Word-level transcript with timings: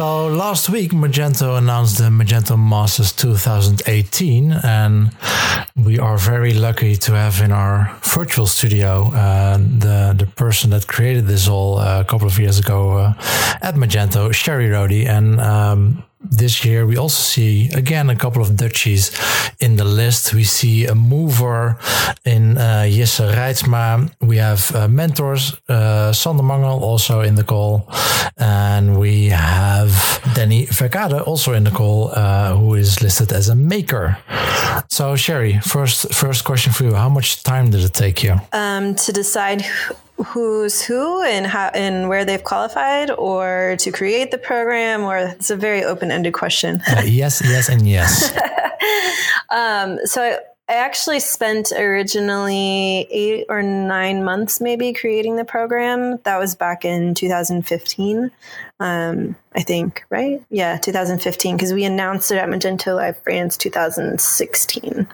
So 0.00 0.28
last 0.28 0.70
week, 0.70 0.92
Magento 0.92 1.58
announced 1.58 1.98
the 1.98 2.04
Magento 2.04 2.58
Masters 2.58 3.12
2018, 3.12 4.50
and 4.50 5.14
we 5.76 5.98
are 5.98 6.16
very 6.16 6.54
lucky 6.54 6.96
to 6.96 7.12
have 7.12 7.42
in 7.42 7.52
our 7.52 7.94
virtual 8.02 8.46
studio 8.46 9.12
uh, 9.12 9.58
the 9.58 10.14
the 10.16 10.26
person 10.36 10.70
that 10.70 10.86
created 10.86 11.26
this 11.26 11.48
all 11.48 11.78
uh, 11.78 12.00
a 12.00 12.04
couple 12.04 12.26
of 12.26 12.38
years 12.38 12.58
ago 12.58 12.92
uh, 12.92 13.12
at 13.60 13.74
Magento, 13.74 14.32
Sherrie 14.32 14.70
Rohde, 14.70 15.06
and 15.06 15.38
um, 15.38 16.02
this 16.20 16.64
year 16.64 16.86
we 16.86 16.96
also 16.96 17.22
see 17.22 17.68
again 17.74 18.10
a 18.10 18.16
couple 18.16 18.42
of 18.42 18.56
Dutchies 18.56 19.10
in 19.58 19.76
the 19.76 19.84
list. 19.84 20.34
We 20.34 20.44
see 20.44 20.86
a 20.86 20.94
mover 20.94 21.78
in 22.24 22.58
uh, 22.58 22.84
Jisse 22.88 23.20
Reitsma. 23.34 24.10
We 24.20 24.36
have 24.36 24.74
uh, 24.74 24.88
mentors, 24.88 25.56
uh, 25.68 26.12
Sander 26.12 26.42
Mangel 26.42 26.80
also 26.80 27.20
in 27.20 27.34
the 27.34 27.44
call. 27.44 27.88
And 28.36 28.98
we 28.98 29.28
have 29.28 30.20
Danny 30.34 30.66
Verkade 30.66 31.26
also 31.26 31.52
in 31.52 31.64
the 31.64 31.70
call, 31.70 32.10
uh, 32.14 32.54
who 32.54 32.74
is 32.74 33.02
listed 33.02 33.32
as 33.32 33.48
a 33.48 33.54
maker. 33.54 34.16
So 34.88 35.16
Sherrie, 35.16 35.60
first 35.60 36.12
first 36.12 36.44
question 36.44 36.72
for 36.72 36.84
you. 36.84 36.94
How 36.94 37.08
much 37.08 37.42
time 37.42 37.70
did 37.70 37.84
it 37.84 37.92
take 37.92 38.22
you? 38.22 38.40
Um, 38.52 38.94
to 38.94 39.12
decide 39.12 39.64
who's 40.24 40.82
who 40.82 41.22
and 41.22 41.46
how 41.46 41.68
and 41.68 42.08
where 42.08 42.24
they've 42.24 42.42
qualified 42.42 43.10
or 43.10 43.76
to 43.78 43.90
create 43.90 44.30
the 44.30 44.38
program 44.38 45.02
or 45.02 45.18
it's 45.18 45.50
a 45.50 45.56
very 45.56 45.84
open-ended 45.84 46.34
question. 46.34 46.82
Uh, 46.88 47.02
yes 47.04 47.42
yes 47.44 47.68
and 47.68 47.88
yes. 47.88 48.32
Um, 49.50 49.98
so 50.04 50.22
I, 50.22 50.38
I 50.72 50.76
actually 50.76 51.18
spent 51.18 51.72
originally 51.72 53.08
eight 53.10 53.46
or 53.48 53.62
nine 53.62 54.22
months 54.22 54.60
maybe 54.60 54.92
creating 54.92 55.34
the 55.34 55.44
program. 55.44 56.18
That 56.22 56.38
was 56.38 56.54
back 56.54 56.84
in 56.84 57.14
2015 57.14 58.30
um, 58.80 59.36
i 59.54 59.62
think 59.62 60.04
right? 60.10 60.42
Yeah 60.50 60.78
2015 60.78 61.56
because 61.56 61.72
we 61.72 61.84
announced 61.84 62.32
it 62.32 62.38
at 62.38 62.48
magento 62.48 62.96
live 62.96 63.22
france 63.22 63.56
2016 63.56 65.06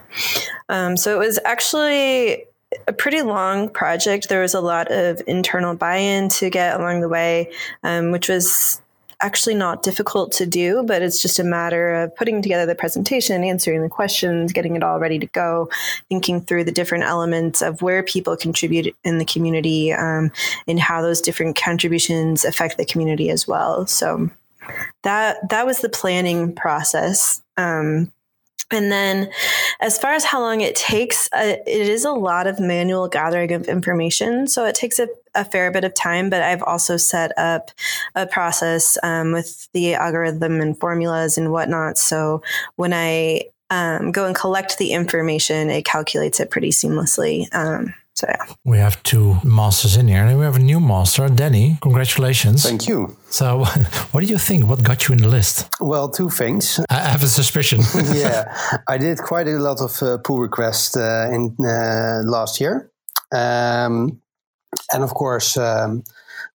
um, 0.69 0.97
so 0.97 1.15
it 1.15 1.19
was 1.19 1.39
actually 1.45 2.46
a 2.87 2.93
pretty 2.93 3.23
long 3.23 3.69
project. 3.69 4.29
There 4.29 4.43
was 4.43 4.55
a 4.55 4.61
lot 4.61 4.91
of 4.91 5.23
internal 5.27 5.75
buy 5.75 5.97
in 5.97 6.29
to 6.31 6.51
get 6.51 6.79
along 6.79 7.01
the 7.01 7.09
way, 7.09 7.53
um, 7.83 8.11
which 8.11 8.29
was 8.29 8.81
actually 9.21 9.55
not 9.55 9.83
difficult 9.83 10.33
to 10.33 10.47
do, 10.47 10.83
but 10.83 11.01
it's 11.03 11.23
just 11.23 11.39
a 11.39 11.45
matter 11.45 11.95
of 11.95 12.15
putting 12.17 12.43
together 12.43 12.67
the 12.67 12.75
presentation, 12.75 13.45
answering 13.45 13.83
the 13.83 13.89
questions, 13.89 14.53
getting 14.53 14.77
it 14.77 14.83
all 14.83 14.99
ready 14.99 15.19
to 15.19 15.27
go, 15.27 15.71
thinking 16.09 16.41
through 16.41 16.65
the 16.65 16.73
different 16.73 17.05
elements 17.05 17.63
of 17.63 17.81
where 17.81 18.03
people 18.03 18.37
contribute 18.37 18.95
in 19.05 19.19
the 19.19 19.25
community 19.25 19.93
um, 19.93 20.31
and 20.67 20.79
how 20.79 21.01
those 21.01 21.21
different 21.21 21.57
contributions 21.57 22.45
affect 22.45 22.77
the 22.77 22.85
community 22.85 23.31
as 23.31 23.49
well. 23.49 23.87
So 23.87 24.31
that 25.03 25.49
that 25.51 25.67
was 25.67 25.81
the 25.81 25.89
planning 25.89 26.55
process. 26.55 27.43
Um, 27.57 28.13
and 28.71 28.91
then, 28.91 29.31
as 29.81 29.99
far 29.99 30.13
as 30.13 30.25
how 30.25 30.41
long 30.41 30.61
it 30.61 30.75
takes, 30.75 31.29
uh, 31.33 31.57
it 31.67 31.89
is 31.89 32.05
a 32.05 32.13
lot 32.13 32.47
of 32.47 32.59
manual 32.59 33.07
gathering 33.09 33.53
of 33.53 33.69
information. 33.69 34.49
So 34.49 34.65
it 34.65 34.75
takes 34.75 34.99
a, 34.99 35.09
a 35.35 35.45
fair 35.45 35.71
bit 35.71 35.85
of 35.85 35.95
time, 35.95 36.31
but 36.31 36.43
I've 36.43 36.63
also 36.63 36.97
set 36.97 37.37
up 37.39 37.71
a 38.17 38.27
process 38.27 38.99
um, 39.05 39.33
with 39.33 39.69
the 39.73 39.95
algorithm 39.95 40.61
and 40.61 40.79
formulas 40.79 41.39
and 41.39 41.53
whatnot. 41.53 41.97
So 41.97 42.43
when 42.75 42.93
I 42.93 43.43
um, 43.71 44.11
go 44.11 44.27
and 44.27 44.35
collect 44.35 44.79
the 44.79 44.93
information, 44.93 45.71
it 45.71 45.85
calculates 45.85 46.41
it 46.41 46.51
pretty 46.51 46.71
seamlessly. 46.71 47.47
Um, 47.55 47.95
so 48.17 48.27
yeah. 48.29 48.55
We 48.65 48.79
have 48.79 49.03
two 49.03 49.37
masters 49.45 49.97
in 49.97 50.09
here, 50.09 50.25
and 50.25 50.39
we 50.39 50.45
have 50.45 50.57
a 50.57 50.67
new 50.73 50.81
master, 50.81 51.29
Danny. 51.29 51.77
Congratulations! 51.83 52.63
Thank 52.63 52.89
you. 52.89 53.17
So, 53.29 53.65
what 54.13 54.21
do 54.21 54.27
you 54.27 54.39
think? 54.39 54.67
What 54.67 54.83
got 54.83 55.07
you 55.07 55.13
in 55.13 55.23
the 55.23 55.29
list? 55.29 55.69
Well, 55.81 56.09
two 56.09 56.31
things. 56.31 56.81
I 56.89 56.95
have 56.95 57.23
a 57.23 57.29
suspicion. 57.29 57.81
yeah, 58.15 58.57
I 58.89 58.97
did 58.97 59.19
quite 59.19 59.49
a 59.49 59.59
lot 59.59 59.83
of 59.83 60.03
uh, 60.03 60.17
pull 60.19 60.41
requests 60.41 60.97
uh, 60.97 61.29
in 61.31 61.55
uh, 61.61 62.23
last 62.25 62.59
year, 62.59 62.91
um, 63.33 64.21
and 64.93 65.05
of 65.05 65.13
course, 65.13 65.59
um, 65.59 66.03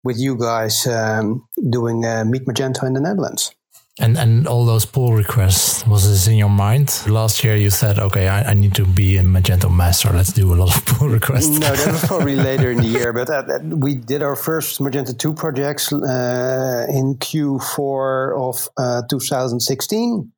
with 0.03 0.17
you 0.19 0.35
guys 0.37 0.87
um, 0.87 1.47
doing 1.69 2.05
uh, 2.05 2.25
Meet 2.25 2.45
Magento 2.45 2.87
in 2.87 2.93
the 2.93 3.01
Netherlands. 3.01 3.53
And 4.01 4.17
and 4.17 4.47
all 4.47 4.65
those 4.65 4.85
pull 4.85 5.13
requests 5.13 5.85
was 5.85 6.09
this 6.09 6.27
in 6.27 6.35
your 6.35 6.49
mind 6.49 6.89
last 7.07 7.43
year? 7.43 7.55
You 7.55 7.69
said, 7.69 7.99
okay, 7.99 8.27
I, 8.27 8.51
I 8.51 8.53
need 8.53 8.73
to 8.75 8.85
be 8.85 9.17
a 9.17 9.23
Magento 9.23 9.69
master. 9.69 10.09
Let's 10.11 10.33
do 10.33 10.53
a 10.53 10.55
lot 10.55 10.75
of 10.75 10.85
pull 10.91 11.07
requests. 11.07 11.59
No, 11.59 11.71
that 11.71 11.91
was 11.91 12.03
probably 12.05 12.35
later 12.49 12.71
in 12.71 12.77
the 12.77 12.87
year. 12.87 13.13
But 13.13 13.29
uh, 13.29 13.59
we 13.61 13.95
did 13.95 14.21
our 14.21 14.35
first 14.35 14.79
Magento 14.79 15.17
two 15.17 15.33
projects 15.33 15.93
uh, 15.93 16.87
in 16.89 17.15
Q4 17.15 18.49
of 18.49 18.69
uh, 18.77 19.03
2016 19.09 20.31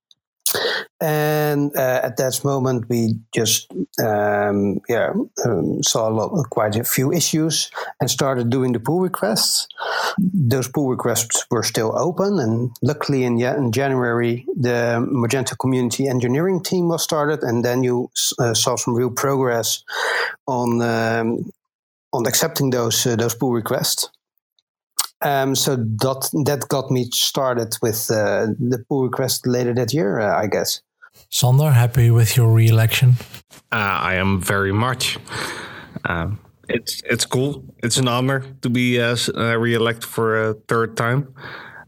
and 1.03 1.75
uh, 1.75 2.00
at 2.02 2.16
that 2.16 2.40
moment 2.46 2.88
we 2.88 3.19
just 3.36 3.69
um, 4.02 4.80
yeah 4.88 5.12
um, 5.44 5.84
saw 5.84 6.08
a 6.08 6.16
lot 6.18 6.50
quite 6.50 6.78
a 6.78 6.84
few 6.86 7.12
issues 7.12 7.69
and 8.00 8.09
started 8.09 8.50
doing 8.50 8.72
the 8.72 8.80
pull 8.80 9.02
requests 9.02 9.68
those 10.18 10.69
pull 10.69 10.88
requests 10.88 11.46
were 11.52 11.62
still 11.62 11.92
open 12.00 12.40
and 12.40 12.72
luckily 12.81 13.25
in, 13.25 13.38
in 13.42 13.74
january 13.74 14.46
the 14.56 15.06
magento 15.12 15.58
community 15.59 16.08
engineering 16.08 16.63
team 16.63 16.88
was 16.88 17.03
started 17.03 17.44
and 17.44 17.66
then 17.66 17.84
you 17.84 18.09
uh, 18.40 18.53
saw 18.53 18.78
some 18.78 18.96
real 18.96 19.12
progress 19.12 19.84
on 20.47 20.81
um, 20.81 21.52
on 22.13 22.25
accepting 22.25 22.69
those 22.69 23.06
uh, 23.06 23.18
those 23.18 23.36
pull 23.36 23.52
requests 23.52 24.09
um, 25.22 25.56
so 25.56 25.75
that 25.75 26.30
that 26.46 26.68
got 26.69 26.92
me 26.92 27.09
started 27.12 27.78
with 27.81 28.09
uh, 28.09 28.47
the 28.59 28.84
pull 28.88 29.03
request 29.03 29.47
later 29.47 29.74
that 29.74 29.94
year, 29.94 30.19
uh, 30.19 30.38
I 30.38 30.47
guess. 30.47 30.81
Sander, 31.34 31.72
happy 31.72 32.12
with 32.12 32.38
your 32.38 32.48
re-election? 32.54 33.16
Uh, 33.72 33.98
I 34.12 34.14
am 34.16 34.40
very 34.40 34.72
much. 34.72 35.18
Um, 36.06 36.38
it's 36.70 37.02
it's 37.10 37.26
cool. 37.26 37.64
It's 37.82 37.98
an 37.98 38.08
honor 38.08 38.44
to 38.62 38.70
be 38.70 39.02
uh, 39.02 39.18
uh 39.36 39.58
re-elected 39.58 40.06
for 40.06 40.50
a 40.50 40.54
third 40.68 40.96
time. 40.96 41.34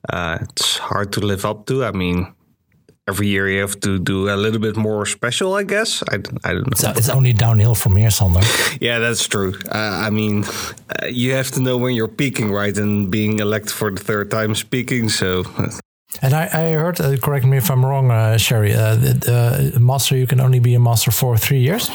Uh, 0.09 0.39
it's 0.41 0.79
hard 0.79 1.13
to 1.13 1.19
live 1.19 1.45
up 1.45 1.67
to. 1.67 1.85
I 1.85 1.91
mean, 1.91 2.34
every 3.07 3.28
year 3.28 3.47
you 3.47 3.61
have 3.61 3.79
to 3.81 4.00
do 4.00 4.29
a 4.29 4.35
little 4.35 4.59
bit 4.59 4.78
more 4.78 5.05
special, 5.05 5.53
I 5.53 5.61
guess. 5.61 6.01
I, 6.09 6.16
I 6.44 6.53
don't 6.53 6.66
know. 6.66 6.72
It's, 6.72 6.84
it's 6.84 7.09
only 7.09 7.34
downhill 7.34 7.75
from 7.75 7.97
here, 7.97 8.09
Sander. 8.09 8.41
yeah, 8.81 8.97
that's 8.97 9.28
true. 9.28 9.53
Uh, 9.72 10.07
I 10.07 10.09
mean, 10.09 10.44
uh, 10.44 11.05
you 11.05 11.34
have 11.34 11.51
to 11.51 11.59
know 11.59 11.78
when 11.78 11.94
you're 11.94 12.16
peaking, 12.17 12.51
right? 12.51 12.75
And 12.75 13.11
being 13.11 13.38
elected 13.38 13.73
for 13.73 13.91
the 13.91 14.01
third 14.03 14.31
time 14.31 14.55
speaking, 14.55 15.09
so. 15.09 15.44
And 16.21 16.33
I, 16.33 16.45
I 16.45 16.71
heard, 16.71 16.99
uh, 17.01 17.17
correct 17.17 17.45
me 17.45 17.57
if 17.57 17.69
I'm 17.69 17.85
wrong, 17.85 18.11
uh, 18.11 18.37
Sherrie, 18.37 18.73
uh, 18.73 18.95
the 18.95 19.77
master, 19.79 20.15
you 20.15 20.27
can 20.27 20.39
only 20.39 20.59
be 20.59 20.73
a 20.75 20.79
master 20.79 21.11
for 21.11 21.37
three 21.37 21.59
years? 21.59 21.89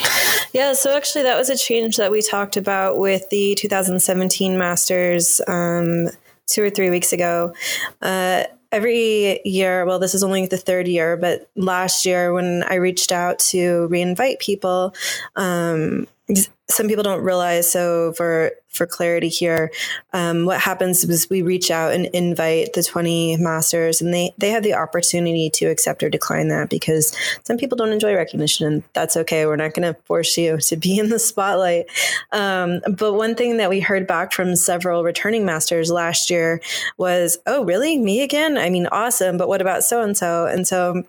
Yeah, 0.52 0.72
so 0.72 0.96
actually, 0.96 1.22
that 1.24 1.38
was 1.38 1.48
a 1.48 1.56
change 1.56 1.96
that 1.96 2.10
we 2.10 2.22
talked 2.22 2.56
about 2.56 2.98
with 2.98 3.28
the 3.30 3.54
2017 3.54 4.58
Masters 4.58 5.40
um, 5.46 6.08
two 6.46 6.62
or 6.62 6.70
three 6.70 6.90
weeks 6.90 7.12
ago. 7.12 7.54
Uh, 8.02 8.44
every 8.72 9.40
year, 9.44 9.84
well, 9.84 9.98
this 9.98 10.14
is 10.14 10.22
only 10.22 10.46
the 10.46 10.56
third 10.56 10.88
year, 10.88 11.16
but 11.16 11.48
last 11.56 12.04
year 12.04 12.32
when 12.32 12.64
I 12.64 12.74
reached 12.74 13.12
out 13.12 13.38
to 13.50 13.88
reinvite 13.90 14.40
people, 14.40 14.94
um, 15.36 16.06
some 16.70 16.88
people 16.88 17.02
don't 17.02 17.22
realize. 17.22 17.70
So 17.70 18.12
for 18.12 18.52
for 18.68 18.86
clarity 18.86 19.28
here, 19.28 19.72
um, 20.12 20.46
what 20.46 20.60
happens 20.60 21.02
is 21.02 21.28
we 21.28 21.42
reach 21.42 21.72
out 21.72 21.92
and 21.92 22.06
invite 22.06 22.72
the 22.72 22.84
20 22.84 23.36
masters, 23.38 24.00
and 24.00 24.14
they 24.14 24.32
they 24.38 24.50
have 24.50 24.62
the 24.62 24.74
opportunity 24.74 25.50
to 25.54 25.66
accept 25.66 26.02
or 26.02 26.08
decline 26.08 26.48
that 26.48 26.70
because 26.70 27.14
some 27.42 27.56
people 27.56 27.76
don't 27.76 27.92
enjoy 27.92 28.14
recognition, 28.14 28.66
and 28.66 28.82
that's 28.92 29.16
okay. 29.16 29.46
We're 29.46 29.56
not 29.56 29.74
going 29.74 29.92
to 29.92 30.00
force 30.04 30.36
you 30.36 30.58
to 30.58 30.76
be 30.76 30.98
in 30.98 31.08
the 31.08 31.18
spotlight. 31.18 31.86
Um, 32.32 32.80
but 32.96 33.14
one 33.14 33.34
thing 33.34 33.56
that 33.56 33.70
we 33.70 33.80
heard 33.80 34.06
back 34.06 34.32
from 34.32 34.56
several 34.56 35.02
returning 35.02 35.44
masters 35.44 35.90
last 35.90 36.30
year 36.30 36.60
was, 36.96 37.38
"Oh, 37.46 37.64
really? 37.64 37.98
Me 37.98 38.22
again? 38.22 38.56
I 38.56 38.70
mean, 38.70 38.86
awesome. 38.86 39.36
But 39.36 39.48
what 39.48 39.60
about 39.60 39.84
so 39.84 40.02
and 40.02 40.16
so?" 40.16 40.46
And 40.46 40.66
so 40.66 41.04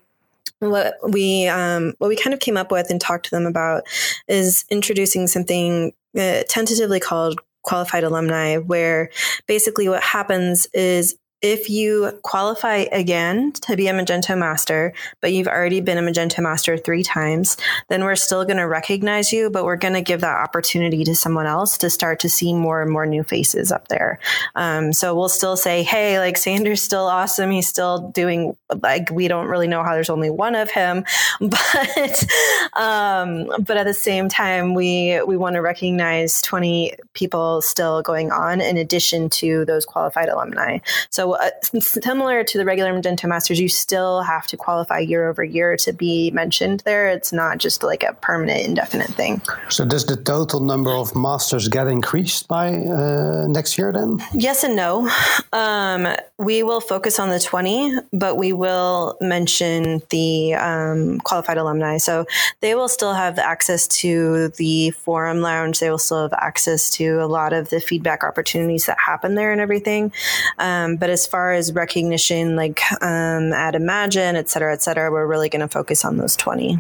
what 0.61 0.95
we 1.09 1.47
um, 1.47 1.93
what 1.97 2.07
we 2.07 2.15
kind 2.15 2.33
of 2.33 2.39
came 2.39 2.55
up 2.55 2.71
with 2.71 2.89
and 2.89 3.01
talked 3.01 3.25
to 3.25 3.31
them 3.31 3.45
about 3.45 3.83
is 4.27 4.63
introducing 4.69 5.27
something 5.27 5.91
uh, 6.17 6.43
tentatively 6.47 6.99
called 6.99 7.39
qualified 7.63 8.03
alumni 8.03 8.57
where 8.57 9.09
basically 9.47 9.89
what 9.89 10.01
happens 10.01 10.67
is 10.73 11.15
if 11.41 11.69
you 11.69 12.19
qualify 12.21 12.85
again 12.91 13.51
to 13.53 13.75
be 13.75 13.87
a 13.87 13.93
Magento 13.93 14.37
Master, 14.37 14.93
but 15.21 15.33
you've 15.33 15.47
already 15.47 15.81
been 15.81 15.97
a 15.97 16.01
Magento 16.01 16.39
Master 16.39 16.77
three 16.77 17.01
times, 17.01 17.57
then 17.89 18.03
we're 18.03 18.15
still 18.15 18.45
going 18.45 18.57
to 18.57 18.67
recognize 18.67 19.33
you, 19.33 19.49
but 19.49 19.65
we're 19.65 19.75
going 19.75 19.95
to 19.95 20.01
give 20.01 20.21
that 20.21 20.37
opportunity 20.37 21.03
to 21.03 21.15
someone 21.15 21.47
else 21.47 21.79
to 21.79 21.89
start 21.89 22.19
to 22.19 22.29
see 22.29 22.53
more 22.53 22.83
and 22.83 22.91
more 22.91 23.07
new 23.07 23.23
faces 23.23 23.71
up 23.71 23.87
there. 23.87 24.19
Um, 24.55 24.93
so 24.93 25.15
we'll 25.15 25.29
still 25.29 25.57
say, 25.57 25.81
hey, 25.81 26.19
like 26.19 26.37
Sander's 26.37 26.81
still 26.81 27.07
awesome. 27.07 27.49
He's 27.49 27.67
still 27.67 28.09
doing, 28.09 28.55
like, 28.81 29.09
we 29.09 29.27
don't 29.27 29.47
really 29.47 29.67
know 29.67 29.83
how 29.83 29.93
there's 29.93 30.11
only 30.11 30.29
one 30.29 30.53
of 30.53 30.69
him, 30.69 31.05
but, 31.39 32.25
um, 32.73 33.51
but 33.65 33.77
at 33.77 33.87
the 33.87 33.95
same 33.95 34.29
time, 34.29 34.75
we, 34.75 35.19
we 35.25 35.37
want 35.37 35.55
to 35.55 35.61
recognize 35.61 36.39
20 36.43 36.93
people 37.13 37.63
still 37.63 38.03
going 38.03 38.31
on 38.31 38.61
in 38.61 38.77
addition 38.77 39.27
to 39.29 39.65
those 39.65 39.85
qualified 39.85 40.29
alumni. 40.29 40.77
So 41.09 41.30
so 41.31 41.37
uh, 41.37 41.79
similar 41.79 42.43
to 42.43 42.57
the 42.57 42.65
regular 42.65 42.91
Magento 42.93 43.27
Masters, 43.27 43.59
you 43.59 43.69
still 43.69 44.21
have 44.21 44.47
to 44.47 44.57
qualify 44.57 44.99
year 44.99 45.29
over 45.29 45.43
year 45.43 45.77
to 45.77 45.93
be 45.93 46.31
mentioned 46.31 46.81
there. 46.81 47.09
It's 47.09 47.31
not 47.31 47.57
just 47.57 47.83
like 47.83 48.03
a 48.03 48.13
permanent, 48.13 48.65
indefinite 48.65 49.09
thing. 49.09 49.41
So 49.69 49.85
does 49.85 50.05
the 50.05 50.17
total 50.17 50.59
number 50.59 50.91
of 50.91 51.15
masters 51.15 51.67
get 51.67 51.87
increased 51.87 52.47
by 52.47 52.73
uh, 52.73 53.47
next 53.47 53.77
year 53.77 53.91
then? 53.91 54.19
Yes 54.33 54.63
and 54.63 54.75
no. 54.75 55.09
Um, 55.53 56.07
we 56.37 56.63
will 56.63 56.81
focus 56.81 57.19
on 57.19 57.29
the 57.29 57.39
20, 57.39 57.97
but 58.11 58.35
we 58.35 58.51
will 58.51 59.17
mention 59.21 60.01
the 60.09 60.55
um, 60.55 61.19
qualified 61.19 61.57
alumni. 61.57 61.97
So 61.97 62.25
they 62.61 62.75
will 62.75 62.89
still 62.89 63.13
have 63.13 63.39
access 63.39 63.87
to 63.99 64.49
the 64.49 64.91
forum 64.91 65.41
lounge. 65.41 65.79
They 65.79 65.89
will 65.89 65.97
still 65.97 66.23
have 66.23 66.33
access 66.33 66.89
to 66.91 67.21
a 67.21 67.27
lot 67.27 67.53
of 67.53 67.69
the 67.69 67.79
feedback 67.79 68.23
opportunities 68.23 68.85
that 68.87 68.97
happen 68.99 69.35
there 69.35 69.51
and 69.51 69.61
everything. 69.61 70.11
Um, 70.57 70.95
but 70.97 71.09
as 71.09 71.20
far 71.27 71.53
as 71.53 71.73
recognition, 71.73 72.55
like 72.55 72.81
um, 73.01 73.53
at 73.53 73.75
Imagine, 73.75 74.35
et 74.35 74.49
cetera, 74.49 74.73
et 74.73 74.81
cetera, 74.81 75.11
we're 75.11 75.27
really 75.27 75.49
going 75.49 75.61
to 75.61 75.67
focus 75.67 76.05
on 76.05 76.17
those 76.17 76.35
20 76.35 76.79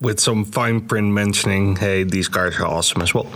with 0.00 0.20
some 0.20 0.44
fine 0.44 0.80
print 0.80 1.12
mentioning, 1.12 1.76
"Hey, 1.76 2.02
these 2.04 2.28
guys 2.28 2.58
are 2.58 2.66
awesome 2.66 3.02
as 3.02 3.14
well." 3.14 3.26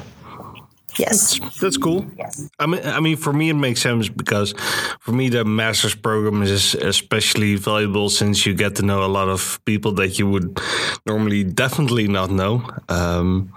Yes, 0.99 1.39
that's, 1.39 1.61
that's 1.61 1.77
cool. 1.77 2.05
Yes, 2.17 2.49
I 2.59 2.67
mean, 2.67 2.81
I 2.85 3.01
mean, 3.01 3.17
for 3.17 3.33
me, 3.33 3.51
it 3.51 3.55
makes 3.55 3.81
sense 3.81 4.09
because 4.09 4.55
for 5.01 5.13
me, 5.13 5.29
the 5.29 5.45
master's 5.45 5.95
program 5.95 6.43
is 6.43 6.75
especially 6.75 7.57
valuable 7.57 8.11
since 8.11 8.45
you 8.47 8.55
get 8.55 8.77
to 8.77 8.83
know 8.83 9.05
a 9.05 9.09
lot 9.09 9.29
of 9.29 9.61
people 9.65 9.93
that 9.93 10.19
you 10.19 10.29
would 10.29 10.59
normally 11.07 11.45
definitely 11.45 12.09
not 12.09 12.31
know 12.31 12.63
um, 12.89 13.53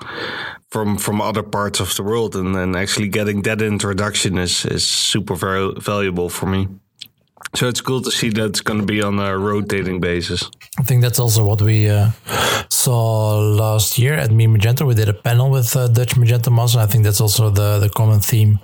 from 0.69 0.97
from 0.97 1.21
other 1.21 1.43
parts 1.43 1.79
of 1.79 1.95
the 1.95 2.03
world, 2.03 2.35
and 2.35 2.55
then 2.55 2.75
actually 2.75 3.07
getting 3.07 3.41
that 3.43 3.61
introduction 3.61 4.37
is 4.37 4.65
is 4.65 4.87
super 4.87 5.35
very 5.35 5.73
valuable 5.79 6.29
for 6.29 6.45
me. 6.45 6.67
So 7.55 7.67
it's 7.67 7.81
cool 7.81 8.01
to 8.01 8.11
see 8.11 8.29
that 8.29 8.45
it's 8.45 8.61
going 8.61 8.79
to 8.79 8.85
be 8.85 9.01
on 9.01 9.19
a 9.19 9.37
rotating 9.37 9.99
basis. 9.99 10.49
I 10.79 10.83
think 10.83 11.01
that's 11.01 11.19
also 11.19 11.45
what 11.45 11.61
we 11.61 11.87
uh, 11.87 12.09
saw 12.69 13.37
last 13.39 13.99
year 13.99 14.15
at 14.15 14.31
Meet 14.31 14.49
Magento. 14.49 14.87
We 14.87 14.95
did 14.95 15.07
a 15.07 15.13
panel 15.13 15.51
with 15.51 15.75
uh, 15.75 15.87
Dutch 15.87 16.15
Magento 16.15 16.51
Master. 16.51 16.79
I 16.79 16.87
think 16.87 17.03
that's 17.03 17.21
also 17.21 17.49
the, 17.49 17.79
the 17.79 17.89
common 17.89 18.19
theme 18.21 18.59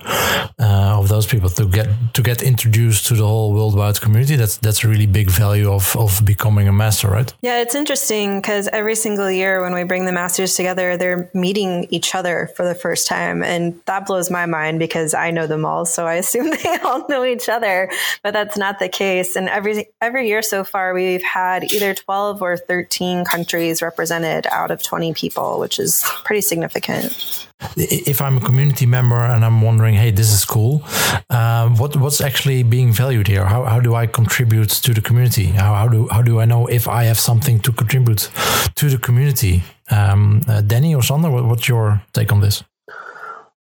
uh, 0.59 0.99
of 0.99 1.07
those 1.07 1.25
people 1.25 1.49
to 1.49 1.65
get 1.65 1.87
to 2.13 2.21
get 2.21 2.41
introduced 2.41 3.05
to 3.07 3.13
the 3.13 3.25
whole 3.25 3.53
worldwide 3.53 4.01
community. 4.01 4.35
That's 4.35 4.57
that's 4.57 4.83
a 4.83 4.87
really 4.87 5.05
big 5.05 5.29
value 5.29 5.71
of 5.71 5.95
of 5.95 6.21
becoming 6.25 6.67
a 6.67 6.73
master, 6.73 7.09
right? 7.09 7.33
Yeah, 7.41 7.61
it's 7.61 7.75
interesting 7.75 8.41
because 8.41 8.67
every 8.73 8.95
single 8.95 9.31
year 9.31 9.61
when 9.61 9.73
we 9.73 9.83
bring 9.83 10.05
the 10.05 10.11
masters 10.11 10.55
together, 10.55 10.97
they're 10.97 11.29
meeting 11.33 11.87
each 11.89 12.15
other 12.15 12.49
for 12.55 12.65
the 12.65 12.75
first 12.75 13.07
time, 13.07 13.43
and 13.43 13.79
that 13.85 14.05
blows 14.05 14.29
my 14.29 14.45
mind 14.45 14.79
because 14.79 15.13
I 15.13 15.31
know 15.31 15.47
them 15.47 15.63
all, 15.65 15.85
so 15.85 16.05
I 16.07 16.15
assume 16.15 16.49
they 16.63 16.77
all 16.83 17.07
know 17.07 17.23
each 17.23 17.49
other. 17.49 17.89
But 18.23 18.33
that's 18.33 18.57
not 18.57 18.68
the 18.77 18.89
case. 18.89 19.35
And 19.35 19.49
every 19.49 19.87
every 20.01 20.27
year 20.27 20.43
so 20.43 20.63
far, 20.63 20.93
we've 20.93 21.23
had 21.23 21.71
either 21.73 21.95
12 21.95 22.41
or 22.41 22.57
13 22.57 23.25
countries 23.25 23.81
represented 23.81 24.45
out 24.51 24.69
of 24.69 24.83
20 24.83 25.13
people, 25.13 25.59
which 25.59 25.79
is 25.79 26.03
pretty 26.25 26.41
significant. 26.41 27.47
If 27.75 28.21
I'm 28.21 28.37
a 28.37 28.41
community 28.41 28.85
member 28.85 29.17
and 29.17 29.43
I'm 29.43 29.61
wondering, 29.61 29.95
hey, 29.95 30.11
this 30.11 30.31
is 30.31 30.45
cool, 30.45 30.83
um, 31.29 31.75
what 31.77 31.95
what's 31.95 32.21
actually 32.21 32.61
being 32.63 32.93
valued 32.93 33.27
here? 33.27 33.45
How, 33.45 33.63
how 33.63 33.79
do 33.79 33.95
I 33.95 34.05
contribute 34.05 34.69
to 34.69 34.93
the 34.93 35.01
community? 35.01 35.45
How, 35.45 35.73
how 35.73 35.87
do 35.87 36.07
how 36.09 36.21
do 36.21 36.39
I 36.39 36.45
know 36.45 36.67
if 36.67 36.87
I 36.87 37.05
have 37.05 37.19
something 37.19 37.59
to 37.61 37.71
contribute 37.71 38.29
to 38.75 38.89
the 38.89 38.97
community? 38.97 39.63
Um, 39.91 40.41
uh, 40.47 40.61
Danny 40.61 40.93
or 40.93 41.01
Sander, 41.01 41.31
what, 41.31 41.45
what's 41.45 41.67
your 41.67 42.01
take 42.13 42.31
on 42.31 42.41
this? 42.41 42.63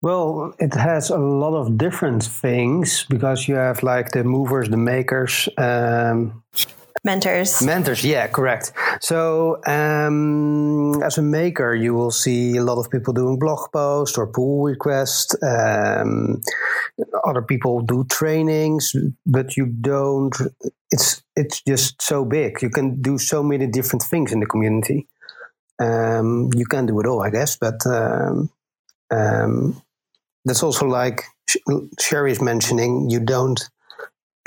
Well, 0.06 0.54
it 0.60 0.72
has 0.74 1.10
a 1.10 1.18
lot 1.18 1.56
of 1.56 1.76
different 1.76 2.22
things 2.22 3.04
because 3.10 3.48
you 3.48 3.56
have 3.56 3.82
like 3.82 4.12
the 4.12 4.22
movers, 4.22 4.68
the 4.68 4.76
makers, 4.76 5.48
um, 5.58 6.44
mentors. 7.02 7.60
Mentors, 7.60 8.04
yeah, 8.04 8.28
correct. 8.28 8.72
So, 9.00 9.58
um, 9.66 11.02
as 11.02 11.18
a 11.18 11.22
maker, 11.22 11.74
you 11.74 11.92
will 11.92 12.12
see 12.12 12.56
a 12.56 12.62
lot 12.62 12.78
of 12.78 12.88
people 12.88 13.14
doing 13.14 13.36
blog 13.40 13.72
posts 13.72 14.16
or 14.16 14.28
pull 14.28 14.62
requests. 14.62 15.34
Um, 15.42 16.40
other 17.24 17.42
people 17.42 17.80
do 17.80 18.04
trainings, 18.04 18.94
but 19.26 19.56
you 19.56 19.66
don't. 19.66 20.36
It's 20.92 21.24
it's 21.34 21.62
just 21.62 22.00
so 22.00 22.24
big. 22.24 22.62
You 22.62 22.70
can 22.70 23.02
do 23.02 23.18
so 23.18 23.42
many 23.42 23.66
different 23.66 24.04
things 24.04 24.30
in 24.30 24.38
the 24.38 24.46
community. 24.46 25.08
Um, 25.80 26.50
you 26.54 26.66
can 26.66 26.86
do 26.86 27.00
it 27.00 27.06
all, 27.06 27.24
I 27.24 27.30
guess, 27.30 27.56
but 27.56 27.84
um, 27.86 28.50
um, 29.10 29.82
that's 30.46 30.62
also 30.62 30.86
like 30.86 31.24
Sherrie 32.00 32.32
is 32.32 32.40
mentioning. 32.40 33.10
You 33.10 33.20
don't 33.20 33.60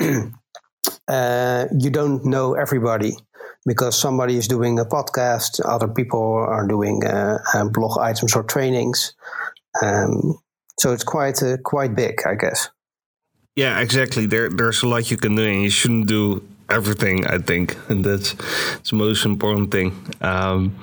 uh, 1.08 1.66
you 1.78 1.90
don't 1.90 2.24
know 2.24 2.54
everybody 2.54 3.12
because 3.66 3.98
somebody 3.98 4.36
is 4.36 4.48
doing 4.48 4.78
a 4.78 4.84
podcast, 4.84 5.60
other 5.64 5.88
people 5.88 6.22
are 6.48 6.66
doing 6.66 7.04
uh, 7.04 7.38
uh, 7.54 7.68
blog 7.68 7.98
items 8.00 8.34
or 8.34 8.42
trainings. 8.42 9.14
Um, 9.82 10.38
so 10.78 10.92
it's 10.92 11.04
quite 11.04 11.42
uh, 11.42 11.58
quite 11.58 11.94
big, 11.94 12.22
I 12.26 12.34
guess. 12.34 12.70
Yeah, 13.56 13.80
exactly. 13.80 14.26
There, 14.26 14.48
there's 14.48 14.82
a 14.82 14.88
lot 14.88 15.10
you 15.10 15.18
can 15.18 15.34
do, 15.36 15.44
and 15.44 15.62
you 15.62 15.70
shouldn't 15.70 16.06
do 16.06 16.42
everything. 16.70 17.26
I 17.26 17.38
think, 17.38 17.76
and 17.88 18.04
that's, 18.04 18.34
that's 18.34 18.90
the 18.90 18.96
most 18.96 19.24
important 19.24 19.70
thing. 19.70 19.92
Um, 20.20 20.76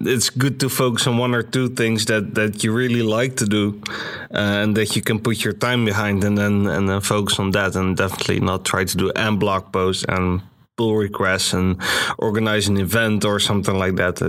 it's 0.00 0.30
good 0.30 0.60
to 0.60 0.68
focus 0.68 1.06
on 1.06 1.18
one 1.18 1.34
or 1.34 1.42
two 1.42 1.68
things 1.68 2.06
that 2.06 2.34
that 2.34 2.64
you 2.64 2.72
really 2.72 3.02
like 3.02 3.36
to 3.36 3.46
do, 3.46 3.80
uh, 4.34 4.62
and 4.62 4.76
that 4.76 4.96
you 4.96 5.02
can 5.02 5.18
put 5.18 5.44
your 5.44 5.54
time 5.54 5.84
behind, 5.84 6.24
and 6.24 6.36
then 6.36 6.66
and 6.66 6.88
then 6.88 7.00
focus 7.00 7.38
on 7.38 7.50
that, 7.52 7.76
and 7.76 7.96
definitely 7.96 8.40
not 8.40 8.64
try 8.64 8.84
to 8.84 8.96
do 8.96 9.10
and 9.16 9.38
blog 9.38 9.72
posts 9.72 10.04
and 10.08 10.42
pull 10.76 10.96
requests 10.96 11.52
and 11.52 11.80
organize 12.18 12.66
an 12.66 12.78
event 12.78 13.24
or 13.24 13.38
something 13.38 13.78
like 13.78 13.96
that. 13.96 14.20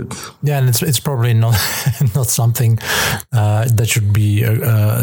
Yeah, 0.44 0.60
and 0.60 0.70
it's 0.70 0.82
it's 0.82 1.00
probably 1.00 1.34
not 1.34 1.56
not 2.16 2.28
something 2.28 2.80
uh, 3.32 3.66
that 3.74 3.88
should 3.88 4.12
be 4.12 4.44
a, 4.44 4.52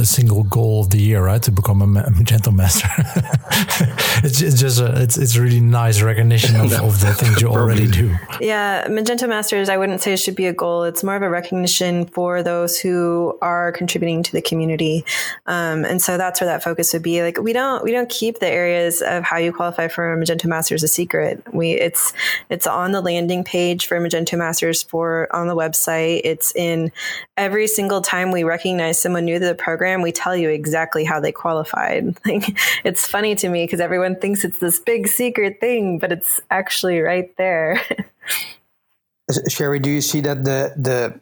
a, 0.01 0.05
single 0.05 0.45
goal 0.45 0.83
of 0.83 0.91
the 0.91 1.01
year, 1.01 1.25
right? 1.25 1.43
To 1.43 1.51
become 1.51 1.81
a, 1.83 1.87
Magento 1.87 2.55
master. 2.61 2.89
it's, 4.27 4.43
it's 4.43 4.61
just 4.61 4.81
a, 4.81 5.01
it's 5.01 5.17
it's 5.17 5.37
really 5.39 5.61
nice 5.61 6.03
recognition 6.03 6.57
of, 6.57 6.73
of 6.73 7.01
the 7.01 7.15
things 7.15 7.41
you 7.41 7.49
already 7.49 7.91
do. 7.91 8.15
Yeah, 8.41 8.87
Magento 8.89 9.29
masters. 9.29 9.69
I 9.69 9.79
wouldn't 9.79 10.03
say 10.03 10.13
it 10.13 10.19
should 10.19 10.37
be 10.37 10.47
a 10.47 10.53
goal. 10.53 10.85
It's 10.85 11.03
more 11.03 11.17
of 11.17 11.23
a 11.23 11.31
recognition 11.31 12.07
for 12.07 12.43
those 12.43 12.79
who 12.79 13.39
are 13.41 13.73
contributing 13.73 14.23
to 14.25 14.33
the 14.33 14.43
community, 14.43 15.05
um, 15.47 15.87
and 15.87 16.03
so 16.03 16.19
that's 16.19 16.41
where 16.41 16.49
that 16.49 16.63
focus 16.63 16.93
would 16.93 17.03
be. 17.03 17.23
Like 17.23 17.39
we 17.41 17.55
don't 17.55 17.83
we 17.83 17.93
don't 17.93 18.11
keep 18.11 18.41
the 18.41 18.49
areas 18.49 19.01
of 19.01 19.25
how 19.25 19.39
you 19.39 19.55
qualify 19.55 19.89
for 19.89 20.17
Magento 20.19 20.45
masters 20.45 20.83
a 20.83 20.89
secret 20.89 21.30
it. 21.31 21.43
We 21.53 21.73
it's 21.73 22.13
it's 22.49 22.67
on 22.67 22.93
the 22.93 23.01
landing 23.01 23.45
page 23.45 23.87
for 23.87 23.99
Magento 23.99 24.37
Masters 24.37 24.83
for 24.83 25.35
on 25.35 25.47
the 25.47 25.57
website. 25.57 26.21
It's 26.25 26.55
in 26.55 26.93
every 27.37 27.67
single 27.67 28.01
time 28.01 28.31
we 28.31 28.45
recognize 28.45 29.01
someone 29.01 29.25
new 29.25 29.39
to 29.39 29.47
the 29.47 29.55
program, 29.55 30.03
we 30.03 30.13
tell 30.13 30.37
you 30.37 30.51
exactly 30.51 31.05
how 31.05 31.21
they 31.21 31.33
qualified. 31.33 32.17
Like 32.31 32.57
it's 32.85 33.07
funny 33.07 33.35
to 33.37 33.49
me 33.49 33.65
because 33.65 33.81
everyone 33.81 34.17
thinks 34.17 34.45
it's 34.45 34.59
this 34.59 34.79
big 34.79 35.09
secret 35.09 35.59
thing, 35.59 35.99
but 35.99 36.13
it's 36.13 36.41
actually 36.51 37.01
right 37.01 37.35
there. 37.37 37.81
Sherrie, 39.49 39.81
do 39.81 39.91
you 39.91 40.01
see 40.01 40.21
that 40.21 40.45
the 40.45 40.75
the 40.77 41.21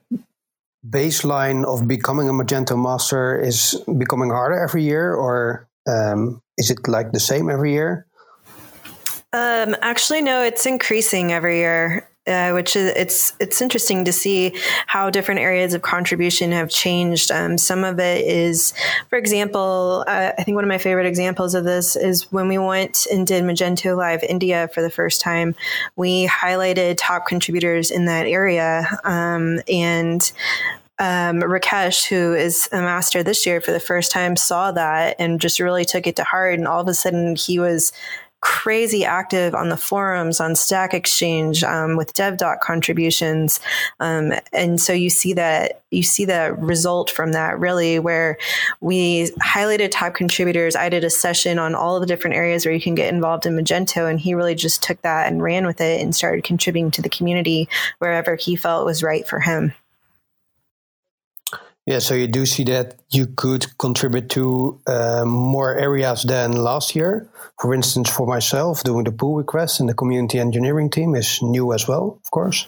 baseline 0.88 1.64
of 1.64 1.86
becoming 1.86 2.28
a 2.28 2.32
Magento 2.32 2.80
master 2.80 3.38
is 3.40 3.82
becoming 3.98 4.30
harder 4.30 4.58
every 4.58 4.82
year, 4.82 5.14
or 5.14 5.68
um, 5.86 6.42
is 6.56 6.70
it 6.70 6.86
like 6.88 7.12
the 7.12 7.20
same 7.20 7.50
every 7.50 7.72
year? 7.72 8.06
Um, 9.38 9.76
actually, 9.82 10.20
no, 10.20 10.42
it's 10.42 10.66
increasing 10.66 11.32
every 11.32 11.58
year. 11.58 12.08
Uh, 12.26 12.50
which 12.50 12.76
is 12.76 12.92
it's 12.94 13.32
it's 13.40 13.62
interesting 13.62 14.04
to 14.04 14.12
see 14.12 14.54
how 14.86 15.08
different 15.08 15.40
areas 15.40 15.72
of 15.72 15.80
contribution 15.80 16.52
have 16.52 16.68
changed. 16.68 17.30
Um, 17.30 17.56
some 17.56 17.84
of 17.84 17.98
it 17.98 18.22
is, 18.26 18.74
for 19.08 19.16
example, 19.16 20.04
uh, 20.06 20.32
I 20.36 20.42
think 20.42 20.54
one 20.54 20.62
of 20.62 20.68
my 20.68 20.76
favorite 20.76 21.06
examples 21.06 21.54
of 21.54 21.64
this 21.64 21.96
is 21.96 22.30
when 22.30 22.46
we 22.46 22.58
went 22.58 23.06
and 23.10 23.26
did 23.26 23.44
Magento 23.44 23.96
Live 23.96 24.22
India 24.24 24.68
for 24.74 24.82
the 24.82 24.90
first 24.90 25.22
time. 25.22 25.54
We 25.96 26.26
highlighted 26.26 26.96
top 26.98 27.26
contributors 27.26 27.90
in 27.90 28.04
that 28.04 28.26
area, 28.26 28.86
um, 29.04 29.60
and 29.66 30.30
um, 30.98 31.40
Rakesh, 31.40 32.08
who 32.08 32.34
is 32.34 32.68
a 32.72 32.82
master 32.82 33.22
this 33.22 33.46
year 33.46 33.62
for 33.62 33.72
the 33.72 33.80
first 33.80 34.12
time, 34.12 34.36
saw 34.36 34.70
that 34.72 35.16
and 35.18 35.40
just 35.40 35.60
really 35.60 35.86
took 35.86 36.06
it 36.06 36.16
to 36.16 36.24
heart. 36.24 36.58
And 36.58 36.68
all 36.68 36.82
of 36.82 36.88
a 36.88 36.94
sudden, 36.94 37.36
he 37.36 37.58
was 37.58 37.92
crazy 38.40 39.04
active 39.04 39.54
on 39.54 39.68
the 39.68 39.76
forums 39.76 40.40
on 40.40 40.54
Stack 40.54 40.94
Exchange 40.94 41.64
um, 41.64 41.96
with 41.96 42.14
DevDoc 42.14 42.60
contributions, 42.60 43.60
um, 44.00 44.32
and 44.52 44.80
so 44.80 44.92
you 44.92 45.10
see 45.10 45.32
that 45.34 45.82
you 45.90 46.02
see 46.02 46.24
the 46.24 46.54
result 46.58 47.10
from 47.10 47.32
that 47.32 47.58
really 47.58 47.98
where 47.98 48.36
we 48.80 49.30
highlighted 49.42 49.90
top 49.90 50.14
contributors. 50.14 50.76
I 50.76 50.88
did 50.88 51.04
a 51.04 51.10
session 51.10 51.58
on 51.58 51.74
all 51.74 51.96
of 51.96 52.00
the 52.00 52.06
different 52.06 52.36
areas 52.36 52.64
where 52.64 52.74
you 52.74 52.80
can 52.80 52.94
get 52.94 53.12
involved 53.12 53.46
in 53.46 53.56
Magento, 53.56 54.08
and 54.08 54.20
he 54.20 54.34
really 54.34 54.54
just 54.54 54.82
took 54.82 55.00
that 55.02 55.26
and 55.26 55.42
ran 55.42 55.66
with 55.66 55.80
it 55.80 56.00
and 56.00 56.14
started 56.14 56.44
contributing 56.44 56.90
to 56.92 57.02
the 57.02 57.08
community 57.08 57.68
wherever 57.98 58.36
he 58.36 58.56
felt 58.56 58.86
was 58.86 59.02
right 59.02 59.26
for 59.26 59.40
him. 59.40 59.72
Yeah, 61.88 62.00
so 62.00 62.12
you 62.12 62.26
do 62.26 62.44
see 62.44 62.64
that 62.64 62.96
you 63.08 63.28
could 63.28 63.64
contribute 63.78 64.28
to 64.30 64.78
uh, 64.86 65.24
more 65.24 65.74
areas 65.74 66.22
than 66.22 66.52
last 66.52 66.94
year. 66.94 67.26
For 67.58 67.72
instance, 67.72 68.10
for 68.10 68.26
myself, 68.26 68.84
doing 68.84 69.04
the 69.04 69.10
pull 69.10 69.36
requests 69.36 69.80
in 69.80 69.86
the 69.86 69.94
community 69.94 70.38
engineering 70.38 70.90
team 70.90 71.14
is 71.14 71.40
new 71.40 71.72
as 71.72 71.88
well, 71.88 72.20
of 72.22 72.30
course. 72.30 72.66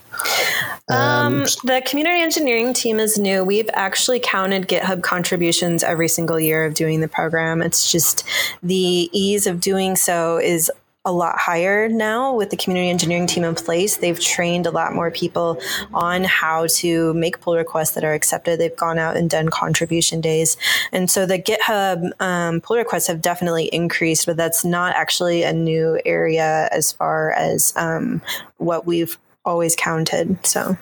Um, 0.88 1.44
the 1.64 1.82
community 1.84 2.22
engineering 2.22 2.72
team 2.72 2.98
is 2.98 3.18
new. 3.18 3.44
We've 3.44 3.68
actually 3.74 4.20
counted 4.20 4.66
GitHub 4.68 5.02
contributions 5.02 5.84
every 5.84 6.08
single 6.08 6.40
year 6.40 6.64
of 6.64 6.72
doing 6.72 7.02
the 7.02 7.08
program. 7.08 7.60
It's 7.60 7.92
just 7.92 8.24
the 8.62 9.10
ease 9.12 9.46
of 9.46 9.60
doing 9.60 9.96
so 9.96 10.38
is 10.38 10.72
a 11.10 11.12
lot 11.12 11.36
higher 11.38 11.88
now 11.88 12.32
with 12.32 12.50
the 12.50 12.56
community 12.56 12.88
engineering 12.88 13.26
team 13.26 13.42
in 13.42 13.56
place. 13.56 13.96
They've 13.96 14.18
trained 14.18 14.66
a 14.66 14.70
lot 14.70 14.94
more 14.94 15.10
people 15.10 15.60
on 15.92 16.22
how 16.22 16.68
to 16.78 17.12
make 17.14 17.40
pull 17.40 17.56
requests 17.56 17.92
that 17.92 18.04
are 18.04 18.12
accepted. 18.14 18.60
They've 18.60 18.76
gone 18.76 18.98
out 18.98 19.16
and 19.16 19.28
done 19.28 19.48
contribution 19.48 20.20
days. 20.20 20.56
And 20.92 21.10
so 21.10 21.26
the 21.26 21.38
GitHub 21.38 22.10
um, 22.20 22.60
pull 22.60 22.76
requests 22.76 23.08
have 23.08 23.20
definitely 23.20 23.64
increased, 23.66 24.24
but 24.24 24.36
that's 24.36 24.64
not 24.64 24.94
actually 24.94 25.42
a 25.42 25.52
new 25.52 26.00
area 26.06 26.68
as 26.70 26.92
far 26.92 27.32
as 27.32 27.72
um, 27.74 28.22
what 28.58 28.86
we've 28.86 29.18
always 29.44 29.74
counted. 29.74 30.38
So. 30.46 30.78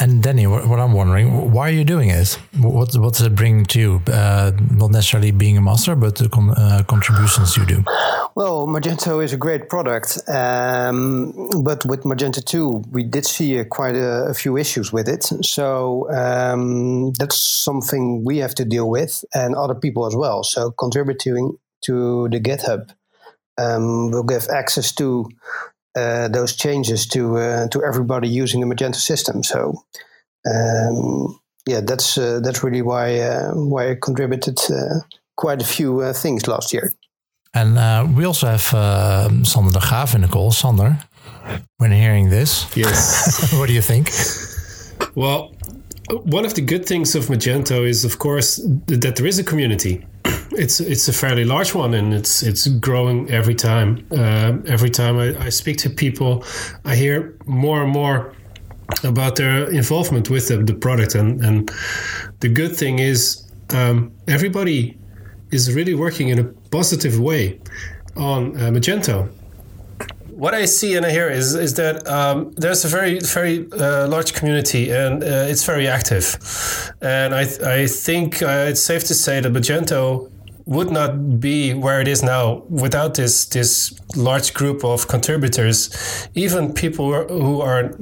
And 0.00 0.22
Danny, 0.22 0.46
what, 0.46 0.78
I'm 0.78 0.92
wondering, 0.92 1.52
why 1.52 1.68
are 1.68 1.72
you 1.72 1.84
doing 1.84 2.10
it? 2.10 2.38
What 2.58 2.94
what's 2.96 3.20
it 3.20 3.34
bringing 3.34 3.64
to 3.66 3.80
you? 3.80 4.02
Uh, 4.06 4.52
not 4.70 4.90
necessarily 4.90 5.30
being 5.30 5.56
a 5.56 5.60
master, 5.60 5.94
but 5.96 6.16
the 6.16 6.28
con 6.28 6.50
uh, 6.50 6.82
contributions 6.88 7.56
you 7.56 7.66
do. 7.66 7.84
Well, 8.34 8.66
Magento 8.66 9.22
is 9.22 9.32
a 9.32 9.36
great 9.36 9.68
product, 9.68 10.18
um, 10.28 11.32
but 11.62 11.84
with 11.84 12.04
Magento 12.04 12.42
2, 12.42 12.84
we 12.90 13.02
did 13.02 13.26
see 13.26 13.58
uh, 13.58 13.64
quite 13.64 13.94
a, 13.94 14.30
a, 14.30 14.34
few 14.34 14.56
issues 14.56 14.90
with 14.90 15.06
it. 15.06 15.24
So 15.44 16.10
um, 16.10 17.12
that's 17.18 17.36
something 17.36 18.24
we 18.24 18.38
have 18.38 18.54
to 18.54 18.64
deal 18.64 18.88
with, 18.88 19.22
and 19.34 19.54
other 19.54 19.74
people 19.74 20.06
as 20.06 20.16
well. 20.16 20.44
So 20.44 20.70
contributing 20.70 21.58
to 21.82 22.28
the 22.30 22.40
GitHub 22.40 22.90
um, 23.58 24.10
will 24.10 24.22
give 24.22 24.48
access 24.48 24.92
to 24.92 25.28
those 25.94 26.56
changes 26.56 27.06
to 27.08 27.36
uh, 27.36 27.68
to 27.68 27.82
everybody 27.84 28.28
using 28.28 28.60
the 28.60 28.66
Magento 28.66 28.96
system. 28.96 29.42
So 29.42 29.84
um, 30.50 31.38
yeah, 31.66 31.80
that's 31.80 32.18
uh, 32.18 32.40
that's 32.42 32.62
really 32.62 32.82
why 32.82 33.20
uh, 33.20 33.52
why 33.54 33.90
I 33.90 33.96
contributed 34.00 34.58
uh, 34.70 35.00
quite 35.36 35.62
a 35.62 35.64
few 35.64 36.00
uh, 36.00 36.12
things 36.12 36.46
last 36.48 36.72
year. 36.72 36.92
And 37.54 38.16
we 38.16 38.24
also 38.24 38.46
have 38.46 38.62
Sander 39.46 39.72
de 39.72 39.80
Graaf 39.80 40.14
in 40.14 40.22
the 40.22 40.28
call. 40.28 40.52
Sander, 40.52 40.98
when 41.76 41.92
hearing 41.92 42.30
this, 42.30 42.66
yes, 42.74 43.52
what 43.58 43.66
do 43.66 43.74
you 43.74 43.82
think? 43.82 44.08
Well, 45.14 45.54
one 46.24 46.46
of 46.46 46.54
the 46.54 46.62
good 46.62 46.86
things 46.86 47.14
of 47.14 47.26
Magento 47.26 47.86
is, 47.86 48.04
of 48.04 48.18
course, 48.18 48.56
that 48.86 49.16
there 49.16 49.26
is 49.26 49.38
a 49.38 49.44
community 49.44 50.06
it's 50.56 50.80
it's 50.80 51.08
a 51.08 51.12
fairly 51.12 51.44
large 51.44 51.74
one, 51.74 51.94
and 51.94 52.14
it's 52.14 52.42
it's 52.42 52.66
growing 52.66 53.30
every 53.30 53.54
time. 53.54 54.06
Uh, 54.10 54.58
every 54.66 54.90
time 54.90 55.18
I, 55.18 55.46
I 55.46 55.48
speak 55.50 55.78
to 55.78 55.90
people, 55.90 56.44
I 56.84 56.94
hear 56.94 57.34
more 57.46 57.82
and 57.82 57.90
more 57.90 58.32
about 59.04 59.36
their 59.36 59.70
involvement 59.70 60.30
with 60.30 60.48
the, 60.48 60.58
the 60.58 60.74
product, 60.74 61.14
and 61.14 61.44
and 61.44 61.70
the 62.40 62.48
good 62.48 62.76
thing 62.76 62.98
is 62.98 63.44
um, 63.70 64.12
everybody 64.28 64.98
is 65.50 65.72
really 65.74 65.94
working 65.94 66.28
in 66.28 66.38
a 66.38 66.44
positive 66.70 67.18
way 67.18 67.60
on 68.16 68.56
uh, 68.56 68.70
Magento. 68.70 69.28
What 70.30 70.54
I 70.54 70.64
see 70.64 70.96
and 70.96 71.06
I 71.06 71.10
hear 71.10 71.28
is 71.28 71.54
is 71.54 71.74
that 71.74 72.06
um, 72.08 72.52
there's 72.56 72.84
a 72.84 72.88
very 72.88 73.20
very 73.20 73.70
uh, 73.72 74.08
large 74.08 74.32
community 74.32 74.90
and 74.90 75.22
uh, 75.22 75.50
it's 75.50 75.64
very 75.64 75.86
active, 75.86 76.36
and 77.00 77.34
I 77.34 77.42
I 77.64 77.86
think 77.86 78.42
uh, 78.42 78.70
it's 78.70 78.82
safe 78.82 79.04
to 79.04 79.14
say 79.14 79.40
that 79.40 79.52
Magento 79.52 80.30
would 80.66 80.90
not 80.90 81.40
be 81.40 81.74
where 81.74 82.00
it 82.00 82.08
is 82.08 82.22
now 82.22 82.62
without 82.68 83.14
this 83.14 83.46
this 83.46 83.92
large 84.16 84.54
group 84.54 84.84
of 84.84 85.08
contributors. 85.08 86.28
Even 86.34 86.72
people 86.72 87.26
who 87.28 87.60
are 87.60 87.94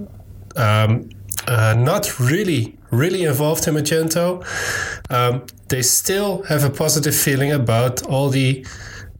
um, 0.56 1.08
uh, 1.46 1.74
not 1.76 2.18
really 2.20 2.76
really 2.90 3.24
involved 3.24 3.68
in 3.68 3.74
Magento, 3.74 4.44
um, 5.10 5.42
they 5.68 5.82
still 5.82 6.42
have 6.44 6.64
a 6.64 6.70
positive 6.70 7.14
feeling 7.14 7.52
about 7.52 8.02
all 8.06 8.28
the 8.28 8.66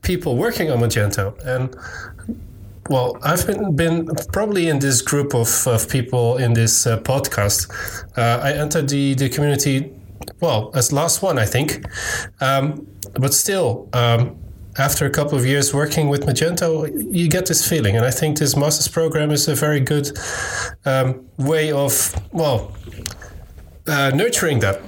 people 0.03 0.37
working 0.37 0.71
on 0.71 0.79
Magento 0.81 1.39
and. 1.47 1.75
Well, 2.89 3.19
I've 3.23 3.47
been, 3.47 3.77
been 3.77 4.09
probably 4.33 4.67
in 4.67 4.81
this 4.81 5.01
group 5.01 5.33
of, 5.33 5.65
of 5.69 5.89
people 5.89 6.39
in 6.39 6.55
this 6.55 6.89
uh, 6.89 6.99
podcast. 6.99 7.71
Uh, 8.19 8.41
I 8.43 8.53
entered 8.55 8.89
the, 8.89 9.15
the 9.15 9.29
community 9.29 9.93
well, 10.41 10.71
as 10.75 10.93
last 10.93 11.23
one, 11.23 11.39
I 11.39 11.47
think. 11.47 11.85
Um, 12.41 12.87
but 13.15 13.35
still, 13.35 13.89
um, 13.93 14.37
after 14.79 15.05
a 15.05 15.11
couple 15.11 15.37
of 15.37 15.45
years 15.45 15.75
working 15.75 16.09
with 16.09 16.23
Magento, 16.27 16.91
you 17.13 17.29
get 17.29 17.47
this 17.47 17.69
feeling. 17.69 17.97
And 17.97 18.05
I 18.05 18.11
think 18.11 18.39
this 18.39 18.57
master's 18.57 18.89
program 18.89 19.31
is 19.31 19.49
a 19.49 19.55
very 19.55 19.81
good 19.81 20.11
um, 20.85 21.27
way 21.39 21.73
of, 21.73 22.15
well, 22.33 22.73
uh, 23.87 24.11
nurturing 24.15 24.61
that. 24.61 24.81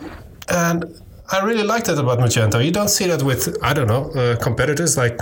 And 0.49 0.85
I 1.31 1.45
really 1.45 1.65
like 1.65 1.85
that 1.85 1.99
about 1.99 2.19
Magento. 2.19 2.65
You 2.65 2.71
don't 2.71 2.91
see 2.91 3.07
that 3.07 3.23
with, 3.23 3.57
I 3.63 3.73
don't 3.73 3.89
know, 3.89 4.11
uh, 4.13 4.37
competitors 4.37 4.97
like 4.97 5.17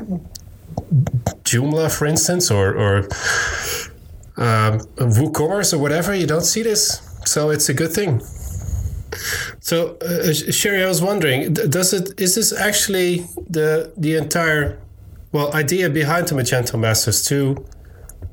Joomla, 1.45 1.97
for 1.97 2.07
instance, 2.07 2.51
or, 2.51 2.75
or 2.75 2.99
um, 4.37 4.81
WooCommerce 4.97 5.73
or 5.73 5.79
whatever. 5.79 6.15
You 6.15 6.27
don't 6.27 6.45
see 6.45 6.63
this. 6.63 7.01
So 7.25 7.51
it's 7.51 7.69
a 7.69 7.75
good 7.75 7.93
thing. 7.93 8.23
So, 9.61 9.97
uh, 9.99 10.33
Sherrie, 10.33 10.83
I 10.83 10.89
was 10.89 11.03
wondering, 11.03 11.53
does 11.53 11.93
it 11.93 12.19
is 12.19 12.35
this 12.35 12.53
actually 12.53 13.27
the 13.49 13.93
the 13.97 14.17
entire 14.17 14.81
well 15.33 15.53
idea 15.55 15.91
behind 15.91 16.29
the 16.29 16.35
Magento 16.35 16.79
Masters 16.79 17.25
to, 17.27 17.65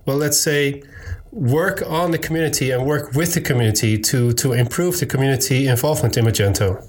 well, 0.05 0.17
let's 0.17 0.39
say, 0.39 0.83
work 1.31 1.83
on 1.85 2.11
the 2.11 2.17
community 2.17 2.71
and 2.71 2.85
work 2.85 3.13
with 3.13 3.33
the 3.33 3.41
community 3.41 3.97
to 3.99 4.31
to 4.33 4.53
improve 4.53 4.99
the 4.99 5.05
community 5.05 5.67
involvement 5.67 6.15
in 6.15 6.25
Magento? 6.25 6.81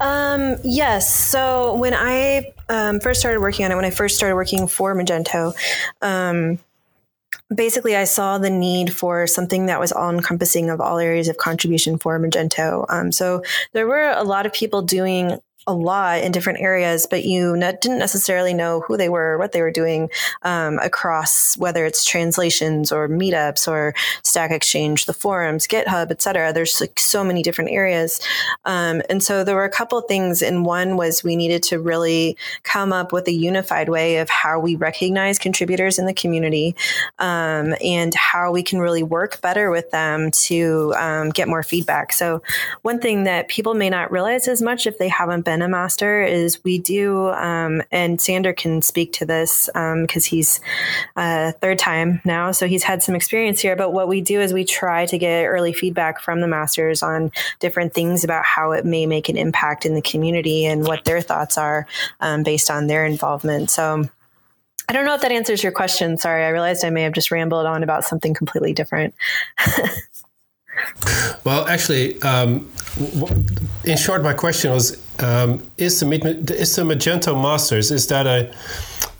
Um, 0.00 0.56
yes. 0.64 1.14
So 1.14 1.74
when 1.74 1.92
I 1.92 2.52
um, 2.70 3.00
first 3.00 3.20
started 3.20 3.40
working 3.40 3.66
on 3.66 3.72
it, 3.72 3.74
when 3.74 3.84
I 3.84 3.90
first 3.90 4.16
started 4.16 4.34
working 4.34 4.66
for 4.66 4.94
Magento, 4.94 5.54
um, 6.00 6.58
basically 7.54 7.96
I 7.96 8.04
saw 8.04 8.38
the 8.38 8.50
need 8.50 8.94
for 8.94 9.26
something 9.26 9.66
that 9.66 9.80
was 9.80 9.92
all 9.92 10.10
encompassing 10.10 10.70
of 10.70 10.80
all 10.80 10.98
areas 10.98 11.28
of 11.28 11.36
contribution 11.36 11.98
for 11.98 12.18
Magento. 12.18 12.86
Um, 12.88 13.12
so 13.12 13.42
there 13.72 13.86
were 13.86 14.10
a 14.10 14.22
lot 14.22 14.46
of 14.46 14.52
people 14.52 14.82
doing 14.82 15.38
a 15.66 15.74
lot 15.74 16.22
in 16.22 16.32
different 16.32 16.60
areas, 16.60 17.06
but 17.08 17.24
you 17.24 17.54
didn't 17.56 17.98
necessarily 17.98 18.54
know 18.54 18.80
who 18.80 18.96
they 18.96 19.08
were, 19.08 19.38
what 19.38 19.52
they 19.52 19.60
were 19.60 19.70
doing 19.70 20.10
um, 20.42 20.78
across 20.78 21.56
whether 21.58 21.84
it's 21.84 22.04
translations 22.04 22.90
or 22.90 23.08
meetups 23.08 23.68
or 23.68 23.94
Stack 24.22 24.50
Exchange, 24.50 25.06
the 25.06 25.12
forums, 25.12 25.66
GitHub, 25.66 26.10
etc. 26.10 26.52
There's 26.52 26.80
like 26.80 26.98
so 26.98 27.22
many 27.22 27.42
different 27.42 27.70
areas, 27.70 28.20
um, 28.64 29.02
and 29.10 29.22
so 29.22 29.44
there 29.44 29.54
were 29.54 29.64
a 29.64 29.70
couple 29.70 30.00
things. 30.02 30.42
And 30.42 30.64
one 30.64 30.96
was 30.96 31.22
we 31.22 31.36
needed 31.36 31.62
to 31.64 31.78
really 31.78 32.36
come 32.62 32.92
up 32.92 33.12
with 33.12 33.28
a 33.28 33.32
unified 33.32 33.88
way 33.88 34.18
of 34.18 34.30
how 34.30 34.58
we 34.58 34.76
recognize 34.76 35.38
contributors 35.38 35.98
in 35.98 36.06
the 36.06 36.14
community 36.14 36.74
um, 37.18 37.74
and 37.84 38.14
how 38.14 38.50
we 38.50 38.62
can 38.62 38.80
really 38.80 39.02
work 39.02 39.40
better 39.40 39.70
with 39.70 39.90
them 39.90 40.30
to 40.30 40.94
um, 40.96 41.30
get 41.30 41.48
more 41.48 41.62
feedback. 41.62 42.12
So 42.12 42.42
one 42.82 42.98
thing 42.98 43.24
that 43.24 43.48
people 43.48 43.74
may 43.74 43.90
not 43.90 44.10
realize 44.10 44.48
as 44.48 44.62
much 44.62 44.86
if 44.86 44.98
they 44.98 45.08
haven't 45.08 45.44
been 45.44 45.59
master 45.68 46.22
is 46.22 46.62
we 46.64 46.78
do, 46.78 47.30
um, 47.30 47.82
and 47.90 48.20
Sander 48.20 48.52
can 48.52 48.82
speak 48.82 49.12
to 49.14 49.26
this 49.26 49.68
because 49.72 50.26
um, 50.26 50.30
he's 50.30 50.60
uh, 51.16 51.52
third 51.60 51.78
time 51.78 52.20
now, 52.24 52.52
so 52.52 52.66
he's 52.66 52.82
had 52.82 53.02
some 53.02 53.14
experience 53.14 53.60
here. 53.60 53.76
But 53.76 53.92
what 53.92 54.08
we 54.08 54.20
do 54.20 54.40
is 54.40 54.52
we 54.52 54.64
try 54.64 55.06
to 55.06 55.18
get 55.18 55.44
early 55.46 55.72
feedback 55.72 56.20
from 56.20 56.40
the 56.40 56.46
masters 56.46 57.02
on 57.02 57.32
different 57.58 57.94
things 57.94 58.24
about 58.24 58.44
how 58.44 58.72
it 58.72 58.84
may 58.84 59.06
make 59.06 59.28
an 59.28 59.36
impact 59.36 59.86
in 59.86 59.94
the 59.94 60.02
community 60.02 60.66
and 60.66 60.86
what 60.86 61.04
their 61.04 61.20
thoughts 61.20 61.58
are 61.58 61.86
um, 62.20 62.42
based 62.42 62.70
on 62.70 62.86
their 62.86 63.04
involvement. 63.04 63.70
So. 63.70 64.08
I 64.88 64.92
don't 64.92 65.04
know 65.04 65.14
if 65.14 65.20
that 65.20 65.30
answers 65.30 65.62
your 65.62 65.70
question. 65.70 66.18
Sorry, 66.18 66.44
I 66.44 66.48
realized 66.48 66.84
I 66.84 66.90
may 66.90 67.02
have 67.02 67.12
just 67.12 67.30
rambled 67.30 67.64
on 67.64 67.84
about 67.84 68.04
something 68.04 68.34
completely 68.34 68.72
different. 68.72 69.14
well, 71.44 71.66
actually, 71.68 72.20
um, 72.22 72.70
in 73.84 73.96
short, 73.96 74.22
my 74.22 74.32
question 74.32 74.70
was: 74.70 75.02
um, 75.20 75.62
Is 75.76 76.00
the 76.00 76.06
is 76.58 76.76
the 76.76 76.82
Magento 76.82 77.34
Masters 77.40 77.90
is 77.90 78.06
that 78.08 78.26
a 78.26 78.50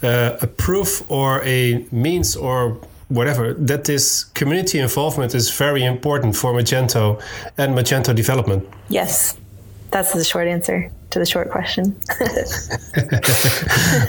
uh, 0.03 0.39
a 0.41 0.47
proof 0.47 1.03
or 1.11 1.43
a 1.45 1.85
means 1.93 2.37
or 2.37 2.81
whatever 3.09 3.53
that 3.55 3.85
this 3.85 4.25
community 4.25 4.79
involvement 4.79 5.35
is 5.35 5.51
very 5.51 5.85
important 5.85 6.37
for 6.37 6.53
Magento 6.55 7.21
and 7.59 7.75
Magento 7.75 8.15
development? 8.15 8.67
Yes, 8.89 9.37
that's 9.91 10.13
the 10.13 10.25
short 10.25 10.49
answer 10.49 10.91
to 11.11 11.19
the 11.19 11.27
short 11.27 11.51
question. 11.51 11.97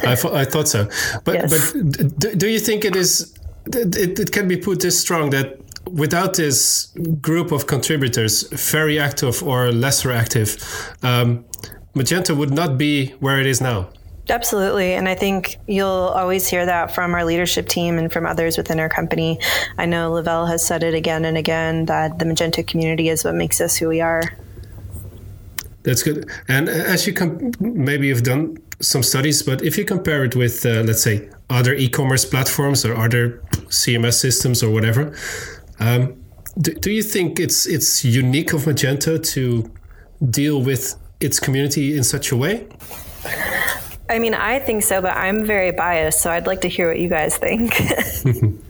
I, 0.07 0.15
I, 0.33 0.45
thought 0.45 0.67
so, 0.67 0.87
but 1.23 1.33
yes. 1.33 1.73
but 1.73 2.19
do, 2.19 2.35
do 2.35 2.47
you 2.47 2.59
think 2.59 2.85
it 2.85 2.95
is? 2.95 3.33
It, 3.67 4.19
it 4.19 4.31
can 4.31 4.47
be 4.47 4.57
put 4.57 4.79
this 4.79 4.99
strong 4.99 5.31
that 5.31 5.59
without 5.89 6.35
this 6.35 6.91
group 7.21 7.51
of 7.51 7.67
contributors, 7.67 8.43
very 8.73 8.99
active 8.99 9.43
or 9.43 9.71
lesser 9.71 10.11
active, 10.11 10.57
um, 11.03 11.43
Magento 11.95 12.35
would 12.35 12.51
not 12.51 12.77
be 12.77 13.07
where 13.19 13.39
it 13.39 13.45
is 13.45 13.61
now. 13.61 13.89
Absolutely. 14.29 14.93
And 14.93 15.09
I 15.09 15.15
think 15.15 15.57
you'll 15.67 15.87
always 15.87 16.47
hear 16.47 16.65
that 16.65 16.93
from 16.93 17.13
our 17.13 17.25
leadership 17.25 17.67
team 17.67 17.97
and 17.97 18.11
from 18.11 18.25
others 18.25 18.57
within 18.57 18.79
our 18.79 18.87
company. 18.87 19.39
I 19.77 19.85
know 19.85 20.11
Lavelle 20.11 20.45
has 20.45 20.65
said 20.65 20.83
it 20.83 20.93
again 20.93 21.25
and 21.25 21.37
again 21.37 21.85
that 21.85 22.19
the 22.19 22.25
Magento 22.25 22.65
community 22.65 23.09
is 23.09 23.25
what 23.25 23.35
makes 23.35 23.59
us 23.59 23.75
who 23.75 23.89
we 23.89 23.99
are. 23.99 24.21
That's 25.83 26.03
good. 26.03 26.29
And 26.47 26.69
as 26.69 27.07
you 27.07 27.13
com- 27.13 27.51
maybe 27.59 28.07
you've 28.07 28.23
done 28.23 28.57
some 28.79 29.03
studies, 29.03 29.41
but 29.41 29.63
if 29.63 29.77
you 29.77 29.85
compare 29.85 30.23
it 30.23 30.35
with, 30.35 30.65
uh, 30.65 30.83
let's 30.85 31.01
say, 31.01 31.29
other 31.49 31.73
e-commerce 31.73 32.23
platforms 32.23 32.85
or 32.85 32.95
other 32.95 33.41
CMS 33.69 34.13
systems 34.13 34.63
or 34.63 34.69
whatever, 34.71 35.15
um, 35.79 36.23
do, 36.59 36.73
do 36.73 36.91
you 36.91 37.01
think 37.03 37.39
it's 37.39 37.65
it's 37.65 38.05
unique 38.05 38.53
of 38.53 38.61
Magento 38.65 39.23
to 39.33 39.71
deal 40.29 40.61
with 40.61 40.95
its 41.21 41.39
community 41.39 41.95
in 41.95 42.03
such 42.03 42.31
a 42.31 42.37
way? 42.37 42.67
I 44.09 44.19
mean, 44.19 44.33
I 44.33 44.59
think 44.59 44.83
so, 44.83 45.01
but 45.01 45.15
I'm 45.15 45.45
very 45.45 45.71
biased, 45.71 46.21
so 46.21 46.31
I'd 46.31 46.47
like 46.47 46.61
to 46.61 46.67
hear 46.67 46.89
what 46.89 46.99
you 46.99 47.07
guys 47.07 47.37
think. 47.37 47.81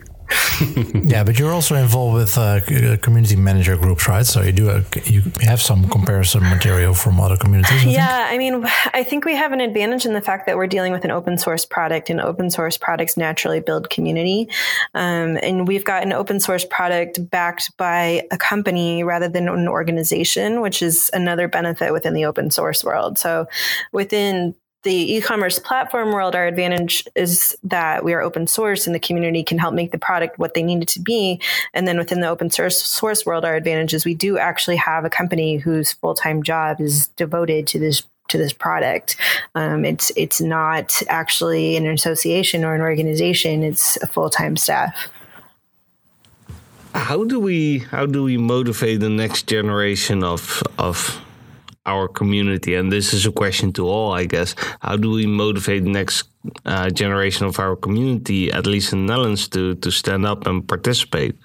yeah, 1.04 1.24
but 1.24 1.38
you're 1.38 1.52
also 1.52 1.74
involved 1.74 2.14
with 2.14 2.38
uh, 2.38 2.60
community 2.98 3.36
manager 3.36 3.76
groups, 3.76 4.08
right? 4.08 4.26
So 4.26 4.42
you 4.42 4.52
do 4.52 4.70
a, 4.70 4.84
you 5.04 5.22
have 5.40 5.60
some 5.60 5.88
comparison 5.88 6.42
material 6.42 6.94
from 6.94 7.20
other 7.20 7.36
communities. 7.36 7.84
I 7.84 7.88
yeah, 7.88 8.28
think? 8.28 8.34
I 8.34 8.38
mean, 8.38 8.66
I 8.94 9.04
think 9.04 9.24
we 9.24 9.34
have 9.34 9.52
an 9.52 9.60
advantage 9.60 10.06
in 10.06 10.12
the 10.12 10.20
fact 10.20 10.46
that 10.46 10.56
we're 10.56 10.66
dealing 10.66 10.92
with 10.92 11.04
an 11.04 11.10
open 11.10 11.38
source 11.38 11.64
product, 11.64 12.10
and 12.10 12.20
open 12.20 12.50
source 12.50 12.76
products 12.76 13.16
naturally 13.16 13.60
build 13.60 13.90
community. 13.90 14.48
Um, 14.94 15.38
and 15.42 15.66
we've 15.66 15.84
got 15.84 16.02
an 16.02 16.12
open 16.12 16.40
source 16.40 16.64
product 16.64 17.30
backed 17.30 17.76
by 17.76 18.26
a 18.30 18.38
company 18.38 19.04
rather 19.04 19.28
than 19.28 19.48
an 19.48 19.68
organization, 19.68 20.60
which 20.60 20.82
is 20.82 21.10
another 21.12 21.48
benefit 21.48 21.92
within 21.92 22.14
the 22.14 22.24
open 22.24 22.50
source 22.50 22.84
world. 22.84 23.18
So 23.18 23.46
within 23.92 24.54
the 24.82 25.14
e-commerce 25.14 25.58
platform 25.58 26.12
world, 26.12 26.34
our 26.34 26.46
advantage 26.46 27.06
is 27.14 27.56
that 27.62 28.04
we 28.04 28.12
are 28.12 28.20
open 28.20 28.46
source 28.46 28.86
and 28.86 28.94
the 28.94 29.00
community 29.00 29.44
can 29.44 29.58
help 29.58 29.74
make 29.74 29.92
the 29.92 29.98
product 29.98 30.38
what 30.38 30.54
they 30.54 30.62
need 30.62 30.82
it 30.82 30.88
to 30.88 31.00
be. 31.00 31.40
And 31.72 31.86
then 31.86 31.98
within 31.98 32.20
the 32.20 32.28
open 32.28 32.50
source 32.50 32.82
source 32.82 33.24
world, 33.24 33.44
our 33.44 33.54
advantage 33.54 33.94
is 33.94 34.04
we 34.04 34.14
do 34.14 34.38
actually 34.38 34.76
have 34.76 35.04
a 35.04 35.10
company 35.10 35.56
whose 35.56 35.92
full-time 35.92 36.42
job 36.42 36.80
is 36.80 37.08
devoted 37.08 37.66
to 37.68 37.78
this 37.78 38.02
to 38.28 38.38
this 38.38 38.52
product. 38.52 39.16
Um, 39.54 39.84
it's 39.84 40.10
it's 40.16 40.40
not 40.40 41.02
actually 41.08 41.76
an 41.76 41.86
association 41.86 42.64
or 42.64 42.74
an 42.74 42.80
organization. 42.80 43.62
It's 43.62 43.96
a 44.02 44.06
full-time 44.06 44.56
staff. 44.56 45.10
How 46.94 47.24
do 47.24 47.38
we 47.38 47.78
how 47.78 48.06
do 48.06 48.22
we 48.22 48.36
motivate 48.36 49.00
the 49.00 49.10
next 49.10 49.46
generation 49.46 50.24
of 50.24 50.62
of 50.78 51.20
our 51.86 52.08
community? 52.08 52.74
And 52.74 52.90
this 52.92 53.12
is 53.12 53.26
a 53.26 53.32
question 53.32 53.72
to 53.74 53.88
all, 53.88 54.12
I 54.12 54.24
guess. 54.24 54.54
How 54.80 54.96
do 54.96 55.10
we 55.10 55.26
motivate 55.26 55.84
the 55.84 55.90
next 55.90 56.28
uh, 56.64 56.90
generation 56.90 57.46
of 57.46 57.58
our 57.58 57.76
community, 57.76 58.52
at 58.52 58.66
least 58.66 58.92
in 58.92 59.06
the 59.06 59.12
Netherlands, 59.12 59.48
to 59.48 59.74
to 59.76 59.90
stand 59.90 60.26
up 60.26 60.46
and 60.46 60.66
participate? 60.66 61.36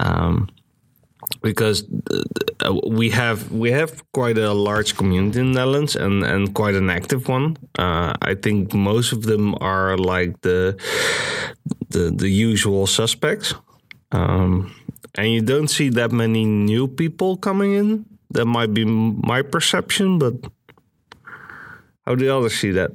Um, 0.00 0.48
because 1.42 1.84
uh, 2.60 2.74
we 2.86 3.10
have 3.10 3.50
we 3.50 3.70
have 3.70 4.02
quite 4.12 4.38
a 4.38 4.52
large 4.52 4.96
community 4.96 5.40
in 5.40 5.52
the 5.52 5.58
Netherlands 5.60 5.96
and 5.96 6.24
and 6.24 6.54
quite 6.54 6.74
an 6.74 6.90
active 6.90 7.28
one. 7.28 7.56
Uh, 7.78 8.14
I 8.22 8.34
think 8.34 8.74
most 8.74 9.12
of 9.12 9.22
them 9.22 9.54
are 9.60 9.96
like 9.96 10.40
the 10.42 10.76
the 11.90 12.10
the 12.10 12.28
usual 12.28 12.86
suspects. 12.86 13.54
Um, 14.12 14.72
and 15.14 15.32
you 15.32 15.40
don't 15.40 15.68
see 15.68 15.88
that 15.90 16.12
many 16.12 16.44
new 16.44 16.86
people 16.86 17.36
coming 17.36 17.72
in 17.72 18.04
that 18.36 18.46
might 18.46 18.72
be 18.72 18.84
my 18.84 19.42
perception, 19.42 20.18
but 20.18 20.34
how 22.06 22.14
do 22.14 22.24
you 22.24 22.32
others 22.32 22.54
see 22.54 22.70
that? 22.70 22.92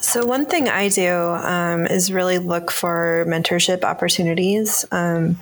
So, 0.00 0.24
one 0.24 0.46
thing 0.46 0.68
I 0.68 0.88
do 0.88 1.12
um, 1.12 1.86
is 1.86 2.12
really 2.12 2.38
look 2.38 2.70
for 2.70 3.24
mentorship 3.28 3.82
opportunities. 3.82 4.84
Um, 4.92 5.38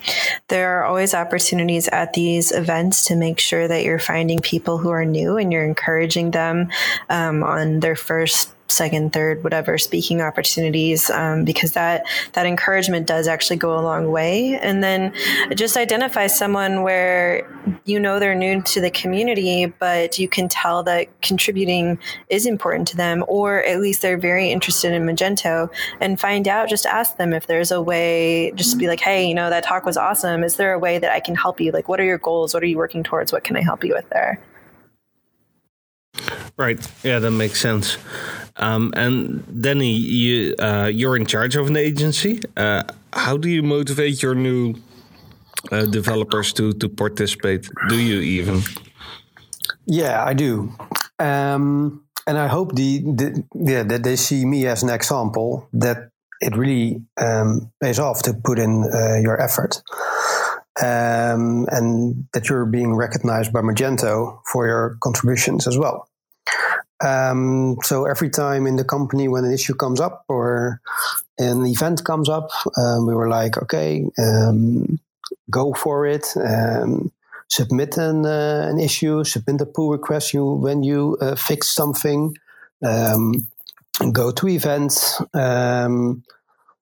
there 0.49 0.79
are 0.79 0.85
always 0.85 1.13
opportunities 1.13 1.89
at 1.89 2.13
these 2.13 2.51
events 2.51 3.07
to 3.07 3.17
make 3.17 3.41
sure 3.41 3.69
that 3.69 3.85
you're 3.85 3.99
finding 3.99 4.39
people 4.39 4.79
who 4.79 4.91
are 4.91 5.05
new 5.05 5.37
and 5.37 5.53
you're 5.53 5.65
encouraging 5.65 6.31
them 6.31 6.71
um, 7.11 7.43
on 7.43 7.81
their 7.81 7.97
first 7.97 8.55
second, 8.75 9.13
third, 9.13 9.43
whatever 9.45 9.79
speaking 9.79 10.21
opportunities, 10.21 11.11
um, 11.11 11.45
because 11.45 11.73
that 11.73 12.05
that 12.33 12.47
encouragement 12.47 13.07
does 13.07 13.29
actually 13.29 13.57
go 13.57 13.79
a 13.79 13.81
long 13.81 14.11
way. 14.11 14.59
And 14.61 14.83
then 14.83 15.13
just 15.55 15.77
identify 15.77 16.27
someone 16.27 16.83
where 16.83 17.49
you 17.85 17.99
know 17.99 18.19
they're 18.19 18.35
new 18.35 18.63
to 18.63 18.81
the 18.81 18.91
community, 18.91 19.67
but 19.67 20.19
you 20.19 20.29
can 20.29 20.49
tell 20.49 20.83
that 20.85 21.09
contributing 21.23 21.99
is 22.29 22.47
important 22.47 22.89
to 22.89 22.97
them, 22.97 23.25
or 23.29 23.63
at 23.65 23.81
least 23.81 24.03
they're 24.03 24.19
very 24.19 24.51
interested 24.51 24.93
in 24.93 25.05
Magento, 25.05 25.71
and 26.01 26.21
find 26.21 26.49
out. 26.49 26.69
Just 26.69 26.87
ask 26.87 27.17
them 27.17 27.33
if 27.33 27.47
there's 27.47 27.71
a 27.71 27.81
way. 27.81 28.53
Just 28.55 28.79
be 28.79 28.89
like, 28.89 29.01
hey, 29.01 29.27
you 29.27 29.35
know, 29.35 29.51
that 29.51 29.65
talk 29.65 29.85
was 29.85 29.97
awesome. 29.97 30.45
Is 30.45 30.57
there 30.57 30.73
a 30.73 30.79
way 30.79 30.99
that 30.99 31.13
I 31.13 31.21
can 31.21 31.35
help 31.35 31.61
you? 31.61 31.73
Like, 31.73 31.89
what 31.89 32.01
are 32.01 32.05
your 32.05 32.19
goals? 32.19 32.55
What 32.55 32.63
are 32.63 32.67
you 32.67 32.77
working 32.77 33.03
towards? 33.03 33.33
What 33.33 33.45
can 33.45 33.57
I 33.57 33.63
help 33.63 33.85
you 33.85 33.95
with 33.95 34.09
there? 34.11 34.41
Right. 36.57 36.79
Yeah, 37.03 37.19
that 37.19 37.31
makes 37.33 37.61
sense. 37.61 37.97
Um, 38.57 38.93
and 38.97 39.45
Danny, 39.63 39.93
you 39.93 40.55
uh, 40.59 40.91
you're 40.93 41.17
in 41.17 41.27
charge 41.27 41.57
of 41.57 41.67
an 41.67 41.77
agency. 41.77 42.41
Uh, 42.57 42.85
how 43.13 43.37
do 43.37 43.49
you 43.49 43.63
motivate 43.63 44.23
your 44.23 44.35
new 44.35 44.75
uh, 45.73 45.87
developers 45.87 46.53
to 46.55 46.73
to 46.75 46.89
participate? 46.89 47.69
Do 47.89 47.99
you 47.99 48.21
even? 48.21 48.63
Yeah, 49.87 50.25
I 50.25 50.35
do. 50.35 50.73
Um, 51.19 52.05
and 52.27 52.39
I 52.39 52.47
hope 52.49 52.75
the, 52.75 53.01
the 53.01 53.45
yeah 53.55 53.83
that 53.83 54.03
they 54.03 54.17
see 54.17 54.45
me 54.45 54.67
as 54.67 54.83
an 54.83 54.91
example 54.91 55.69
that 55.73 56.11
it 56.41 56.57
really 56.57 57.03
um, 57.17 57.73
pays 57.83 57.99
off 57.99 58.23
to 58.23 58.35
put 58.35 58.59
in 58.59 58.85
uh, 58.85 59.19
your 59.21 59.41
effort. 59.41 59.83
Um, 60.83 61.69
and 61.71 62.27
that 62.33 62.49
you're 62.49 62.67
being 62.67 62.97
recognized 62.97 63.53
by 63.53 63.61
Magento 63.61 64.41
for 64.51 64.67
your 64.67 64.97
contributions 65.01 65.69
as 65.69 65.79
well. 65.79 66.09
Um, 67.05 67.77
so 67.83 68.07
every 68.07 68.31
time 68.31 68.67
in 68.67 68.77
the 68.77 68.85
company 68.85 69.29
when 69.29 69.45
an 69.45 69.53
issue 69.53 69.75
comes 69.75 70.01
up 70.01 70.25
or 70.29 70.81
an 71.39 71.67
event 71.67 72.05
comes 72.05 72.29
up, 72.29 72.51
um, 72.77 73.07
we 73.07 73.15
were 73.15 73.29
like, 73.29 73.59
okay, 73.59 74.05
um, 74.19 74.99
go 75.51 75.73
for 75.75 76.07
it. 76.07 76.27
Um, 76.37 77.13
submit 77.49 77.97
an, 77.99 78.25
uh, 78.25 78.69
an 78.71 78.81
issue, 78.81 79.25
submit 79.25 79.61
a 79.61 79.67
pull 79.67 79.91
request 79.91 80.33
you 80.33 80.45
when 80.45 80.83
you 80.83 81.19
uh, 81.21 81.35
fix 81.35 81.69
something. 81.69 82.35
Um, 82.83 83.49
go 84.13 84.33
to 84.33 84.49
events. 84.49 85.21
Um, 85.35 86.25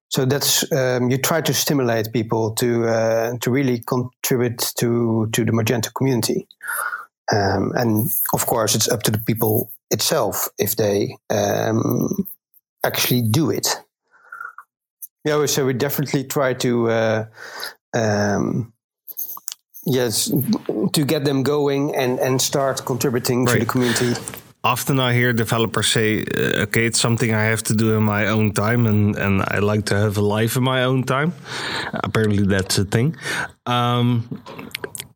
so 0.08 0.26
that's 0.26 0.62
you 0.70 1.18
try 1.18 1.40
to 1.40 1.54
stimulate 1.54 2.12
people 2.12 2.54
to 2.56 2.86
uh, 2.86 3.38
to 3.40 3.50
really 3.50 3.78
contribute 3.80 4.58
to 4.76 5.28
to 5.32 5.44
the 5.44 5.52
Magento 5.52 5.92
community. 5.94 6.46
Um, 7.32 7.72
and 7.74 8.10
of 8.34 8.44
course, 8.44 8.74
it's 8.74 8.88
up 8.88 9.02
to 9.04 9.10
the 9.10 9.18
people 9.18 9.70
itself 9.92 10.48
if 10.58 10.74
they 10.74 11.16
um, 11.30 12.26
actually 12.82 13.22
do 13.22 13.50
it. 13.50 13.68
Yeah, 15.24 15.46
so 15.46 15.66
we 15.66 15.72
definitely 15.74 16.24
try 16.24 16.54
to, 16.54 16.90
uh, 16.90 17.24
um, 17.94 18.72
yes, 19.86 20.32
to 20.92 21.04
get 21.04 21.24
them 21.24 21.44
going 21.44 21.94
and, 21.94 22.18
and 22.18 22.42
start 22.42 22.84
contributing 22.84 23.44
right. 23.44 23.52
to 23.52 23.58
the 23.60 23.66
community. 23.66 24.14
Often 24.64 25.00
I 25.00 25.12
hear 25.12 25.32
developers 25.32 25.88
say, 25.88 26.22
uh, 26.22 26.62
okay, 26.62 26.86
it's 26.86 27.00
something 27.00 27.34
I 27.34 27.44
have 27.44 27.62
to 27.64 27.74
do 27.74 27.96
in 27.96 28.02
my 28.02 28.26
own 28.26 28.52
time, 28.52 28.86
and, 28.86 29.16
and 29.16 29.42
I 29.42 29.58
like 29.58 29.86
to 29.86 29.96
have 29.96 30.16
a 30.16 30.20
life 30.20 30.56
in 30.56 30.64
my 30.64 30.84
own 30.84 31.02
time. 31.04 31.32
Apparently, 31.94 32.44
that's 32.44 32.78
a 32.78 32.84
thing. 32.84 33.16
Um, 33.66 34.42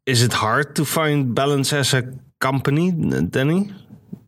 is 0.05 0.23
it 0.23 0.33
hard 0.33 0.77
to 0.77 0.85
find 0.85 1.35
balance 1.35 1.73
as 1.73 1.95
a 1.95 2.03
company, 2.41 2.93
Danny? 2.93 3.73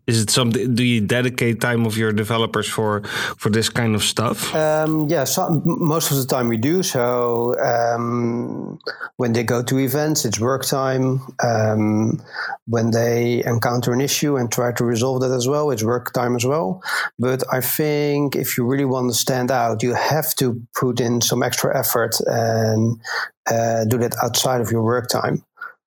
Is 0.09 0.23
it 0.23 0.31
something? 0.31 0.75
Do 0.75 0.83
you 0.83 1.03
dedicate 1.03 1.61
time 1.61 1.85
of 1.85 1.99
your 1.99 2.13
developers 2.13 2.67
for 2.67 3.03
for 3.37 3.51
this 3.51 3.69
kind 3.69 3.95
of 3.95 4.03
stuff? 4.03 4.55
Um, 4.55 5.07
yeah, 5.07 5.25
so 5.25 5.61
most 5.67 6.11
of 6.11 6.17
the 6.17 6.25
time 6.25 6.49
we 6.49 6.57
do. 6.57 6.83
So 6.83 7.55
um, 7.61 8.79
when 9.19 9.35
they 9.35 9.45
go 9.45 9.63
to 9.63 9.79
events, 9.79 10.25
it's 10.25 10.41
work 10.41 10.65
time. 10.65 11.21
Um, 11.45 12.23
when 12.67 12.91
they 12.91 13.45
encounter 13.45 13.93
an 13.93 14.01
issue 14.01 14.39
and 14.39 14.51
try 14.51 14.73
to 14.73 14.85
resolve 14.85 15.21
that 15.21 15.31
as 15.31 15.47
well, 15.47 15.71
it's 15.71 15.85
work 15.85 16.15
time 16.15 16.37
as 16.37 16.45
well. 16.47 16.83
But 17.19 17.45
I 17.53 17.61
think 17.61 18.35
if 18.35 18.57
you 18.57 18.65
really 18.65 18.87
want 18.87 19.11
to 19.11 19.15
stand 19.15 19.51
out, 19.51 19.83
you 19.83 19.93
have 19.93 20.35
to 20.37 20.63
put 20.75 21.01
in 21.01 21.21
some 21.21 21.43
extra 21.43 21.79
effort 21.79 22.17
and 22.25 22.99
uh, 23.47 23.85
do 23.85 23.99
that 23.99 24.17
outside 24.23 24.63
of 24.63 24.71
your 24.71 24.83
work 24.83 25.11
time. 25.11 25.45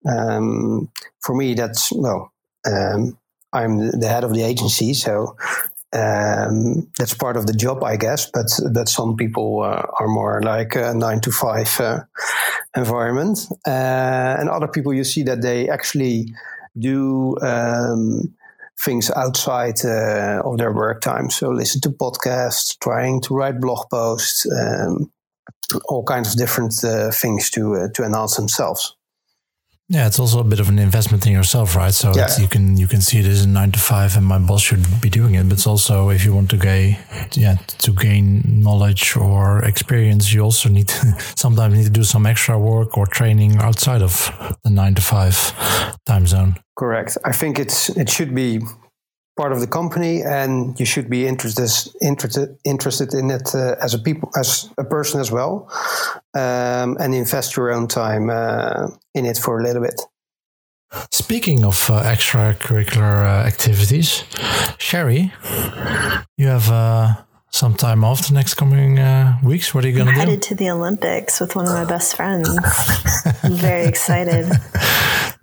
Um, 0.08 0.90
for 1.22 1.36
me, 1.36 1.56
that's 1.56 1.92
well. 1.92 2.32
Um, 2.66 3.18
I'm 3.54 4.00
the 4.00 4.08
head 4.08 4.24
of 4.24 4.34
the 4.34 4.44
agency, 4.44 4.94
so 4.94 5.36
um, 5.94 6.88
that's 6.98 7.14
part 7.14 7.36
of 7.38 7.48
the 7.48 7.54
job, 7.54 7.84
I 7.84 7.98
guess. 7.98 8.30
But 8.32 8.48
that 8.74 8.88
some 8.88 9.16
people 9.16 9.62
uh, 9.62 9.86
are 10.00 10.08
more 10.08 10.42
like 10.42 10.76
a 10.76 10.94
nine 10.94 11.20
to 11.22 11.32
five 11.32 11.80
uh, 11.80 12.00
environment, 12.76 13.48
uh, 13.68 14.38
and 14.40 14.50
other 14.50 14.68
people 14.68 14.94
you 14.94 15.04
see 15.04 15.24
that 15.24 15.42
they 15.42 15.70
actually 15.70 16.34
do 16.78 17.38
um, 17.42 18.34
things 18.84 19.12
outside 19.12 19.84
uh, 19.86 20.42
of 20.46 20.58
their 20.58 20.74
work 20.74 21.02
time. 21.02 21.30
So 21.30 21.50
listen 21.50 21.82
to 21.82 21.90
podcasts, 21.90 22.78
trying 22.80 23.22
to 23.22 23.36
write 23.36 23.60
blog 23.60 23.90
posts, 23.90 24.48
um, 24.52 25.12
all 25.90 26.04
kinds 26.04 26.32
of 26.32 26.38
different 26.38 26.74
uh, 26.84 27.12
things 27.12 27.50
to 27.52 27.76
uh, 27.76 27.88
to 27.96 28.04
enhance 28.04 28.36
themselves. 28.36 28.96
Yeah, 29.94 30.08
it's 30.08 30.20
also 30.20 30.40
a 30.40 30.44
bit 30.46 30.62
of 30.62 30.70
an 30.70 30.80
investment 30.80 31.28
in 31.28 31.34
yourself, 31.34 31.76
right? 31.76 31.94
So 31.94 32.14
Yeah. 32.16 32.24
it's, 32.24 32.40
you 32.40 32.48
can 32.48 32.78
you 32.78 32.88
can 32.88 33.02
see 33.02 33.20
it 33.20 33.26
as 33.26 33.44
a 33.44 33.48
nine 33.48 33.72
to 33.74 33.80
five, 33.80 34.16
and 34.18 34.26
my 34.26 34.40
boss 34.40 34.62
should 34.62 34.86
be 35.02 35.10
doing 35.10 35.36
it. 35.36 35.44
But 35.50 35.54
it's 35.58 35.68
also 35.68 36.10
if 36.12 36.24
you 36.24 36.34
want 36.34 36.50
to 36.52 36.58
gain, 36.58 36.96
yeah, 37.34 37.56
to 37.80 37.92
gain 37.92 38.42
knowledge 38.64 39.18
or 39.18 39.62
experience, 39.66 40.32
you 40.34 40.44
also 40.46 40.70
need 40.70 40.88
to 40.88 41.16
sometimes 41.36 41.74
need 41.76 41.84
to 41.94 42.00
do 42.00 42.04
some 42.06 42.26
extra 42.30 42.58
work 42.58 42.98
or 42.98 43.06
training 43.06 43.58
outside 43.58 44.02
of 44.02 44.32
the 44.64 44.70
nine 44.70 44.96
to 44.96 45.02
five 45.02 45.36
time 46.06 46.26
zone. 46.26 46.56
Correct. 46.76 47.18
I 47.26 47.34
think 47.34 47.60
it's 47.60 47.90
it 47.98 48.10
should 48.10 48.34
be 48.34 48.60
part 49.42 49.54
of 49.54 49.60
the 49.60 49.72
company, 49.80 50.22
and 50.22 50.80
you 50.80 50.86
should 50.86 51.10
be 51.10 51.22
interested 51.32 51.70
interested 52.02 52.48
interested 52.64 53.10
in 53.14 53.32
it 53.32 53.56
uh, 53.56 53.86
as 53.86 53.94
a 53.94 54.00
people 54.08 54.30
as 54.42 54.70
a 54.78 54.84
person 54.84 55.20
as 55.20 55.32
well, 55.32 55.54
um, 56.36 56.90
and 57.02 57.16
invest 57.16 57.58
your 57.58 57.72
own 57.76 57.88
time 57.88 58.30
uh, 58.30 58.88
in 59.18 59.26
it 59.26 59.38
for 59.38 59.60
a 59.60 59.64
little 59.64 59.82
bit. 59.82 60.00
Speaking 61.10 61.66
of 61.66 61.90
uh, 61.90 62.04
extracurricular 62.16 63.14
uh, 63.26 63.48
activities, 63.48 64.24
Sherrie, 64.78 65.32
you 66.38 66.48
have 66.48 66.70
uh, 66.70 67.14
some 67.54 67.74
time 67.76 68.04
off 68.04 68.28
the 68.28 68.34
next 68.34 68.54
coming 68.56 68.98
uh, 68.98 69.38
weeks. 69.44 69.74
What 69.74 69.84
are 69.84 69.90
you 69.90 69.94
going 69.96 70.08
to 70.08 70.14
do? 70.14 70.20
Headed 70.20 70.42
to 70.44 70.56
the 70.56 70.70
Olympics 70.70 71.40
with 71.40 71.56
one 71.56 71.68
of 71.68 71.74
my 71.74 71.84
best 71.86 72.16
friends. 72.16 72.50
I'm 73.44 73.54
very 73.54 73.86
excited. 73.86 74.46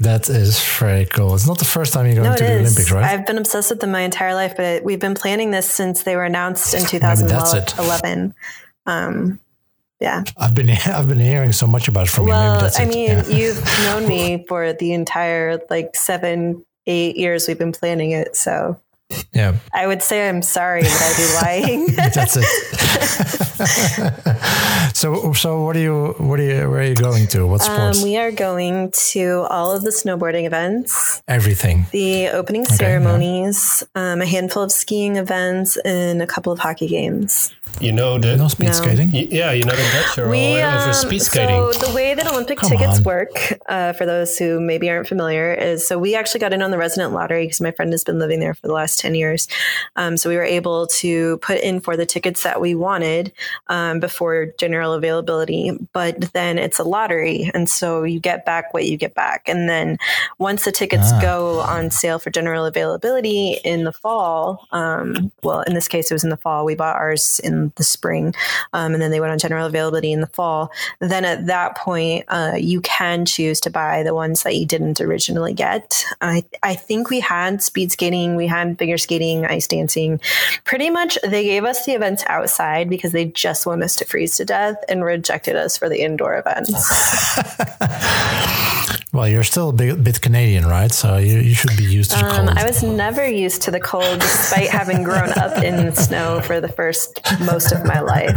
That 0.01 0.29
is 0.31 0.59
very 0.79 1.05
cool. 1.07 1.35
It's 1.35 1.47
not 1.47 1.59
the 1.59 1.64
first 1.66 1.92
time 1.92 2.07
you're 2.07 2.14
going 2.16 2.29
No, 2.29 2.33
it 2.35 2.38
to 2.38 2.44
the 2.44 2.53
is. 2.53 2.61
Olympics, 2.66 2.90
right? 2.92 3.05
I've 3.05 3.27
been 3.27 3.37
obsessed 3.37 3.71
with 3.71 3.81
them 3.81 3.90
my 3.92 4.01
entire 4.01 4.35
life, 4.35 4.57
but 4.57 4.85
we've 4.85 5.01
been 5.01 5.14
planning 5.14 5.51
this 5.51 5.68
since 5.71 6.05
they 6.05 6.16
were 6.16 6.25
announced 6.25 6.73
in 6.75 6.85
2011. 6.87 8.35
Um, 8.87 9.38
yeah. 10.01 10.25
I've 10.37 10.55
been 10.55 10.71
I've 10.87 11.09
been 11.09 11.18
hearing 11.21 11.53
so 11.53 11.66
much 11.66 11.88
about 11.88 12.07
it 12.07 12.11
from 12.11 12.25
you. 12.27 12.31
Well, 12.31 12.61
that's 12.61 12.79
I 12.79 12.85
it. 12.85 12.88
mean, 12.88 13.09
Yeah. 13.09 13.27
you've 13.29 13.64
known 13.85 14.09
me 14.09 14.44
for 14.49 14.73
the 14.73 14.92
entire 14.94 15.61
like 15.68 15.94
seven, 15.94 16.64
eight 16.87 17.16
years 17.16 17.47
we've 17.49 17.59
been 17.59 17.73
planning 17.73 18.12
it. 18.12 18.35
So 18.35 18.81
yeah, 19.33 19.57
I 19.73 19.87
would 19.87 20.03
say 20.03 20.29
I'm 20.29 20.42
sorry, 20.42 20.83
but 20.83 20.90
I'd 20.92 21.16
be 21.16 21.27
lying. 21.47 21.87
that's 21.97 22.37
it. 22.37 22.44
so 24.94 25.33
so 25.33 25.62
what 25.62 25.77
are 25.77 25.81
you 25.81 26.14
what 26.18 26.38
are 26.40 26.42
you 26.42 26.68
where 26.68 26.81
are 26.81 26.85
you 26.85 26.94
going 26.94 27.27
to? 27.29 27.47
What 27.47 27.66
um, 27.68 27.92
sports? 27.94 28.05
we 28.05 28.18
are 28.18 28.31
going 28.31 28.90
to 28.90 29.47
all 29.49 29.73
of 29.73 29.83
the 29.83 29.90
snowboarding 29.90 30.44
events, 30.44 31.23
Everything. 31.27 31.87
the 31.90 32.29
opening 32.29 32.66
yeah. 32.68 32.77
ceremonies, 32.77 33.83
um, 33.94 34.21
a 34.21 34.27
handful 34.27 34.62
of 34.62 34.71
skiing 34.71 35.16
events, 35.16 35.79
and 35.79 36.21
a 36.21 36.27
couple 36.27 36.53
of 36.53 36.59
hockey 36.59 36.87
games. 36.87 37.55
You 37.81 37.93
know 37.93 38.19
the 38.19 38.37
No 38.37 38.49
speed 38.49 38.67
No. 38.67 38.73
skating. 38.73 39.11
yeah, 39.13 39.53
you 39.53 39.63
know 39.63 39.71
the 39.77 39.83
Dutch 39.93 40.19
are 40.19 40.25
all 40.25 40.31
We, 40.33 40.57
over 40.61 40.89
um, 40.89 40.93
speed 40.95 41.23
skating. 41.23 41.73
So 41.75 41.87
the 41.87 41.95
way 41.95 42.13
that 42.15 42.27
Olympic 42.27 42.59
Come 42.59 42.71
tickets 42.71 42.99
on. 42.99 43.05
work, 43.05 43.53
uh, 43.69 43.93
for 43.93 44.05
those 44.05 44.37
who 44.37 44.59
maybe 44.61 44.91
aren't 44.91 45.07
familiar, 45.07 45.55
is 45.55 45.87
so 45.87 45.97
we 45.97 46.17
actually 46.17 46.41
got 46.41 46.53
in 46.53 46.61
on 46.61 46.73
the 46.73 46.79
resident 46.79 47.13
lottery 47.13 47.45
because 47.45 47.61
my 47.61 47.71
friend 47.71 47.93
has 47.93 48.03
been 48.03 48.19
living 48.19 48.41
there 48.41 48.53
for 48.55 48.67
the 48.67 48.73
last 48.73 48.99
ten 48.99 49.15
years. 49.15 49.47
Um, 49.95 50.17
so 50.17 50.29
we 50.29 50.35
were 50.37 50.43
able 50.43 50.89
to 50.89 51.37
put 51.39 51.61
in 51.61 51.79
for 51.79 51.97
the 51.97 52.05
tickets 52.05 52.43
that 52.43 52.61
we 52.61 52.75
wanted 52.75 53.33
um, 53.69 54.01
before 54.01 54.47
general 54.59 54.93
availability. 54.95 55.71
But 55.93 56.33
then 56.33 56.59
it's 56.59 56.81
a 56.81 56.85
lottery, 56.85 57.49
and 57.55 57.71
so 57.71 58.03
you 58.03 58.19
get 58.19 58.45
back 58.45 58.75
what 58.75 58.87
you 58.87 58.97
get 58.97 59.15
back. 59.15 59.49
And 59.49 59.69
then 59.69 59.99
once 60.39 60.65
the 60.65 60.73
tickets 60.73 61.13
Ah. 61.13 61.21
go 61.23 61.61
on 61.61 61.93
sale 61.93 62.19
for 62.19 62.31
general 62.31 62.65
availability 62.65 63.61
in 63.65 63.85
the 63.85 63.93
fall, 63.93 64.67
um, 64.73 65.31
well, 65.45 65.61
in 65.61 65.75
this 65.75 65.87
case, 65.87 66.11
it 66.11 66.15
was 66.15 66.25
in 66.25 66.31
the 66.31 66.37
fall. 66.37 66.65
We 66.65 66.75
bought 66.75 66.97
ours 66.97 67.41
in 67.45 67.58
the 67.77 67.85
spring, 67.85 68.35
um, 68.73 68.92
and 68.92 69.03
then 69.03 69.11
they 69.11 69.21
went 69.21 69.33
on 69.33 69.38
general 69.38 69.66
availability 69.66 70.12
in 70.12 70.21
the 70.21 70.27
fall. 70.27 70.71
Then 71.01 71.25
at 71.25 71.47
that 71.47 71.77
point, 71.77 72.25
uh, 72.29 72.55
you 72.57 72.81
can 72.81 73.27
choose 73.27 73.61
to 73.61 73.71
buy 73.71 74.03
the 74.03 74.14
ones 74.14 74.42
that 74.42 74.57
you 74.57 74.66
didn't 74.66 75.01
originally 75.01 75.55
get. 75.55 76.05
I, 76.21 76.44
I 76.62 76.75
think 76.75 77.11
we 77.11 77.21
had 77.21 77.62
speed 77.62 77.92
skating, 77.92 78.37
we 78.37 78.47
had 78.47 78.79
figure 78.79 78.99
skating, 78.99 79.44
ice 79.47 79.66
dancing. 79.66 80.21
Pretty 80.64 80.90
much, 80.90 81.18
they 81.23 81.44
gave 81.44 81.64
us 81.64 81.85
the 81.85 81.92
events 81.92 82.25
outside 82.27 82.88
because 82.88 83.12
they 83.12 83.27
just 83.27 83.66
want 83.66 83.83
us 83.83 83.97
to 83.97 84.05
freeze 84.05 84.37
to 84.37 84.44
death 84.44 84.77
and 84.88 85.05
rejected 85.05 85.57
us 85.57 85.77
for 85.77 85.88
the 85.88 86.01
indoor 86.01 86.38
events. 86.38 86.73
Well, 89.11 89.27
you're 89.27 89.42
still 89.44 89.71
a 89.71 89.73
bit, 89.73 90.05
bit 90.05 90.21
Canadian, 90.21 90.66
right? 90.66 90.92
So 90.92 91.16
you, 91.16 91.38
you 91.38 91.55
should 91.55 91.77
be 91.79 91.85
used 91.85 92.11
to 92.11 92.18
the 92.18 92.27
Um, 92.27 92.47
cold. 92.47 92.59
I 92.59 92.64
was 92.64 92.83
never 92.83 93.27
used 93.27 93.62
to 93.62 93.71
the 93.71 93.81
cold, 93.81 94.18
despite 94.21 94.68
having 94.68 95.03
grown 95.03 95.31
up 95.33 95.62
in 95.64 95.94
snow 95.94 96.42
for 96.42 96.61
the 96.61 96.68
first 96.68 97.18
most 97.40 97.73
of 97.73 97.85
my 97.87 98.01
life. 98.01 98.37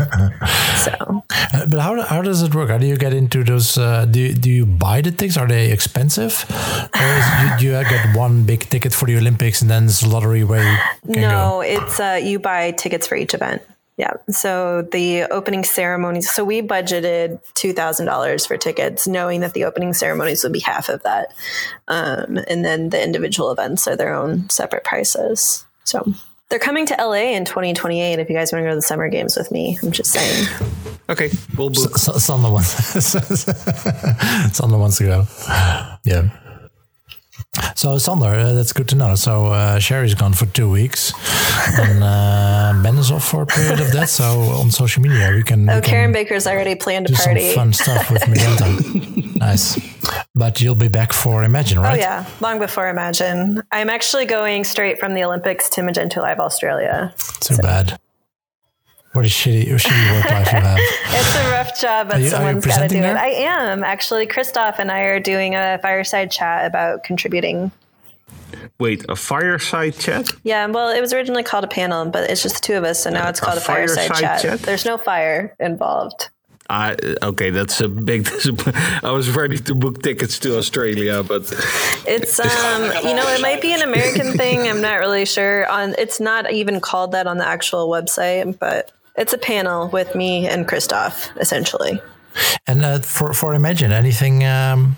So 0.86 1.23
Uh, 1.53 1.65
but 1.67 1.79
how, 1.81 2.01
how 2.01 2.21
does 2.21 2.41
it 2.41 2.55
work? 2.55 2.69
How 2.69 2.77
do 2.77 2.88
you 2.88 2.95
get 2.97 3.13
into 3.13 3.43
those? 3.43 3.77
Uh, 3.77 4.05
do, 4.05 4.19
you- 4.19 4.34
do 4.34 4.49
you 4.49 4.65
buy 4.65 5.01
the 5.01 5.12
tickets? 5.12 5.38
Are 5.38 5.47
they 5.47 5.71
expensive? 5.71 6.45
Or 6.95 7.03
is, 7.19 7.25
you, 7.41 7.47
do 7.60 7.65
you 7.65 7.84
get 7.89 8.15
one 8.15 8.43
big 8.43 8.62
ticket 8.69 8.93
for 8.93 9.05
the 9.07 9.17
Olympics 9.17 9.62
and 9.62 9.69
then 9.69 9.86
it's 9.86 10.01
a 10.03 10.07
lottery 10.07 10.43
where 10.45 10.63
you 10.63 10.77
can 11.13 11.21
go? 11.23 11.29
no, 11.29 11.62
it's 11.62 11.99
uh, 11.99 12.17
you 12.23 12.39
buy 12.39 12.71
tickets 12.71 13.07
for 13.07 13.15
each 13.15 13.34
event. 13.34 13.62
Yeah. 14.01 14.13
So 14.29 14.81
the 14.81 15.25
opening 15.25 15.63
ceremonies. 15.63 16.31
So 16.31 16.43
we 16.43 16.63
budgeted 16.63 17.39
two 17.53 17.71
thousand 17.71 18.07
dollars 18.07 18.47
for 18.47 18.57
tickets, 18.57 19.07
knowing 19.07 19.41
that 19.41 19.53
the 19.53 19.65
opening 19.65 19.93
ceremonies 19.93 20.43
would 20.43 20.51
be 20.51 20.59
half 20.59 20.89
of 20.89 21.03
that, 21.03 21.35
um, 21.87 22.39
and 22.47 22.65
then 22.65 22.89
the 22.89 23.01
individual 23.01 23.51
events 23.51 23.87
are 23.87 23.95
their 23.95 24.11
own 24.15 24.49
separate 24.49 24.83
prices. 24.83 25.65
So. 25.83 26.13
They're 26.49 26.59
coming 26.59 26.85
to 26.87 26.95
LA 26.99 27.31
in 27.31 27.45
2028 27.45 28.19
if 28.19 28.27
you 28.29 28.35
guys 28.35 28.51
want 28.51 28.63
to 28.63 28.65
go 28.65 28.71
to 28.71 28.75
the 28.75 28.81
summer 28.81 29.07
games 29.07 29.37
with 29.37 29.53
me. 29.53 29.79
I'm 29.81 29.91
just 29.91 30.11
saying. 30.11 30.47
Okay, 31.09 31.29
we'll 31.57 31.69
book. 31.69 31.93
S- 31.95 32.25
Sander 32.25 32.51
wants, 32.51 32.71
Sander 34.57 34.77
wants 34.77 34.97
to 34.97 35.03
go. 35.05 35.25
Yeah. 36.03 36.29
So 37.82 37.98
Sander, 37.98 38.28
uh, 38.36 38.54
that's 38.54 38.74
good 38.74 38.88
to 38.89 38.96
know. 38.96 39.15
So 39.15 39.48
uh, 39.48 39.80
Sherrie's 39.80 40.13
gone 40.13 40.34
for 40.34 40.46
two 40.46 40.70
weeks, 40.70 41.13
and 41.80 42.04
uh, 42.04 42.80
Ben 42.84 42.96
is 43.00 43.10
off 43.10 43.28
for 43.28 43.41
a 43.41 43.46
period 43.48 43.80
of 43.80 43.91
that. 43.94 44.08
So 44.08 44.41
on 44.62 44.70
social 44.70 45.02
media, 45.02 45.32
we 45.32 45.41
can. 45.41 45.67
Oh, 45.67 45.78
we 45.78 45.82
can 45.82 45.89
Karen 45.89 46.12
Baker's 46.12 46.46
already 46.46 46.76
planned 46.76 47.10
a 47.10 47.13
party. 47.13 47.56
fun 47.56 47.74
stuff 47.74 48.12
with 48.12 48.28
Magenta. 48.30 49.36
nice. 49.39 49.80
But 50.36 50.62
you'll 50.62 50.76
be 50.76 50.89
back 50.89 51.12
for 51.12 51.41
Imagine, 51.41 51.80
right? 51.80 51.98
Oh 51.98 52.00
yeah, 52.00 52.30
long 52.39 52.60
before 52.60 52.88
Imagine. 52.88 53.63
I'm 53.72 53.89
actually 53.89 54.26
going 54.26 54.63
straight 54.63 55.00
from 55.00 55.15
the 55.15 55.24
Olympics 55.24 55.67
to 55.70 55.82
Magento 55.82 56.17
Live 56.17 56.39
Australia. 56.39 57.15
Too 57.39 57.58
bad. 57.58 58.00
What 59.13 59.26
a 59.26 59.28
shitty, 59.28 59.67
shitty 59.67 60.15
work 60.15 60.32
life 60.32 60.52
you 60.54 60.60
have. 60.60 60.80
It's 61.13 61.36
a 61.36 61.52
rough 61.52 61.80
job, 61.82 62.10
but 62.10 62.21
you- 62.21 62.30
someone's 62.30 62.65
got 62.65 62.78
to 62.78 62.88
do 62.88 62.88
presenting 62.88 63.04
it. 63.04 63.17
I 63.17 63.28
am 63.30 63.84
actually. 63.84 64.26
Christoph 64.26 64.80
and 64.80 64.89
I 64.89 65.02
are 65.02 65.19
doing 65.19 65.56
a 65.56 65.80
fireside 65.82 66.32
chat 66.32 66.65
about 66.65 67.04
contributing. 67.04 67.71
Wait, 68.80 69.06
a 69.10 69.15
fireside 69.15 69.97
chat? 69.97 70.30
Yeah, 70.43 70.65
well, 70.67 70.89
it 70.89 71.02
was 71.02 71.13
originally 71.13 71.43
called 71.43 71.63
a 71.63 71.67
panel, 71.67 72.06
but 72.06 72.30
it's 72.30 72.41
just 72.41 72.56
the 72.56 72.62
two 72.62 72.76
of 72.76 72.84
us, 72.84 73.04
so 73.04 73.10
now 73.10 73.28
it's 73.30 73.39
called 73.39 73.58
a, 73.58 73.62
fireside, 73.62 74.08
fireside 74.08 74.21
chat. 74.21 74.41
chat? 74.41 74.60
There's 74.62 74.86
no 74.86 74.97
fire 74.97 75.56
involved. 75.60 76.30
Uh, 76.69 76.95
okay, 77.21 77.50
that's 77.50 77.82
a 77.82 77.89
big 77.89 78.24
disappointment. 78.32 79.04
I 79.04 79.12
was 79.12 79.30
ready 79.30 79.58
to 79.58 79.76
book 79.76 80.02
tickets 80.02 80.39
to 80.39 80.58
Australia, 80.58 81.21
but 81.21 81.52
It's 82.08 82.39
um, 82.39 82.84
you 83.04 83.13
know, 83.13 83.28
it 83.28 83.41
might 83.41 83.62
be 83.62 83.74
an 83.74 83.82
American 83.82 84.38
thing. 84.38 84.67
I'm 84.69 84.80
not 84.80 84.95
really 84.95 85.26
sure. 85.26 85.67
On 85.69 85.93
it's 85.97 86.21
not 86.21 86.50
even 86.52 86.80
called 86.80 87.12
that 87.12 87.28
on 87.28 87.38
the 87.38 87.45
actual 87.47 87.89
website, 87.89 88.58
but 88.58 88.91
it's 89.21 89.34
a 89.34 89.38
panel 89.38 89.88
with 89.89 90.15
me 90.15 90.47
and 90.47 90.67
Christoph, 90.67 91.29
essentially. 91.38 92.01
And 92.65 92.84
uh, 92.84 92.99
for 92.99 93.34
for 93.34 93.53
Imagine, 93.53 93.91
anything? 93.91 94.43
Um, 94.45 94.95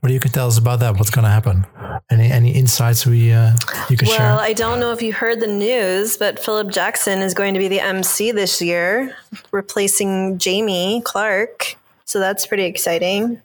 what 0.00 0.08
do 0.08 0.12
you 0.14 0.20
can 0.20 0.30
tell 0.30 0.46
us 0.46 0.58
about 0.58 0.80
that? 0.80 0.96
What's 0.96 1.10
going 1.10 1.24
to 1.24 1.30
happen? 1.30 1.66
Any 2.10 2.30
any 2.30 2.50
insights 2.52 3.06
we 3.06 3.32
uh, 3.32 3.52
you 3.88 3.96
can 3.96 4.06
Well, 4.06 4.16
share? 4.16 4.26
Well, 4.26 4.38
I 4.38 4.52
don't 4.52 4.80
know 4.80 4.92
if 4.92 5.00
you 5.02 5.12
heard 5.12 5.40
the 5.40 5.46
news, 5.46 6.16
but 6.16 6.38
Philip 6.38 6.70
Jackson 6.70 7.20
is 7.20 7.34
going 7.34 7.54
to 7.54 7.60
be 7.60 7.68
the 7.68 7.80
MC 7.80 8.32
this 8.32 8.60
year, 8.60 9.16
replacing 9.50 10.38
Jamie 10.38 11.02
Clark. 11.04 11.76
So 12.04 12.20
that's 12.20 12.46
pretty 12.46 12.64
exciting. 12.64 13.40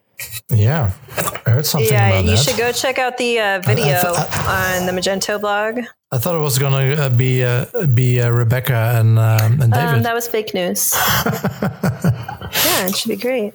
Yeah, 0.49 0.91
I 1.45 1.49
heard 1.49 1.65
something 1.65 1.91
yeah, 1.91 2.19
you 2.19 2.31
that. 2.31 2.37
should 2.37 2.57
go 2.57 2.71
check 2.71 2.97
out 2.99 3.17
the 3.17 3.39
uh, 3.39 3.59
video 3.61 3.95
I- 3.95 4.79
on 4.79 4.85
the 4.85 4.91
Magento 4.91 5.39
blog. 5.39 5.79
I 6.11 6.17
thought 6.17 6.35
it 6.35 6.39
was 6.39 6.57
going 6.57 6.73
to 6.73 7.03
uh, 7.03 7.09
be 7.09 7.43
uh, 7.43 7.65
be 7.93 8.19
uh, 8.19 8.29
Rebecca 8.29 8.95
and 8.95 9.19
um, 9.19 9.61
and 9.61 9.71
David. 9.71 9.95
Um, 9.95 10.03
that 10.03 10.15
was 10.15 10.27
fake 10.27 10.53
news. 10.55 10.93
yeah, 10.95 12.87
it 12.87 12.95
should 12.95 13.09
be 13.09 13.15
great. 13.15 13.53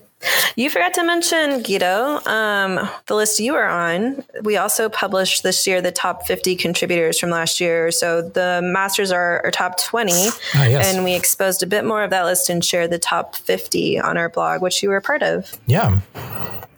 You 0.57 0.71
forgot 0.71 0.95
to 0.95 1.05
mention 1.05 1.63
Guido, 1.63 2.21
um, 2.27 2.89
the 3.07 3.15
list 3.15 3.41
you 3.41 3.53
were 3.53 3.67
on. 3.67 4.25
We 4.43 4.57
also 4.57 4.89
published 4.89 5.43
this 5.43 5.67
year 5.67 5.81
the 5.83 5.93
top 5.93 6.27
50 6.27 6.57
contributors 6.57 7.19
from 7.19 7.31
last 7.31 7.61
year. 7.61 7.91
So 7.91 8.23
the 8.23 8.61
masters 8.63 9.11
are 9.13 9.41
our 9.45 9.51
top 9.51 9.79
20. 9.79 10.13
Ah, 10.55 10.65
yes. 10.67 10.95
And 10.95 11.05
we 11.05 11.15
exposed 11.15 11.63
a 11.63 11.67
bit 11.67 11.85
more 11.85 12.03
of 12.05 12.11
that 12.11 12.25
list 12.25 12.49
and 12.51 12.65
shared 12.65 12.91
the 12.91 12.99
top 12.99 13.35
50 13.37 13.99
on 14.01 14.17
our 14.17 14.29
blog, 14.29 14.63
which 14.63 14.83
you 14.83 14.89
were 14.91 15.01
part 15.01 15.23
of. 15.23 15.53
Yeah. 15.67 16.01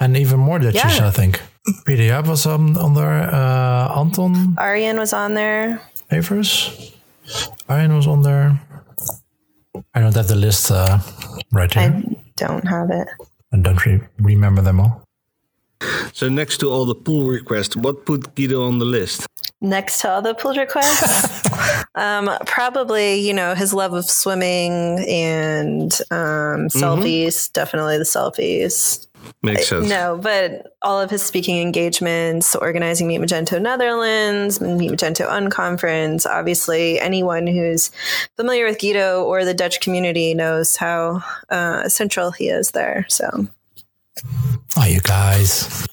And 0.01 0.17
even 0.17 0.41
more 0.41 0.59
Dutchish, 0.59 0.99
Yeah. 0.99 1.09
I 1.09 1.11
think. 1.11 1.41
PDF 1.87 2.27
was 2.29 2.47
on, 2.47 2.77
on 2.77 2.95
there. 2.95 3.23
Uh, 3.35 4.01
Anton 4.01 4.55
Arian 4.59 4.99
was 4.99 5.13
on 5.13 5.35
there. 5.35 5.81
Favors. 6.09 6.93
Arjen 7.69 7.95
was 7.97 8.07
on 8.07 8.23
there. 8.23 8.61
I 9.95 10.01
don't 10.01 10.15
have 10.15 10.29
the 10.29 10.37
list 10.37 10.71
uh, 10.71 10.99
right 11.53 11.73
here. 11.73 11.83
I 11.83 12.17
don't 12.37 12.65
have 12.67 12.91
it. 12.91 13.09
I 13.53 13.59
don't 13.59 13.85
re- 13.87 14.01
remember 14.19 14.63
them 14.63 14.81
all. 14.81 15.03
So 16.13 16.29
next 16.29 16.59
to 16.59 16.71
all 16.71 16.87
the 16.87 16.95
pull 16.95 17.25
requests, 17.25 17.77
what 17.77 18.07
put 18.07 18.35
Guido 18.35 18.63
on 18.65 18.79
the 18.79 18.85
list? 18.85 19.27
Next 19.61 20.01
to 20.01 20.11
all 20.11 20.23
the 20.23 20.35
pull 20.35 20.55
requests, 20.55 21.43
um, 21.95 22.31
probably 22.47 23.15
you 23.21 23.33
know 23.33 23.55
his 23.55 23.73
love 23.73 23.93
of 23.93 24.05
swimming 24.05 25.05
and 25.09 25.93
um, 26.11 26.69
selfies. 26.69 27.53
Definitely 27.53 27.99
the 27.99 28.05
selfies. 28.05 29.07
Makes 29.43 29.69
sense. 29.69 29.89
No, 29.89 30.19
but 30.21 30.77
all 30.83 31.01
of 31.01 31.11
his 31.11 31.23
speaking 31.23 31.61
engagements, 31.61 32.55
organizing 32.55 33.09
Meet 33.09 33.21
Magento 33.21 33.61
Netherlands, 33.61 34.61
Meet 34.61 34.91
Magento 34.93 35.29
Unconference. 35.29 36.27
Obviously, 36.27 36.99
anyone 37.01 37.47
who's 37.47 37.91
familiar 38.37 38.67
with 38.67 38.79
Guido 38.79 39.25
or 39.25 39.45
the 39.45 39.55
Dutch 39.55 39.81
community 39.81 40.35
knows 40.35 40.77
how 40.77 41.23
uh, 41.51 41.89
central 41.89 42.31
he 42.31 42.49
is 42.49 42.73
there. 42.73 43.07
So 43.09 43.49
Oh, 44.77 44.85
you 44.85 45.01
guys. 45.01 45.87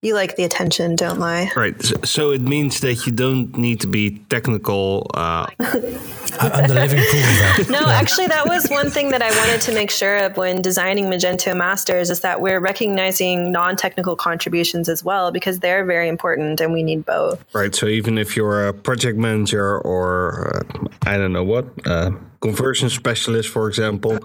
You 0.00 0.14
like 0.14 0.36
the 0.36 0.44
attention, 0.44 0.94
don't 0.94 1.18
lie. 1.18 1.50
Right. 1.56 1.80
So, 1.82 1.96
so 2.04 2.30
it 2.30 2.40
means 2.40 2.80
that 2.80 3.04
you 3.04 3.10
don't 3.12 3.56
need 3.58 3.80
to 3.80 3.88
be 3.88 4.18
technical. 4.30 5.10
Uh, 5.12 5.46
I- 5.58 6.50
I'm 6.54 6.68
the 6.68 6.74
living 6.74 6.98
proof 7.02 7.58
of 7.60 7.66
that. 7.66 7.66
No, 7.68 7.88
actually, 7.88 8.28
that 8.28 8.46
was 8.46 8.68
one 8.68 8.90
thing 8.90 9.10
that 9.10 9.22
I 9.22 9.30
wanted 9.30 9.60
to 9.62 9.74
make 9.74 9.90
sure 9.90 10.18
of 10.18 10.36
when 10.36 10.62
designing 10.62 11.06
Magento 11.06 11.56
Masters 11.56 12.10
is 12.10 12.20
that 12.20 12.40
we're 12.40 12.60
recognizing 12.60 13.50
non-technical 13.50 14.14
contributions 14.14 14.88
as 14.88 15.02
well 15.02 15.32
because 15.32 15.58
they're 15.58 15.84
very 15.84 16.08
important 16.08 16.60
and 16.60 16.72
we 16.72 16.84
need 16.84 17.04
both. 17.04 17.44
right. 17.52 17.74
So 17.74 17.86
even 17.86 18.18
if 18.18 18.36
you're 18.36 18.68
a 18.68 18.72
project 18.72 19.18
manager 19.18 19.78
or 19.80 20.64
uh, 20.74 20.88
I 21.06 21.16
don't 21.16 21.32
know 21.32 21.44
what, 21.44 21.66
uh, 21.88 22.12
conversion 22.40 22.88
specialist, 22.90 23.48
for 23.48 23.68
example, 23.68 24.18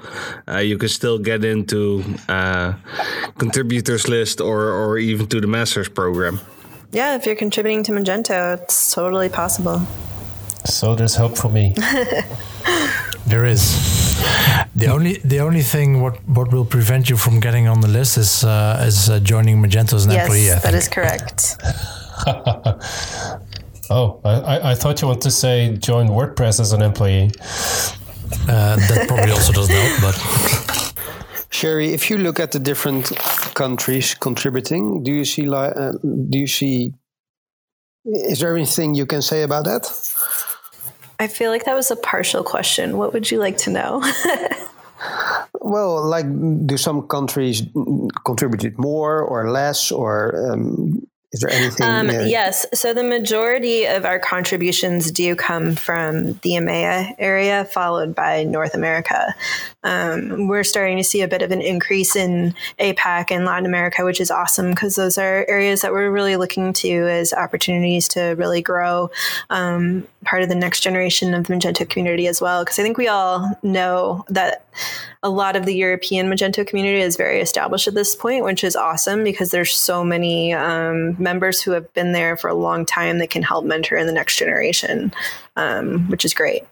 uh, 0.47 0.57
you 0.59 0.77
can 0.77 0.89
still 0.89 1.17
get 1.19 1.43
into 1.43 2.03
uh, 2.29 2.73
contributors 3.37 4.07
list 4.07 4.39
or, 4.41 4.69
or 4.69 4.97
even 4.97 5.27
to 5.27 5.39
the 5.41 5.47
masters 5.47 5.89
program. 5.89 6.39
Yeah, 6.91 7.15
if 7.15 7.25
you're 7.25 7.35
contributing 7.35 7.83
to 7.85 7.91
Magento, 7.91 8.57
it's 8.61 8.93
totally 8.93 9.29
possible. 9.29 9.81
So 10.65 10.95
there's 10.95 11.15
hope 11.15 11.37
for 11.37 11.49
me. 11.49 11.73
There 13.25 13.45
is. 13.45 13.63
The 14.75 14.87
only 14.87 15.13
the 15.23 15.39
only 15.39 15.61
thing 15.61 16.01
what, 16.01 16.17
what 16.27 16.51
will 16.51 16.65
prevent 16.65 17.09
you 17.09 17.15
from 17.17 17.39
getting 17.39 17.69
on 17.69 17.79
the 17.79 17.87
list 17.87 18.17
is 18.17 18.43
uh, 18.43 18.83
is 18.85 19.09
uh, 19.09 19.19
joining 19.21 19.61
Magento 19.61 19.93
as 19.93 20.05
an 20.05 20.11
employee. 20.11 20.51
I 20.51 20.55
yes, 20.55 20.63
that 20.63 20.71
think. 20.71 20.81
is 20.83 20.89
correct. 20.89 21.55
Oh, 23.89 24.19
I, 24.23 24.29
I- 24.31 24.71
I 24.71 24.75
thought 24.75 25.01
you 25.01 25.07
wanted 25.07 25.23
to 25.23 25.31
say 25.31 25.75
join 25.77 26.07
WordPress 26.07 26.59
as 26.59 26.71
an 26.73 26.81
employee. 26.81 27.31
Uh, 28.47 28.75
that 28.75 29.05
probably 29.07 29.31
also 29.31 29.53
doesn't 29.53 29.75
help, 29.75 30.01
but 30.01 30.93
Sherrie, 31.49 31.93
if 31.93 32.09
you 32.09 32.17
look 32.17 32.39
at 32.39 32.51
the 32.51 32.59
different 32.59 33.15
countries 33.55 34.15
contributing, 34.15 35.03
do 35.03 35.11
you 35.11 35.25
see 35.25 35.45
like 35.45 35.73
uh, 35.75 35.91
do 36.29 36.39
you 36.39 36.47
see 36.47 36.93
is 38.05 38.39
there 38.39 38.55
anything 38.55 38.95
you 38.95 39.05
can 39.05 39.21
say 39.21 39.43
about 39.43 39.65
that? 39.65 39.85
I 41.19 41.27
feel 41.27 41.51
like 41.51 41.65
that 41.65 41.75
was 41.75 41.89
a 41.91 41.95
partial 41.95 42.43
question. 42.43 42.97
What 42.97 43.13
would 43.13 43.31
you 43.31 43.39
like 43.39 43.57
to 43.59 43.69
know? 43.69 44.03
Well, 45.63 46.05
like 46.05 46.25
do 46.67 46.77
some 46.77 47.07
countries 47.07 47.63
contribute 48.25 48.77
more 48.77 49.21
or 49.21 49.49
less, 49.49 49.91
or 49.91 50.51
um, 50.51 51.07
is 51.33 51.39
there 51.39 51.49
anything? 51.49 51.87
Um, 51.87 52.09
yes. 52.09 52.65
So 52.73 52.93
the 52.93 53.03
majority 53.03 53.85
of 53.85 54.05
our 54.05 54.19
contributions 54.19 55.11
do 55.11 55.35
come 55.35 55.75
from 55.75 56.33
the 56.33 56.51
EMEA 56.51 57.15
area, 57.17 57.65
followed 57.65 58.13
by 58.13 58.43
North 58.43 58.75
America. 58.75 59.35
Um, 59.83 60.47
we're 60.47 60.63
starting 60.63 60.97
to 60.97 61.03
see 61.03 61.21
a 61.21 61.27
bit 61.27 61.41
of 61.41 61.51
an 61.51 61.61
increase 61.61 62.15
in 62.15 62.55
APAC 62.79 63.31
and 63.31 63.45
Latin 63.45 63.65
America, 63.65 64.03
which 64.05 64.21
is 64.21 64.31
awesome 64.31 64.69
because 64.69 64.95
those 64.95 65.17
are 65.17 65.45
areas 65.47 65.81
that 65.81 65.91
we're 65.91 66.11
really 66.11 66.35
looking 66.35 66.73
to 66.73 67.07
as 67.09 67.33
opportunities 67.33 68.07
to 68.09 68.35
really 68.37 68.61
grow 68.61 69.11
um, 69.49 70.07
part 70.25 70.43
of 70.43 70.49
the 70.49 70.55
next 70.55 70.81
generation 70.81 71.33
of 71.33 71.47
the 71.47 71.53
Magento 71.53 71.89
community 71.89 72.27
as 72.27 72.41
well. 72.41 72.63
Because 72.63 72.79
I 72.79 72.83
think 72.83 72.97
we 72.97 73.07
all 73.07 73.51
know 73.61 74.25
that 74.29 74.65
a 75.21 75.29
lot 75.29 75.55
of 75.55 75.65
the 75.65 75.75
European 75.75 76.27
Magento 76.27 76.65
community 76.65 77.01
is 77.01 77.15
very 77.15 77.39
established 77.39 77.87
at 77.87 77.93
this 77.93 78.15
point, 78.15 78.43
which 78.43 78.63
is 78.63 78.75
awesome 78.75 79.23
because 79.23 79.51
there's 79.51 79.73
so 79.73 80.03
many 80.03 80.53
um, 80.53 81.21
members 81.21 81.61
who 81.61 81.71
have 81.71 81.91
been 81.93 82.11
there 82.11 82.35
for 82.35 82.49
a 82.49 82.53
long 82.53 82.85
time 82.85 83.19
that 83.19 83.29
can 83.29 83.41
help 83.41 83.65
mentor 83.65 83.97
in 83.97 84.07
the 84.07 84.13
next 84.13 84.37
generation, 84.37 85.13
um, 85.55 86.09
which 86.09 86.25
is 86.25 86.33
great. 86.33 86.63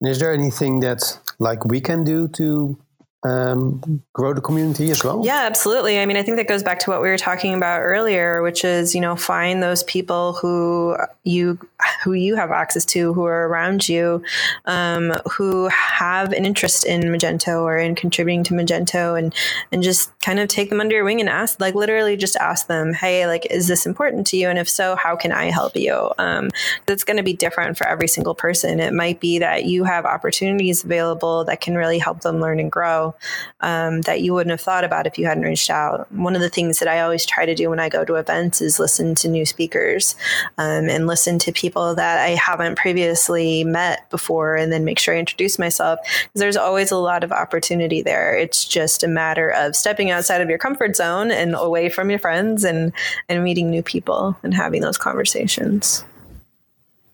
And 0.00 0.10
is 0.10 0.18
there 0.18 0.32
anything 0.32 0.80
that 0.80 1.18
like 1.38 1.64
we 1.64 1.80
can 1.80 2.04
do 2.04 2.28
to 2.28 2.78
um, 3.24 4.02
grow 4.12 4.34
the 4.34 4.40
community 4.42 4.90
as 4.90 5.02
well? 5.02 5.22
Yeah, 5.24 5.44
absolutely. 5.46 5.98
I 5.98 6.04
mean, 6.04 6.18
I 6.18 6.22
think 6.22 6.36
that 6.36 6.46
goes 6.46 6.62
back 6.62 6.78
to 6.80 6.90
what 6.90 7.00
we 7.00 7.08
were 7.08 7.16
talking 7.16 7.54
about 7.54 7.80
earlier, 7.80 8.42
which 8.42 8.64
is 8.64 8.94
you 8.94 9.00
know 9.00 9.16
find 9.16 9.62
those 9.62 9.82
people 9.84 10.34
who 10.34 10.96
you 11.24 11.58
who 12.02 12.12
you 12.12 12.36
have 12.36 12.50
access 12.50 12.84
to, 12.84 13.14
who 13.14 13.24
are 13.24 13.48
around 13.48 13.88
you, 13.88 14.22
um, 14.66 15.14
who 15.32 15.68
have 15.68 16.32
an 16.32 16.44
interest 16.44 16.84
in 16.84 17.00
Magento 17.04 17.62
or 17.62 17.78
in 17.78 17.94
contributing 17.94 18.44
to 18.44 18.54
Magento, 18.54 19.18
and 19.18 19.34
and 19.72 19.82
just 19.82 20.10
kind 20.20 20.38
of 20.38 20.48
take 20.48 20.68
them 20.68 20.80
under 20.80 20.94
your 20.94 21.04
wing 21.04 21.20
and 21.20 21.28
ask, 21.28 21.58
like 21.60 21.74
literally 21.74 22.16
just 22.16 22.36
ask 22.36 22.66
them, 22.66 22.92
hey, 22.92 23.26
like 23.26 23.46
is 23.50 23.68
this 23.68 23.86
important 23.86 24.26
to 24.28 24.36
you, 24.36 24.48
and 24.48 24.58
if 24.58 24.68
so, 24.68 24.96
how 24.96 25.16
can 25.16 25.32
I 25.32 25.50
help 25.50 25.76
you? 25.76 26.10
Um, 26.18 26.50
that's 26.84 27.04
going 27.04 27.16
to 27.16 27.22
be 27.22 27.32
different 27.32 27.78
for 27.78 27.86
every 27.86 28.08
single 28.08 28.34
person. 28.34 28.80
It 28.80 28.92
might 28.92 29.18
be 29.18 29.38
that 29.38 29.64
you 29.64 29.84
have 29.84 30.04
opportunities 30.04 30.84
available 30.84 31.44
that 31.44 31.62
can 31.62 31.74
really 31.74 31.98
help 31.98 32.20
them 32.20 32.38
learn 32.38 32.60
and 32.60 32.70
grow 32.70 33.13
um, 33.60 34.02
that 34.02 34.20
you 34.20 34.34
wouldn't 34.34 34.50
have 34.50 34.60
thought 34.60 34.84
about 34.84 35.06
if 35.06 35.18
you 35.18 35.26
hadn't 35.26 35.44
reached 35.44 35.70
out. 35.70 36.10
One 36.12 36.34
of 36.34 36.42
the 36.42 36.48
things 36.48 36.78
that 36.78 36.88
I 36.88 37.00
always 37.00 37.26
try 37.26 37.46
to 37.46 37.54
do 37.54 37.70
when 37.70 37.80
I 37.80 37.88
go 37.88 38.04
to 38.04 38.14
events 38.14 38.60
is 38.60 38.78
listen 38.78 39.14
to 39.16 39.28
new 39.28 39.46
speakers 39.46 40.16
um, 40.58 40.88
and 40.88 41.06
listen 41.06 41.38
to 41.40 41.52
people 41.52 41.94
that 41.94 42.18
I 42.18 42.30
haven't 42.30 42.76
previously 42.76 43.64
met 43.64 44.08
before, 44.10 44.56
and 44.56 44.72
then 44.72 44.84
make 44.84 44.98
sure 44.98 45.14
I 45.14 45.18
introduce 45.18 45.58
myself. 45.58 46.00
There's 46.34 46.56
always 46.56 46.90
a 46.90 46.96
lot 46.96 47.24
of 47.24 47.32
opportunity 47.32 48.02
there. 48.02 48.36
It's 48.36 48.64
just 48.64 49.02
a 49.02 49.08
matter 49.08 49.50
of 49.50 49.76
stepping 49.76 50.10
outside 50.10 50.40
of 50.40 50.48
your 50.48 50.58
comfort 50.58 50.96
zone 50.96 51.30
and 51.30 51.54
away 51.54 51.88
from 51.88 52.10
your 52.10 52.18
friends 52.18 52.64
and 52.64 52.92
and 53.28 53.44
meeting 53.44 53.70
new 53.70 53.82
people 53.82 54.36
and 54.42 54.54
having 54.54 54.80
those 54.80 54.98
conversations. 54.98 56.04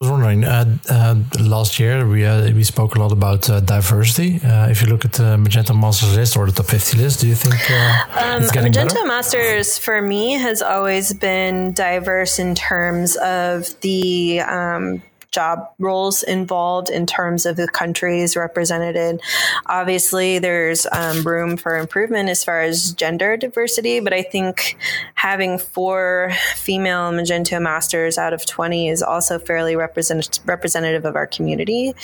I 0.02 0.06
was 0.06 0.12
wondering. 0.12 0.44
Uh, 0.44 0.78
uh, 0.88 1.16
last 1.40 1.78
year 1.78 2.08
we 2.08 2.24
uh, 2.24 2.50
we 2.54 2.64
spoke 2.64 2.94
a 2.94 2.98
lot 2.98 3.12
about 3.12 3.50
uh, 3.50 3.60
diversity. 3.60 4.40
Uh, 4.42 4.70
if 4.70 4.80
you 4.80 4.88
look 4.88 5.04
at 5.04 5.12
the 5.12 5.36
Magento 5.36 5.78
Masters 5.78 6.16
list 6.16 6.38
or 6.38 6.46
the 6.46 6.52
top 6.52 6.66
fifty 6.68 6.96
list, 6.96 7.20
do 7.20 7.28
you 7.28 7.34
think 7.34 7.70
uh, 7.70 8.38
it's 8.40 8.50
getting 8.50 8.72
Magento 8.72 8.94
better? 8.94 9.06
Masters 9.06 9.76
for 9.76 10.00
me 10.00 10.32
has 10.32 10.62
always 10.62 11.12
been 11.12 11.74
diverse 11.74 12.38
in 12.38 12.54
terms 12.54 13.16
of 13.16 13.78
the 13.82 14.40
um, 14.40 15.02
job 15.30 15.70
roles 15.78 16.22
involved, 16.22 16.90
in 16.90 17.06
terms 17.06 17.46
of 17.46 17.56
the 17.56 17.68
countries 17.68 18.36
represented. 18.36 19.20
Obviously, 19.66 20.38
there's 20.38 20.86
um, 20.92 21.22
room 21.22 21.56
for 21.56 21.76
improvement 21.76 22.28
as 22.28 22.42
far 22.42 22.62
as 22.62 22.92
gender 22.92 23.36
diversity, 23.36 24.00
but 24.00 24.12
I 24.12 24.22
think 24.22 24.76
having 25.14 25.58
four 25.58 26.32
female 26.54 27.12
Magento 27.12 27.60
Masters 27.62 28.18
out 28.18 28.32
of 28.32 28.44
20 28.44 28.88
is 28.88 29.02
also 29.02 29.38
fairly 29.38 29.76
represent- 29.76 30.40
representative 30.46 31.04
of 31.04 31.16
our 31.16 31.26
community. 31.26 31.94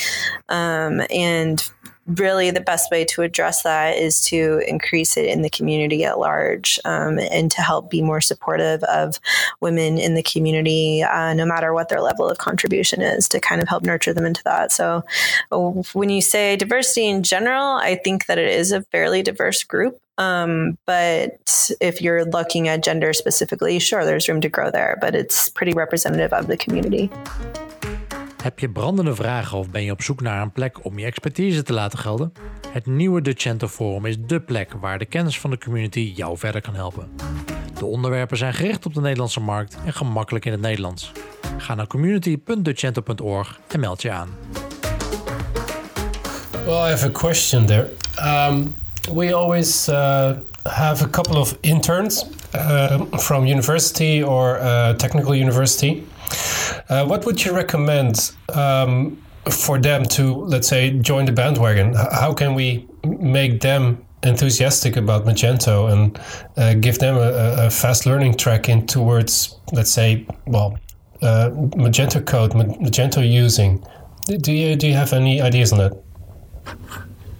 Um, 0.49 1.03
and 1.11 1.69
really 2.07 2.51
the 2.51 2.61
best 2.61 2.91
way 2.91 3.05
to 3.05 3.23
address 3.23 3.63
that 3.63 3.97
is 3.97 4.21
to 4.21 4.63
increase 4.67 5.17
it 5.17 5.27
in 5.27 5.43
the 5.43 5.51
community 5.51 6.05
at 6.05 6.19
large 6.19 6.79
um, 6.85 7.19
and 7.19 7.51
to 7.51 7.63
help 7.63 7.91
be 7.91 8.03
more 8.03 8.21
supportive 8.21 8.83
of 8.85 9.19
women 9.61 9.99
in 9.99 10.15
the 10.15 10.23
community 10.23 11.03
uh, 11.03 11.35
no 11.35 11.45
matter 11.45 11.73
what 11.73 11.89
their 11.89 12.01
level 12.01 12.29
of 12.29 12.39
contribution 12.39 13.01
is 13.01 13.29
to 13.29 13.41
kind 13.41 13.61
of 13.61 13.69
help 13.69 13.83
nurture 13.83 14.13
them 14.13 14.27
into 14.27 14.43
that. 14.45 14.71
So 14.73 15.05
uh, 15.53 15.59
when 15.93 16.11
you 16.11 16.21
say 16.21 16.57
diversity 16.57 17.07
in 17.07 17.23
general 17.23 17.75
i 17.77 17.95
think 17.95 18.27
that 18.27 18.39
it 18.39 18.49
is 18.49 18.73
a 18.73 18.83
fairly 18.85 19.23
diverse 19.23 19.63
group 19.63 19.99
um, 20.19 20.79
but 20.87 21.71
if 21.81 22.01
you're 22.01 22.25
looking 22.25 22.69
at 22.69 22.83
gender 22.83 23.13
specifically 23.13 23.79
sure 23.79 24.05
there's 24.05 24.29
room 24.29 24.41
to 24.41 24.49
grow 24.49 24.71
there 24.71 24.97
but 25.01 25.15
it's 25.15 25.49
pretty 25.49 25.73
representative 25.73 26.33
of 26.33 26.47
the 26.47 26.57
community 26.57 27.11
Heb 28.47 28.59
je 28.59 28.69
brandende 28.69 29.15
vragen 29.15 29.59
of 29.59 29.71
ben 29.71 29.83
je 29.83 29.91
op 29.91 30.03
zoek 30.03 30.21
naar 30.21 30.43
een 30.43 30.53
plek 30.53 30.85
om 30.85 30.99
je 30.99 31.05
expertise 31.05 31.63
te 31.63 31.73
laten 31.73 31.99
gelden? 31.99 32.33
Het 32.69 32.87
nieuwe 32.87 33.23
Decento 33.23 33.69
Forum 33.69 34.07
is 34.07 34.17
dé 34.19 34.41
plek 34.41 34.73
waar 34.81 34.99
de 34.99 35.05
kennis 35.05 35.41
van 35.41 35.51
de 35.51 35.59
community 35.59 36.13
jou 36.15 36.39
verder 36.39 36.61
kan 36.61 36.75
helpen. 36.75 37.09
De 37.79 37.85
onderwerpen 37.85 38.37
zijn 38.37 38.55
gericht 38.55 38.87
op 38.87 38.95
de 38.95 39.01
Nederlandse 39.01 39.41
markt 39.41 39.77
en 39.85 39.93
gemakkelijk 39.93 40.45
in 40.45 40.53
het 40.53 40.61
Nederlands. 40.61 41.13
Ga 41.57 41.75
naar 41.75 41.87
community.decento.org 41.87 43.61
en 43.69 43.81
meld 43.81 44.03
je 44.03 44.11
aan. 44.11 44.29
Well, 46.65 46.87
I 46.87 46.91
have 46.91 47.07
a 47.07 47.11
question 47.11 47.67
there. 47.67 47.89
Um, 48.49 48.77
we 49.15 49.35
always 49.35 49.89
uh, 49.89 50.31
have 50.63 51.05
a 51.05 51.09
couple 51.11 51.39
of 51.39 51.57
interns 51.61 52.27
uh, 52.55 53.01
from 53.11 53.47
university 53.47 54.23
or 54.23 54.59
uh, 54.61 54.89
technical 54.89 55.35
university. 55.35 56.03
Uh, 56.89 57.05
what 57.07 57.25
would 57.27 57.45
you 57.45 57.55
recommend 57.55 58.33
um, 58.55 59.21
for 59.51 59.79
them 59.79 60.05
to, 60.05 60.35
let's 60.35 60.69
say, 60.69 60.91
join 60.91 61.25
the 61.25 61.33
bandwagon? 61.33 61.95
How 61.95 62.33
can 62.33 62.55
we 62.55 62.87
make 63.05 63.61
them 63.61 64.05
enthusiastic 64.23 64.97
about 64.97 65.25
Magento 65.25 65.93
and 65.93 66.21
uh, 66.57 66.75
give 66.75 66.99
them 66.99 67.17
a, 67.17 67.67
a, 67.67 67.71
fast 67.71 68.07
learning 68.07 68.37
track 68.37 68.69
in 68.69 68.87
towards, 68.87 69.59
let's 69.73 69.91
say, 69.91 70.27
well, 70.47 70.79
uh, 71.23 71.51
Magento 71.77 72.25
code, 72.25 72.53
Magento 72.53 73.29
using? 73.29 73.85
Do 74.27 74.53
you 74.53 74.75
do 74.75 74.89
you 74.89 74.95
have 74.95 75.13
any 75.13 75.41
ideas 75.41 75.73
on 75.73 75.79
that? 75.79 75.93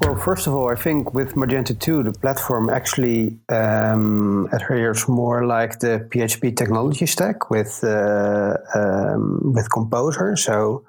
Well, 0.01 0.15
first 0.15 0.47
of 0.47 0.55
all, 0.55 0.69
I 0.69 0.75
think 0.75 1.15
with 1.15 1.35
Magento 1.35 1.79
2, 1.79 2.03
the 2.03 2.13
platform 2.13 2.69
actually 2.69 3.39
um, 3.49 4.49
adheres 4.53 5.09
more 5.09 5.47
like 5.47 5.79
the 5.79 6.07
PHP 6.11 6.57
technology 6.57 7.07
stack 7.07 7.51
with 7.51 7.83
uh, 7.83 8.57
um, 8.75 9.53
with 9.55 9.71
Composer. 9.73 10.37
So, 10.37 10.85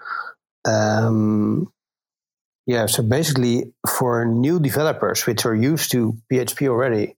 um, 0.65 1.72
yeah, 2.65 2.86
so 2.86 3.02
basically 3.02 3.72
for 3.88 4.26
new 4.26 4.60
developers 4.60 5.26
which 5.26 5.46
are 5.46 5.56
used 5.56 5.89
to 5.91 6.17
PHP 6.32 6.67
already, 6.67 7.15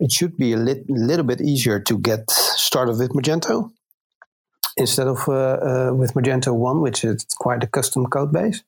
it 0.00 0.10
should 0.10 0.36
be 0.36 0.54
a 0.54 0.56
lit- 0.56 0.90
little 0.90 1.24
bit 1.24 1.40
easier 1.40 1.78
to 1.80 1.98
get 1.98 2.28
started 2.30 2.98
with 2.98 3.10
Magento 3.10 3.70
instead 4.78 5.06
of 5.06 5.28
uh, 5.28 5.32
uh, 5.32 5.92
with 5.94 6.14
Magento 6.14 6.54
1, 6.54 6.80
which 6.80 7.04
is 7.04 7.24
quite 7.38 7.62
a 7.62 7.66
custom 7.66 8.06
code 8.06 8.32
base. 8.32 8.62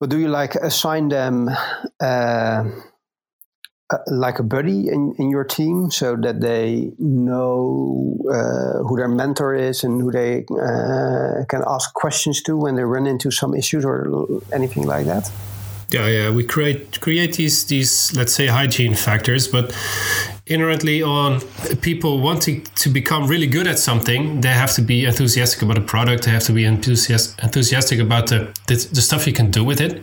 But 0.00 0.10
do 0.10 0.18
you 0.18 0.28
like 0.28 0.54
assign 0.56 1.08
them 1.08 1.48
uh, 2.00 2.64
like 4.08 4.38
a 4.38 4.42
buddy 4.42 4.88
in, 4.88 5.14
in 5.18 5.30
your 5.30 5.44
team 5.44 5.90
so 5.90 6.16
that 6.16 6.40
they 6.40 6.90
know 6.98 8.16
uh, 8.30 8.82
who 8.82 8.96
their 8.96 9.08
mentor 9.08 9.54
is 9.54 9.82
and 9.82 10.00
who 10.00 10.10
they 10.10 10.44
uh, 10.50 11.44
can 11.48 11.62
ask 11.66 11.94
questions 11.94 12.42
to 12.42 12.56
when 12.56 12.74
they 12.76 12.82
run 12.82 13.06
into 13.06 13.30
some 13.30 13.54
issues 13.54 13.84
or 13.84 14.26
anything 14.52 14.84
like 14.84 15.06
that? 15.06 15.30
Yeah, 15.90 16.06
yeah, 16.06 16.30
we 16.30 16.44
create 16.44 17.00
create 17.00 17.36
these 17.36 17.64
these 17.64 18.14
let's 18.14 18.34
say 18.34 18.46
hygiene 18.46 18.94
factors, 18.94 19.48
but 19.48 19.74
inherently 20.50 21.02
on 21.02 21.40
people 21.80 22.20
wanting 22.20 22.64
to 22.76 22.88
become 22.88 23.26
really 23.26 23.46
good 23.46 23.66
at 23.66 23.78
something, 23.78 24.40
they 24.40 24.48
have 24.48 24.72
to 24.74 24.82
be 24.82 25.04
enthusiastic 25.04 25.62
about 25.62 25.78
a 25.78 25.80
product. 25.80 26.24
They 26.24 26.30
have 26.30 26.44
to 26.44 26.52
be 26.52 26.64
enthusiastic 26.64 27.42
enthusiastic 27.44 28.00
about 28.00 28.28
the, 28.28 28.38
the, 28.66 28.74
the 28.92 29.02
stuff 29.02 29.26
you 29.26 29.32
can 29.32 29.50
do 29.50 29.64
with 29.64 29.80
it. 29.80 30.02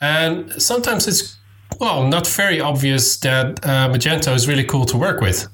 And 0.00 0.50
sometimes 0.60 1.06
it's 1.06 1.36
well 1.80 2.06
not 2.06 2.26
very 2.26 2.60
obvious 2.60 3.16
that 3.20 3.64
uh, 3.64 3.88
Magento 3.88 4.34
is 4.34 4.48
really 4.48 4.64
cool 4.64 4.86
to 4.86 4.96
work 4.96 5.20
with. 5.20 5.48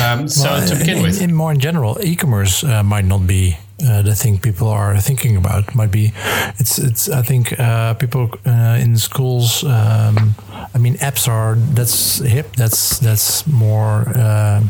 Um, 0.00 0.28
so 0.28 0.44
well, 0.44 0.68
to 0.68 0.76
begin 0.76 0.98
in, 0.98 1.02
with, 1.02 1.20
in 1.20 1.34
more 1.34 1.52
in 1.52 1.60
general, 1.60 1.98
e-commerce 2.02 2.64
uh, 2.64 2.82
might 2.82 3.04
not 3.04 3.26
be 3.26 3.58
uh, 3.82 4.02
the 4.02 4.14
thing 4.14 4.38
people 4.38 4.68
are 4.68 4.98
thinking 5.00 5.36
about. 5.36 5.74
Might 5.74 5.90
be, 5.90 6.12
it's 6.58 6.78
it's. 6.78 7.08
I 7.08 7.22
think 7.22 7.58
uh, 7.58 7.94
people 7.94 8.30
uh, 8.46 8.78
in 8.80 8.96
schools. 8.96 9.64
Um, 9.64 10.34
I 10.74 10.78
mean, 10.78 10.94
apps 10.98 11.28
are 11.28 11.56
that's 11.74 12.18
hip. 12.18 12.56
That's 12.56 12.98
that's 12.98 13.46
more 13.46 14.08
uh, 14.16 14.62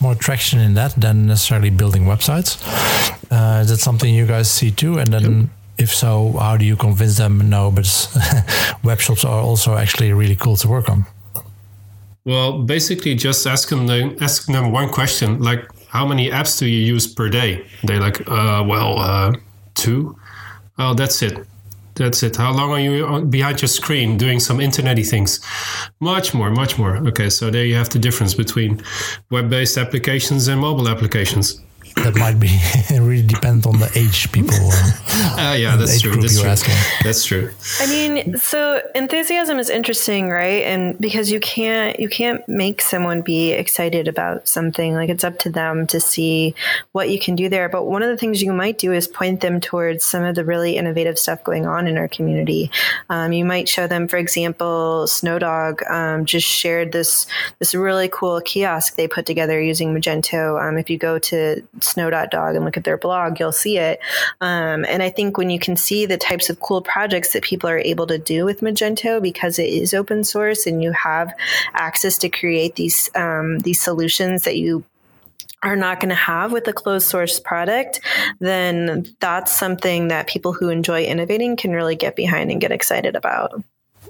more 0.00 0.14
traction 0.14 0.60
in 0.60 0.74
that 0.74 0.94
than 1.00 1.26
necessarily 1.26 1.70
building 1.70 2.04
websites. 2.04 2.58
Uh, 3.30 3.62
is 3.62 3.68
that 3.68 3.78
something 3.78 4.14
you 4.14 4.26
guys 4.26 4.50
see 4.50 4.70
too? 4.70 4.98
And 4.98 5.12
then. 5.12 5.40
Yep. 5.40 5.48
If 5.78 5.92
so, 5.92 6.32
how 6.38 6.58
do 6.58 6.64
you 6.66 6.76
convince 6.76 7.16
them? 7.16 7.48
No, 7.48 7.70
but 7.70 7.88
web 8.84 9.00
shops 9.00 9.24
are 9.24 9.40
also 9.40 9.74
actually 9.74 10.12
really 10.12 10.36
cool 10.36 10.54
to 10.56 10.68
work 10.68 10.88
on. 10.88 11.06
Well, 12.24 12.62
basically, 12.62 13.14
just 13.14 13.46
ask 13.46 13.70
them 13.70 13.90
ask 14.20 14.46
them 14.46 14.70
one 14.70 14.90
question, 14.90 15.42
like 15.42 15.66
how 15.92 16.06
many 16.06 16.30
apps 16.30 16.58
do 16.58 16.66
you 16.66 16.80
use 16.94 17.06
per 17.06 17.28
day? 17.28 17.66
They're 17.82 18.00
like, 18.00 18.20
uh, 18.26 18.64
well, 18.66 18.98
uh, 18.98 19.34
two. 19.74 20.16
Well, 20.78 20.94
that's 20.94 21.20
it. 21.20 21.46
That's 21.96 22.22
it. 22.22 22.36
How 22.36 22.50
long 22.50 22.70
are 22.70 22.80
you 22.80 23.26
behind 23.26 23.60
your 23.60 23.68
screen 23.68 24.16
doing 24.16 24.40
some 24.40 24.56
internety 24.56 25.06
things? 25.06 25.38
Much 26.00 26.32
more, 26.32 26.50
much 26.50 26.78
more. 26.78 26.96
Okay, 27.08 27.28
so 27.28 27.50
there 27.50 27.66
you 27.66 27.74
have 27.74 27.90
the 27.90 27.98
difference 27.98 28.32
between 28.32 28.82
web-based 29.30 29.76
applications 29.76 30.48
and 30.48 30.62
mobile 30.62 30.88
applications 30.88 31.60
that 31.96 32.16
might 32.16 32.38
be 32.40 32.58
really 32.90 33.22
depend 33.22 33.66
on 33.66 33.78
the 33.78 33.90
age 33.94 34.30
people. 34.32 34.54
Uh, 34.60 35.54
yeah, 35.58 35.76
that's 35.76 36.00
true. 36.00 36.16
That's 36.16 36.40
true. 36.40 36.48
Asking. 36.48 36.74
that's 37.04 37.24
true. 37.24 37.50
I 37.80 37.86
mean, 37.86 38.36
so 38.38 38.82
enthusiasm 38.94 39.58
is 39.58 39.70
interesting, 39.70 40.28
right? 40.28 40.64
And 40.64 40.98
because 40.98 41.30
you 41.30 41.40
can't 41.40 41.98
you 42.00 42.08
can't 42.08 42.46
make 42.48 42.80
someone 42.80 43.22
be 43.22 43.52
excited 43.52 44.08
about 44.08 44.48
something. 44.48 44.94
Like 44.94 45.10
it's 45.10 45.24
up 45.24 45.38
to 45.40 45.50
them 45.50 45.86
to 45.88 46.00
see 46.00 46.54
what 46.92 47.10
you 47.10 47.18
can 47.18 47.36
do 47.36 47.48
there. 47.48 47.68
But 47.68 47.84
one 47.84 48.02
of 48.02 48.08
the 48.08 48.16
things 48.16 48.42
you 48.42 48.52
might 48.52 48.78
do 48.78 48.92
is 48.92 49.06
point 49.06 49.40
them 49.40 49.60
towards 49.60 50.04
some 50.04 50.24
of 50.24 50.34
the 50.34 50.44
really 50.44 50.76
innovative 50.76 51.18
stuff 51.18 51.44
going 51.44 51.66
on 51.66 51.86
in 51.86 51.98
our 51.98 52.08
community. 52.08 52.70
Um, 53.10 53.32
you 53.32 53.44
might 53.44 53.68
show 53.68 53.86
them, 53.86 54.08
for 54.08 54.16
example, 54.16 55.04
Snowdog 55.06 55.88
um, 55.90 56.24
just 56.24 56.46
shared 56.46 56.92
this 56.92 57.26
this 57.58 57.74
really 57.74 58.08
cool 58.08 58.40
kiosk 58.40 58.96
they 58.96 59.08
put 59.08 59.26
together 59.26 59.60
using 59.60 59.94
Magento. 59.94 60.60
Um, 60.60 60.78
if 60.78 60.90
you 60.90 60.98
go 60.98 61.18
to 61.18 61.62
snow.dog 61.80 62.54
and 62.54 62.64
look 62.64 62.76
at 62.76 62.84
their 62.84 62.98
blog, 62.98 63.40
you'll 63.40 63.52
see 63.52 63.78
it. 63.78 64.00
Um, 64.40 64.84
and 64.84 65.02
I 65.02 65.10
think 65.10 65.38
when 65.38 65.50
you 65.50 65.58
can 65.58 65.76
see 65.76 66.06
the 66.06 66.18
types 66.18 66.50
of 66.50 66.60
cool 66.60 66.82
projects 66.82 67.32
that 67.32 67.42
people 67.42 67.68
are 67.68 67.78
able 67.78 68.06
to 68.08 68.18
do 68.18 68.44
with 68.44 68.60
Magento 68.60 69.22
because 69.22 69.58
it 69.58 69.68
is 69.68 69.94
open 69.94 70.24
source 70.24 70.66
and 70.66 70.82
you 70.82 70.92
have 70.92 71.32
access 71.74 72.18
to 72.18 72.28
create 72.28 72.76
these 72.76 73.10
um, 73.14 73.60
these 73.60 73.80
solutions 73.80 74.44
that 74.44 74.56
you 74.56 74.84
are 75.62 75.76
not 75.76 76.00
going 76.00 76.08
to 76.08 76.14
have 76.14 76.52
with 76.52 76.66
a 76.66 76.72
closed 76.72 77.06
source 77.06 77.38
product, 77.38 78.00
then 78.40 79.06
that's 79.20 79.56
something 79.56 80.08
that 80.08 80.26
people 80.26 80.52
who 80.52 80.68
enjoy 80.68 81.04
innovating 81.04 81.56
can 81.56 81.70
really 81.70 81.94
get 81.94 82.16
behind 82.16 82.50
and 82.50 82.60
get 82.60 82.72
excited 82.72 83.14
about. 83.14 83.62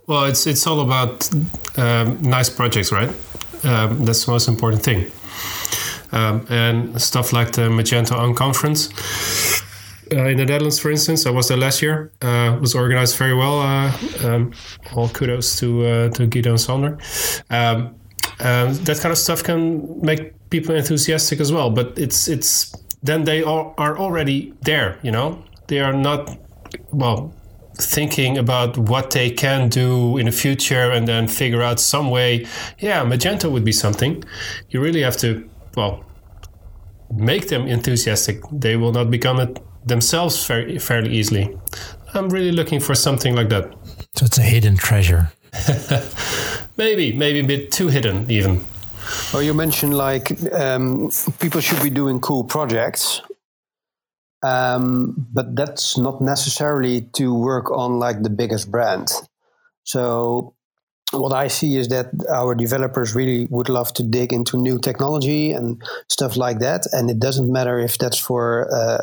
Well, 0.07 0.25
it's 0.25 0.47
it's 0.47 0.67
all 0.67 0.81
about 0.81 1.31
um, 1.77 2.21
nice 2.23 2.51
projects, 2.51 2.91
right? 2.91 3.11
Um, 3.65 4.05
that's 4.05 4.25
the 4.25 4.33
most 4.33 4.49
important 4.49 4.83
thing 4.83 5.13
um, 6.13 6.47
and 6.49 7.01
stuff 7.01 7.33
like 7.33 7.53
the 7.53 7.63
Magento 7.63 8.17
Unconference. 8.17 8.91
Uh, 10.13 10.27
in 10.27 10.37
the 10.37 10.45
Netherlands, 10.45 10.79
for 10.79 10.91
instance, 10.91 11.27
I 11.27 11.31
was 11.31 11.49
there 11.49 11.57
last 11.57 11.81
year. 11.81 12.13
Uh, 12.21 12.59
was 12.61 12.75
organized 12.75 13.17
very 13.17 13.35
well. 13.35 13.61
Uh, 13.61 13.93
um, 14.25 14.53
all 14.95 15.09
kudos 15.09 15.59
to 15.61 15.87
uh, 15.87 16.09
to 16.11 16.27
Guido 16.27 16.51
and 16.51 16.61
Sander. 16.61 16.99
Um, 17.49 17.95
um, 18.41 18.75
that 18.85 18.99
kind 19.01 19.13
of 19.13 19.19
stuff 19.19 19.43
can 19.43 20.01
make 20.03 20.35
people 20.51 20.75
enthusiastic 20.75 21.41
as 21.41 21.51
well. 21.51 21.71
But 21.71 21.99
it's 21.99 22.29
it's 22.29 22.75
then 23.03 23.25
they 23.25 23.43
are, 23.43 23.75
are 23.79 23.99
already 23.99 24.53
there. 24.63 24.99
You 25.03 25.13
know, 25.13 25.43
they 25.69 25.81
are 25.81 25.95
not 25.95 26.37
well 26.91 27.33
thinking 27.77 28.37
about 28.37 28.77
what 28.77 29.11
they 29.11 29.31
can 29.31 29.69
do 29.69 30.19
in 30.19 30.27
the 30.27 30.33
future 30.33 30.91
and 30.91 31.09
then 31.09 31.27
figure 31.27 31.63
out 31.63 31.81
some 31.81 32.11
way. 32.11 32.47
Yeah, 32.79 33.03
Magento 33.05 33.51
would 33.51 33.65
be 33.65 33.73
something. 33.73 34.23
You 34.71 34.83
really 34.83 35.03
have 35.03 35.17
to 35.19 35.49
well 35.77 36.05
make 37.15 37.49
them 37.49 37.67
enthusiastic. 37.67 38.43
They 38.51 38.77
will 38.77 38.93
not 38.93 39.11
become 39.11 39.39
it 39.41 39.61
themselves 39.87 40.47
very 40.47 40.79
fairly 40.79 41.13
easily. 41.13 41.57
I'm 42.15 42.29
really 42.31 42.53
looking 42.53 42.81
for 42.81 42.95
something 42.95 43.35
like 43.35 43.49
that. 43.51 43.75
So 44.17 44.27
it's 44.27 44.39
a 44.39 44.43
hidden 44.43 44.77
treasure. 44.77 45.33
Maybe 46.79 47.13
maybe 47.13 47.41
a 47.41 47.45
bit 47.45 47.71
too 47.71 47.89
hidden 47.89 48.31
even. 48.31 48.65
Well 49.33 49.43
you 49.43 49.53
mentioned 49.53 49.95
like 49.95 50.33
um, 50.53 51.11
people 51.39 51.61
should 51.61 51.83
be 51.83 51.91
doing 51.91 52.19
cool 52.21 52.45
projects 52.45 53.21
um, 54.43 55.15
but 55.33 55.55
that's 55.55 55.97
not 55.97 56.21
necessarily 56.21 57.03
to 57.13 57.35
work 57.35 57.71
on 57.71 57.99
like 57.99 58.23
the 58.23 58.31
biggest 58.31 58.71
brand. 58.71 59.09
So 59.85 60.55
what 61.13 61.33
I 61.33 61.49
see 61.49 61.77
is 61.77 61.89
that 61.89 62.11
our 62.31 62.55
developers 62.55 63.15
really 63.15 63.47
would 63.51 63.69
love 63.69 63.93
to 63.95 64.03
dig 64.03 64.33
into 64.33 64.57
new 64.57 64.79
technology 64.79 65.53
and 65.53 65.83
stuff 66.09 66.37
like 66.37 66.59
that. 66.61 66.87
And 66.93 67.11
it 67.11 67.19
doesn't 67.19 67.53
matter 67.53 67.79
if 67.79 67.99
that's 67.99 68.19
for 68.19 68.69
uh, 68.73 68.99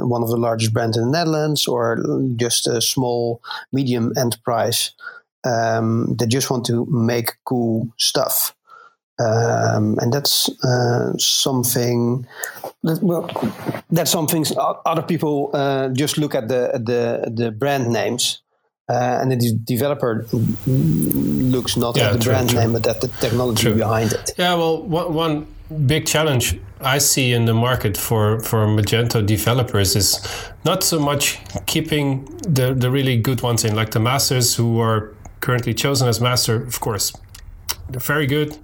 uh, 0.00 0.06
one 0.06 0.22
of 0.22 0.28
the 0.28 0.36
largest 0.36 0.72
brands 0.72 0.96
in 0.96 1.04
the 1.04 1.10
Netherlands 1.10 1.68
or 1.68 2.02
just 2.36 2.66
a 2.66 2.80
small, 2.80 3.42
medium 3.72 4.12
enterprise. 4.16 4.92
Um, 5.44 6.16
they 6.18 6.26
just 6.26 6.50
want 6.50 6.66
to 6.66 6.86
make 6.86 7.36
cool 7.44 7.88
stuff. 7.98 8.54
Um, 9.18 9.98
and 10.00 10.12
that's 10.12 10.48
uh, 10.64 11.12
something 11.18 12.26
that, 12.82 13.02
well, 13.02 13.28
that's 13.90 14.10
something 14.10 14.46
other 14.86 15.02
people 15.02 15.50
uh, 15.52 15.88
just 15.90 16.16
look 16.16 16.34
at 16.34 16.48
the 16.48 16.80
the 16.82 17.30
the 17.30 17.50
brand 17.50 17.92
names. 17.92 18.40
Uh, 18.90 19.20
and 19.20 19.30
the 19.30 19.52
developer 19.64 20.26
looks 21.54 21.76
not 21.76 21.96
Yeah, 21.96 22.06
at 22.06 22.12
the 22.14 22.18
true, 22.18 22.32
brand 22.32 22.50
true. 22.50 22.58
name, 22.60 22.72
but 22.72 22.86
at 22.88 23.00
the 23.00 23.08
technology 23.20 23.62
True. 23.62 23.74
behind 23.76 24.12
it. 24.12 24.32
Yeah, 24.36 24.54
well, 24.54 24.82
one, 24.82 25.14
one 25.14 25.46
big 25.86 26.06
challenge 26.06 26.58
I 26.80 26.98
see 26.98 27.32
in 27.32 27.44
the 27.44 27.54
market 27.54 27.96
for, 27.96 28.40
for 28.40 28.66
Magento 28.66 29.24
developers 29.24 29.94
is 29.94 30.18
not 30.64 30.82
so 30.82 30.98
much 30.98 31.38
keeping 31.66 32.24
the, 32.48 32.74
the 32.74 32.90
really 32.90 33.16
good 33.16 33.42
ones 33.42 33.64
in, 33.64 33.76
like 33.76 33.90
the 33.92 34.00
masters 34.00 34.56
who 34.56 34.80
are 34.80 35.14
currently 35.40 35.72
chosen 35.74 36.08
as 36.08 36.20
master, 36.20 36.56
of 36.64 36.80
course. 36.80 37.12
They're 37.90 38.00
very 38.00 38.26
good, 38.26 38.58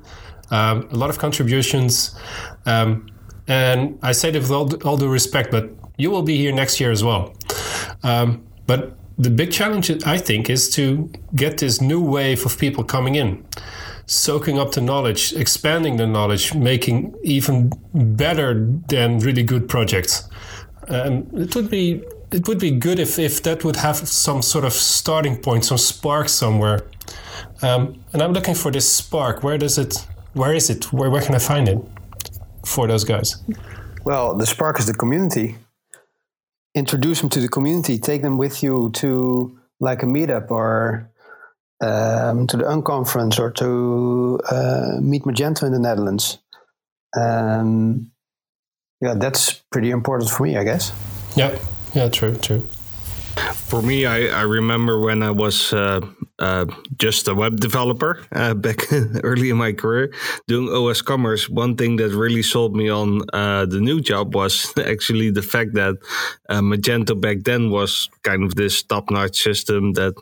um, 0.50 0.88
a 0.90 0.96
lot 0.96 1.10
of 1.10 1.18
contributions. 1.18 2.18
Um, 2.64 3.06
and 3.46 3.98
I 4.02 4.12
say 4.12 4.32
that 4.32 4.40
with 4.40 4.50
all, 4.50 4.68
all 4.84 4.96
due 4.96 5.08
respect, 5.08 5.52
but 5.52 5.70
you 5.98 6.10
will 6.10 6.22
be 6.22 6.36
here 6.36 6.52
next 6.52 6.80
year 6.80 6.90
as 6.90 7.04
well. 7.04 7.36
Um, 8.02 8.44
but 8.66 8.96
the 9.18 9.30
big 9.30 9.50
challenge, 9.50 9.90
I 10.04 10.18
think, 10.18 10.50
is 10.50 10.68
to 10.70 11.10
get 11.34 11.58
this 11.58 11.80
new 11.80 12.00
wave 12.00 12.44
of 12.44 12.58
people 12.58 12.84
coming 12.84 13.14
in 13.14 13.44
soaking 14.06 14.58
up 14.58 14.72
the 14.72 14.80
knowledge, 14.80 15.32
expanding 15.32 15.96
the 15.96 16.06
knowledge, 16.06 16.54
making 16.54 17.14
even 17.22 17.72
better 17.92 18.54
than 18.88 19.18
really 19.18 19.42
good 19.42 19.68
projects. 19.68 20.28
Um, 20.88 21.26
it 21.34 21.54
would 21.54 21.68
be 21.68 22.04
it 22.32 22.46
would 22.48 22.58
be 22.58 22.70
good 22.70 22.98
if, 22.98 23.18
if 23.18 23.42
that 23.44 23.64
would 23.64 23.76
have 23.76 23.96
some 23.96 24.42
sort 24.42 24.64
of 24.64 24.72
starting 24.72 25.36
point, 25.36 25.64
some 25.64 25.78
spark 25.78 26.28
somewhere. 26.28 26.80
Um, 27.62 28.02
and 28.12 28.22
I'm 28.22 28.32
looking 28.32 28.54
for 28.54 28.70
this 28.70 28.90
spark. 28.90 29.42
Where 29.42 29.58
does 29.58 29.78
it? 29.78 30.06
Where 30.34 30.54
is 30.54 30.70
it? 30.70 30.92
Where 30.92 31.10
where 31.10 31.22
can 31.22 31.34
I 31.34 31.38
find 31.38 31.68
it 31.68 31.78
for 32.64 32.86
those 32.86 33.04
guys? 33.04 33.36
Well, 34.04 34.36
the 34.36 34.46
spark 34.46 34.78
is 34.78 34.86
the 34.86 34.94
community. 34.94 35.56
Introduce 36.76 37.20
them 37.20 37.30
to 37.30 37.40
the 37.40 37.48
community. 37.48 37.98
Take 37.98 38.22
them 38.22 38.38
with 38.38 38.62
you 38.62 38.90
to 38.94 39.58
like 39.80 40.02
a 40.02 40.06
meetup 40.06 40.50
or 40.50 41.10
um, 41.80 42.46
to 42.46 42.56
the 42.56 42.64
unconference 42.64 43.38
or 43.38 43.50
to 43.52 44.38
uh, 44.48 45.00
meet 45.00 45.24
Magento 45.24 45.64
in 45.64 45.72
the 45.72 45.78
Netherlands. 45.78 46.38
Um, 47.18 48.12
yeah, 49.00 49.14
that's 49.14 49.54
pretty 49.72 49.90
important 49.90 50.30
for 50.30 50.42
me, 50.42 50.56
I 50.56 50.64
guess. 50.64 50.92
Yeah, 51.34 51.58
yeah, 51.94 52.08
true, 52.08 52.36
true. 52.36 52.66
For 53.36 53.82
me, 53.82 54.06
I, 54.06 54.26
I 54.26 54.42
remember 54.42 55.00
when 55.00 55.22
I 55.22 55.30
was 55.30 55.72
uh, 55.72 56.00
uh, 56.38 56.66
just 56.98 57.28
a 57.28 57.34
web 57.34 57.60
developer 57.60 58.22
uh, 58.32 58.54
back 58.66 58.92
early 59.22 59.50
in 59.50 59.56
my 59.56 59.72
career 59.72 60.12
doing 60.48 60.68
osCommerce. 60.68 61.48
One 61.48 61.76
thing 61.76 61.96
that 61.96 62.10
really 62.10 62.42
sold 62.42 62.76
me 62.76 62.88
on 62.88 63.22
uh, 63.32 63.66
the 63.66 63.80
new 63.80 64.00
job 64.00 64.34
was 64.34 64.72
actually 64.78 65.30
the 65.30 65.42
fact 65.42 65.74
that 65.74 65.96
uh, 66.48 66.60
Magento 66.60 67.20
back 67.20 67.38
then 67.44 67.70
was 67.70 68.08
kind 68.22 68.42
of 68.42 68.54
this 68.54 68.82
top 68.82 69.10
notch 69.10 69.42
system 69.42 69.92
that 69.94 70.14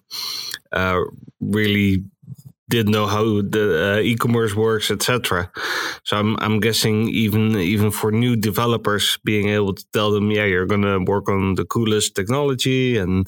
uh, 0.73 1.01
really 1.41 2.05
did 2.69 2.89
know 2.89 3.07
how 3.07 3.43
the 3.43 3.97
uh, 3.97 4.01
e-commerce 4.01 4.55
works, 4.55 4.91
etc. 4.91 5.51
So 6.05 6.17
I'm 6.17 6.37
I'm 6.41 6.61
guessing 6.61 7.09
even 7.09 7.57
even 7.57 7.91
for 7.91 8.11
new 8.11 8.37
developers, 8.37 9.19
being 9.25 9.49
able 9.49 9.75
to 9.75 9.85
tell 9.93 10.11
them, 10.11 10.31
yeah, 10.31 10.45
you're 10.45 10.67
gonna 10.67 11.01
work 11.01 11.29
on 11.29 11.55
the 11.55 11.65
coolest 11.65 12.15
technology 12.15 12.97
and 12.97 13.27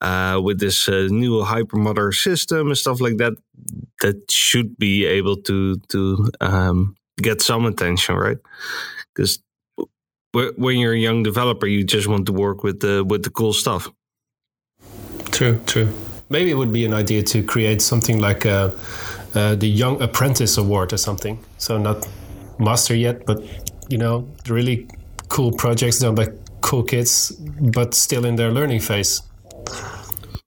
uh, 0.00 0.40
with 0.42 0.60
this 0.60 0.88
uh, 0.88 1.08
new 1.10 1.42
hypermodern 1.42 2.14
system 2.14 2.68
and 2.68 2.78
stuff 2.78 3.00
like 3.00 3.16
that, 3.16 3.32
that 4.02 4.30
should 4.30 4.76
be 4.78 5.06
able 5.06 5.36
to 5.36 5.76
to 5.88 6.30
um, 6.40 6.96
get 7.16 7.40
some 7.40 7.64
attention, 7.66 8.14
right? 8.14 8.38
Because 9.14 9.40
when 10.32 10.78
you're 10.78 10.92
a 10.92 10.98
young 10.98 11.22
developer, 11.22 11.66
you 11.66 11.82
just 11.82 12.08
want 12.08 12.26
to 12.26 12.32
work 12.32 12.62
with 12.62 12.80
the 12.80 13.04
with 13.04 13.22
the 13.22 13.30
cool 13.30 13.54
stuff. 13.54 13.90
True, 15.30 15.60
true. 15.66 15.88
Maybe 16.28 16.50
it 16.50 16.54
would 16.54 16.72
be 16.72 16.84
an 16.84 16.92
idea 16.92 17.22
to 17.22 17.42
create 17.42 17.80
something 17.80 18.18
like 18.18 18.44
a, 18.44 18.72
uh, 19.34 19.54
the 19.54 19.68
Young 19.68 20.02
Apprentice 20.02 20.58
Award 20.58 20.92
or 20.92 20.96
something. 20.96 21.38
So 21.58 21.78
not 21.78 22.06
master 22.58 22.94
yet, 22.94 23.26
but 23.26 23.42
you 23.88 23.98
know, 23.98 24.28
really 24.48 24.88
cool 25.28 25.52
projects 25.52 26.00
done 26.00 26.14
by 26.14 26.28
cool 26.60 26.82
kids, 26.82 27.30
but 27.30 27.94
still 27.94 28.24
in 28.24 28.36
their 28.36 28.50
learning 28.50 28.80
phase. 28.80 29.22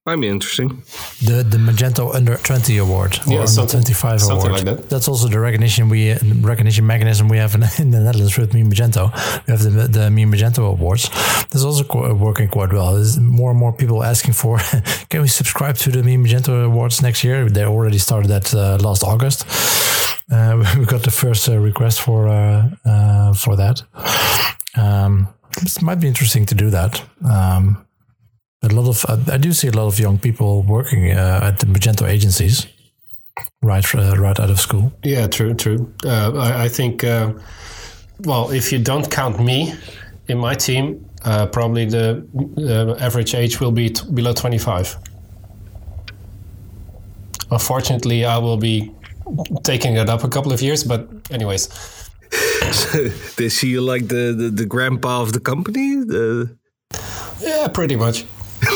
Might 0.10 0.22
be 0.22 0.28
interesting. 0.28 0.70
The 1.28 1.44
the 1.44 1.58
Magento 1.58 2.04
Under 2.16 2.36
20 2.38 2.78
Award 2.80 3.12
or 3.28 3.32
Yeah, 3.32 3.40
Under 3.40 3.48
something- 3.52 3.84
25 3.84 4.20
something 4.22 4.38
Award. 4.50 4.52
like 4.52 4.66
that. 4.78 4.90
That's 4.90 5.08
also 5.08 5.28
the 5.28 5.40
recognition 5.40 5.90
we 5.90 6.14
recognition 6.54 6.86
mechanism 6.86 7.28
we 7.30 7.38
have 7.38 7.54
in, 7.58 7.64
in 7.84 7.92
the 7.92 8.00
Netherlands 8.00 8.38
with 8.38 8.54
Meet 8.54 8.66
Magento. 8.74 9.04
We 9.46 9.52
have 9.54 9.62
the 9.64 9.88
the 10.00 10.10
Meet 10.10 10.28
Magento 10.34 10.64
Awards. 10.76 11.10
That's 11.52 11.64
also 11.64 11.84
qu- 11.84 12.16
working 12.16 12.50
quite 12.50 12.72
well. 12.74 12.94
There's 12.96 13.18
more 13.20 13.50
and 13.52 13.60
more 13.60 13.74
people 13.74 14.04
asking 14.04 14.34
for, 14.36 14.58
can 15.10 15.22
we 15.22 15.28
subscribe 15.28 15.76
to 15.84 15.90
the 15.92 16.02
Meet 16.04 16.20
Magento 16.26 16.64
Awards 16.66 17.02
next 17.02 17.24
year? 17.24 17.50
They 17.50 17.64
already 17.66 18.00
started 18.00 18.30
that 18.32 18.54
uh, 18.54 18.78
last 18.88 19.04
August. 19.04 19.46
Uh, 20.32 20.56
we 20.80 20.86
got 20.86 21.02
the 21.04 21.12
first 21.12 21.48
uh, 21.50 21.58
request 21.70 22.02
for 22.02 22.28
uh, 22.28 22.70
uh, 22.86 23.34
for 23.34 23.56
that. 23.58 23.84
Um, 24.76 25.28
it 25.62 25.82
might 25.82 26.00
be 26.00 26.08
interesting 26.08 26.46
to 26.48 26.56
do 26.56 26.70
that. 26.72 27.02
Um, 27.24 27.78
a 28.62 28.68
lot 28.68 28.88
of 28.88 29.06
uh, 29.08 29.34
I 29.34 29.38
do 29.38 29.54
see 29.54 29.68
a 29.68 29.72
lot 29.72 29.88
of 29.88 30.00
young 30.00 30.18
people 30.18 30.64
working 30.64 31.12
uh, 31.12 31.40
at 31.44 31.60
the 31.60 31.66
Magento 31.66 32.08
agencies, 32.08 32.68
right 33.62 33.96
uh, 33.96 34.16
right 34.18 34.40
out 34.40 34.50
of 34.50 34.60
school. 34.60 34.92
Yeah, 35.04 35.28
true, 35.28 35.54
true. 35.54 35.94
Uh, 36.06 36.34
I, 36.36 36.66
I 36.66 36.70
think, 36.70 37.04
uh, 37.04 37.34
well, 38.26 38.52
if 38.52 38.72
you 38.72 38.80
don't 38.80 39.10
count 39.10 39.40
me 39.40 39.74
in 40.28 40.38
my 40.38 40.56
team, 40.56 41.06
uh, 41.24 41.46
probably 41.48 41.86
the 41.86 42.26
uh, 42.58 43.04
average 43.04 43.34
age 43.34 43.60
will 43.60 43.72
be 43.72 43.90
t- 43.90 44.12
below 44.14 44.34
25. 44.34 44.98
Unfortunately, 47.52 48.26
I 48.26 48.38
will 48.38 48.58
be 48.58 48.92
taking 49.64 49.96
it 49.96 50.10
up 50.10 50.24
a 50.24 50.30
couple 50.30 50.52
of 50.52 50.62
years, 50.62 50.84
but 50.84 51.08
anyways, 51.32 51.68
they 53.38 53.50
see 53.50 53.70
you 53.70 53.82
like 53.82 54.08
the, 54.08 54.36
the, 54.38 54.50
the 54.50 54.66
grandpa 54.66 55.22
of 55.22 55.34
the 55.34 55.40
company. 55.40 55.96
The, 55.96 56.56
yeah, 57.40 57.68
pretty 57.70 57.96
much. 57.96 58.26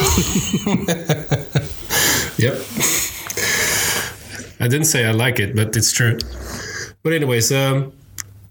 yep. 2.38 2.56
I 4.60 4.68
didn't 4.68 4.86
say 4.86 5.06
I 5.06 5.12
like 5.12 5.40
it, 5.40 5.56
but 5.56 5.76
it's 5.76 5.92
true. 5.92 6.18
But 7.04 7.14
anyways, 7.14 7.52
um, 7.52 7.92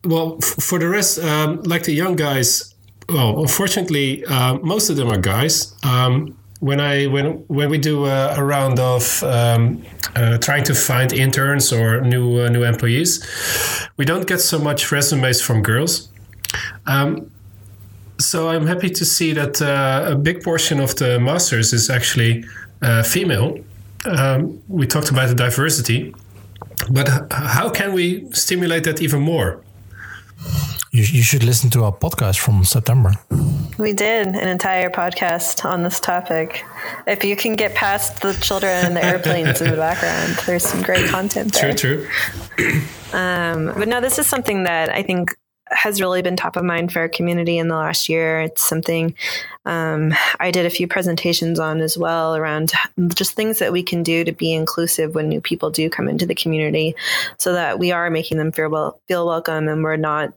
well, 0.04 0.38
f- 0.42 0.62
for 0.62 0.78
the 0.78 0.88
rest, 0.88 1.18
um, 1.18 1.62
like 1.62 1.84
the 1.84 1.92
young 1.92 2.16
guys, 2.16 2.74
well, 3.08 3.40
unfortunately, 3.40 4.24
uh, 4.26 4.58
most 4.58 4.90
of 4.90 4.96
them 4.96 5.08
are 5.08 5.18
guys. 5.18 5.74
Um, 5.82 6.36
when 6.60 6.80
I 6.80 7.06
when 7.06 7.44
when 7.48 7.70
we 7.70 7.78
do 7.78 8.06
a, 8.06 8.34
a 8.36 8.44
round 8.44 8.78
of 8.78 9.22
um, 9.24 9.82
uh, 10.14 10.38
trying 10.38 10.62
to 10.64 10.74
find 10.74 11.12
interns 11.12 11.72
or 11.72 12.00
new 12.02 12.40
uh, 12.40 12.48
new 12.50 12.62
employees, 12.62 13.26
we 13.96 14.04
don't 14.04 14.26
get 14.28 14.40
so 14.40 14.58
much 14.60 14.92
resumes 14.92 15.40
from 15.42 15.62
girls. 15.62 16.08
Um, 16.86 17.31
so 18.18 18.48
I'm 18.48 18.66
happy 18.66 18.90
to 18.90 19.04
see 19.04 19.32
that 19.32 19.60
uh, 19.60 20.12
a 20.12 20.14
big 20.14 20.42
portion 20.42 20.80
of 20.80 20.94
the 20.96 21.18
masters 21.18 21.72
is 21.72 21.90
actually 21.90 22.44
uh, 22.82 23.02
female. 23.02 23.58
Um, 24.04 24.60
we 24.68 24.86
talked 24.86 25.10
about 25.10 25.28
the 25.28 25.34
diversity, 25.34 26.14
but 26.90 27.08
how 27.30 27.70
can 27.70 27.92
we 27.92 28.30
stimulate 28.32 28.84
that 28.84 29.00
even 29.00 29.20
more? 29.20 29.62
You, 30.90 31.04
you 31.04 31.22
should 31.22 31.42
listen 31.42 31.70
to 31.70 31.84
our 31.84 31.92
podcast 31.92 32.38
from 32.38 32.64
September. 32.64 33.12
We 33.78 33.94
did 33.94 34.26
an 34.26 34.48
entire 34.48 34.90
podcast 34.90 35.64
on 35.64 35.82
this 35.82 35.98
topic. 35.98 36.64
If 37.06 37.24
you 37.24 37.34
can 37.34 37.54
get 37.56 37.74
past 37.74 38.20
the 38.20 38.34
children 38.34 38.84
and 38.84 38.96
the 38.96 39.04
airplanes 39.10 39.60
in 39.62 39.70
the 39.70 39.76
background, 39.76 40.38
there's 40.44 40.64
some 40.64 40.82
great 40.82 41.08
content 41.08 41.54
there. 41.54 41.74
True, 41.74 42.06
true. 42.56 42.88
Um, 43.12 43.72
but 43.76 43.88
no, 43.88 44.00
this 44.00 44.18
is 44.18 44.26
something 44.26 44.64
that 44.64 44.90
I 44.90 45.02
think 45.02 45.34
has 45.72 46.00
really 46.00 46.22
been 46.22 46.36
top 46.36 46.56
of 46.56 46.64
mind 46.64 46.92
for 46.92 47.00
our 47.00 47.08
community 47.08 47.58
in 47.58 47.68
the 47.68 47.74
last 47.74 48.08
year. 48.08 48.40
It's 48.40 48.62
something 48.62 49.14
um, 49.64 50.12
I 50.40 50.50
did 50.50 50.66
a 50.66 50.70
few 50.70 50.86
presentations 50.86 51.58
on 51.58 51.80
as 51.80 51.96
well 51.96 52.36
around 52.36 52.72
just 53.14 53.34
things 53.34 53.58
that 53.60 53.72
we 53.72 53.82
can 53.82 54.02
do 54.02 54.24
to 54.24 54.32
be 54.32 54.52
inclusive 54.52 55.14
when 55.14 55.28
new 55.28 55.40
people 55.40 55.70
do 55.70 55.88
come 55.88 56.08
into 56.08 56.26
the 56.26 56.34
community, 56.34 56.94
so 57.38 57.52
that 57.52 57.78
we 57.78 57.92
are 57.92 58.10
making 58.10 58.38
them 58.38 58.52
feel 58.52 58.70
well, 58.70 59.00
feel 59.08 59.26
welcome, 59.26 59.68
and 59.68 59.82
we're 59.82 59.96
not 59.96 60.32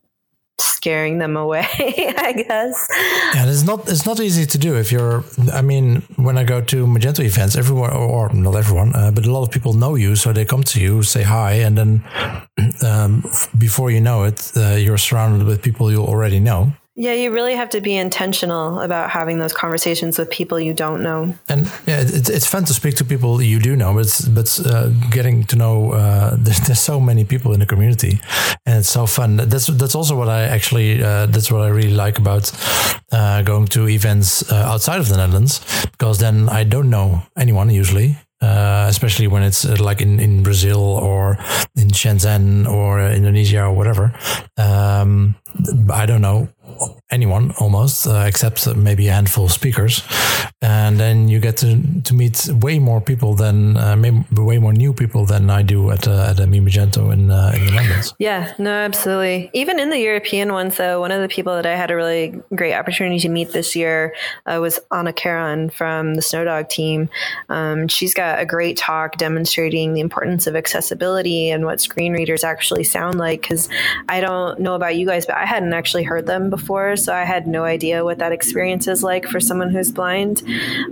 scaring 0.60 1.18
them 1.18 1.36
away. 1.38 1.68
I 1.80 2.34
guess. 2.34 2.88
And 3.36 3.50
it's 3.50 3.64
not 3.64 3.90
it's 3.90 4.06
not 4.06 4.20
easy 4.20 4.46
to 4.46 4.58
do 4.58 4.76
if 4.76 4.92
you're. 4.92 5.24
I 5.54 5.62
mean, 5.62 6.04
when 6.16 6.38
I 6.38 6.44
go 6.44 6.62
to 6.62 6.86
Magento 6.86 7.24
events, 7.24 7.56
everyone 7.56 7.92
or, 7.92 8.30
or 8.30 8.34
not 8.34 8.56
everyone, 8.56 8.96
uh, 8.96 9.12
but 9.12 9.26
a 9.26 9.32
lot 9.32 9.44
of 9.44 9.52
people 9.52 9.74
know 9.74 9.96
you, 9.96 10.16
so 10.16 10.34
they 10.34 10.46
come 10.46 10.64
to 10.64 10.80
you, 10.80 11.04
say 11.04 11.24
hi, 11.24 11.54
and 11.54 11.78
then 11.78 12.04
um, 12.86 13.24
before 13.58 13.92
you 13.92 14.02
know 14.02 14.24
it, 14.24 14.52
uh, 14.56 14.76
you're 14.76 14.98
surrounded 14.98 15.46
with 15.48 15.62
people 15.62 15.92
you 15.92 16.02
already 16.02 16.40
know. 16.40 16.74
Yeah, 16.98 17.12
you 17.12 17.32
really 17.32 17.56
have 17.56 17.70
to 17.72 17.82
be 17.82 17.94
intentional 17.98 18.80
about 18.80 19.10
having 19.10 19.38
those 19.38 19.52
conversations 19.52 20.18
with 20.18 20.30
people 20.30 20.62
you 20.62 20.74
don't 20.74 21.04
know. 21.04 21.36
And 21.50 21.70
yeah, 21.86 22.00
it, 22.00 22.30
it's 22.30 22.48
fun 22.48 22.64
to 22.66 22.74
speak 22.74 22.96
to 22.96 23.04
people 23.04 23.42
you 23.42 23.60
do 23.60 23.76
know, 23.76 23.94
but 23.94 24.22
but 24.34 24.60
uh, 24.66 24.88
getting 25.12 25.44
to 25.48 25.58
know 25.58 25.92
uh, 25.92 26.36
there's, 26.40 26.60
there's, 26.62 26.80
so 26.80 27.02
many 27.02 27.26
people 27.26 27.52
in 27.54 27.60
the 27.60 27.66
community, 27.66 28.22
and 28.66 28.80
it's 28.80 28.90
so 28.90 29.06
fun. 29.06 29.36
That's 29.36 29.68
that's 29.68 29.94
also 29.94 30.16
what 30.16 30.30
I 30.30 30.44
actually 30.44 31.04
uh, 31.04 31.26
that's 31.26 31.52
what 31.52 31.62
I 31.62 31.68
really 31.68 31.94
like 31.94 32.18
about 32.18 32.50
uh, 33.12 33.42
going 33.42 33.68
to 33.68 33.90
events 33.90 34.50
uh, 34.50 34.56
outside 34.56 35.02
of 35.02 35.10
the 35.10 35.18
Netherlands, 35.18 35.60
because 35.92 36.20
then 36.20 36.48
I 36.48 36.64
don't 36.64 36.90
know 36.90 37.24
anyone 37.38 37.70
usually. 37.70 38.16
Uh, 38.42 38.86
especially 38.90 39.28
when 39.28 39.42
it's 39.42 39.66
like 39.80 40.02
in, 40.02 40.20
in 40.20 40.44
Brazil 40.44 40.80
or 40.80 41.38
in 41.78 41.88
Shenzhen 41.88 42.68
or 42.68 43.00
Indonesia 43.00 43.64
or 43.64 43.72
whatever. 43.72 44.14
Um, 44.58 45.36
I 45.92 46.06
don't 46.06 46.22
know 46.22 46.50
anyone 47.12 47.54
almost, 47.60 48.08
uh, 48.08 48.26
except 48.28 48.76
maybe 48.76 49.08
a 49.08 49.14
handful 49.14 49.46
of 49.46 49.52
speakers. 49.52 50.04
And 50.62 51.00
then 51.00 51.28
you 51.28 51.40
get 51.40 51.58
to, 51.58 52.02
to 52.04 52.14
meet 52.14 52.50
way 52.62 52.80
more 52.80 53.00
people 53.00 53.36
than, 53.36 53.78
uh, 53.78 53.96
way 54.32 54.58
more 54.58 54.74
new 54.74 54.94
people 54.94 55.26
than 55.26 55.50
I 55.50 55.62
do 55.62 55.92
at, 55.92 56.08
uh, 56.08 56.34
at 56.38 56.50
Meet 56.50 56.64
Magento 56.64 57.14
in, 57.14 57.30
uh, 57.30 57.52
in 57.56 57.66
the 57.66 57.72
Netherlands. 57.72 58.14
Yeah, 58.20 58.54
no, 58.58 58.72
absolutely. 58.72 59.50
Even 59.54 59.80
in 59.80 59.90
the 59.90 60.00
European 60.00 60.54
ones, 60.54 60.78
though, 60.78 61.00
one 61.00 61.12
of 61.12 61.22
the 61.22 61.28
people 61.28 61.56
that 61.56 61.66
I 61.66 61.76
had 61.76 61.92
a 61.92 61.96
really 61.96 62.34
great 62.54 62.74
opportunity 62.74 63.20
to 63.20 63.30
meet 63.30 63.52
this 63.52 63.76
year 63.76 64.16
uh, 64.46 64.60
was 64.60 64.80
Anna 64.92 65.14
Karoń 65.14 65.72
from 65.72 66.16
the 66.16 66.22
Snowdog 66.22 66.70
team. 66.70 67.10
Um, 67.50 67.88
she's 67.88 68.14
got 68.14 68.40
a 68.40 68.46
great 68.46 68.78
talk 68.78 69.18
demonstrating 69.18 69.94
the 69.94 70.02
importance 70.02 70.48
of 70.48 70.56
accessibility 70.56 71.50
and 71.52 71.66
what 71.66 71.82
screen 71.82 72.14
readers 72.14 72.44
actually 72.44 72.84
sound 72.84 73.20
like. 73.20 73.42
Because 73.42 73.70
I 74.10 74.20
don't 74.22 74.60
know 74.60 74.74
about 74.74 74.96
you 74.96 75.06
guys, 75.06 75.26
but 75.26 75.36
I 75.36 75.46
hadn't 75.46 75.74
actually 75.74 76.04
heard 76.04 76.26
them 76.26 76.50
before, 76.50 76.65
so 76.66 77.14
I 77.14 77.24
had 77.24 77.48
no 77.48 77.64
idea 77.64 78.04
what 78.04 78.20
that 78.20 78.32
experience 78.32 78.88
is 78.88 79.04
like 79.04 79.26
for 79.26 79.40
someone 79.40 79.70
who's 79.70 79.92
blind. 79.92 80.44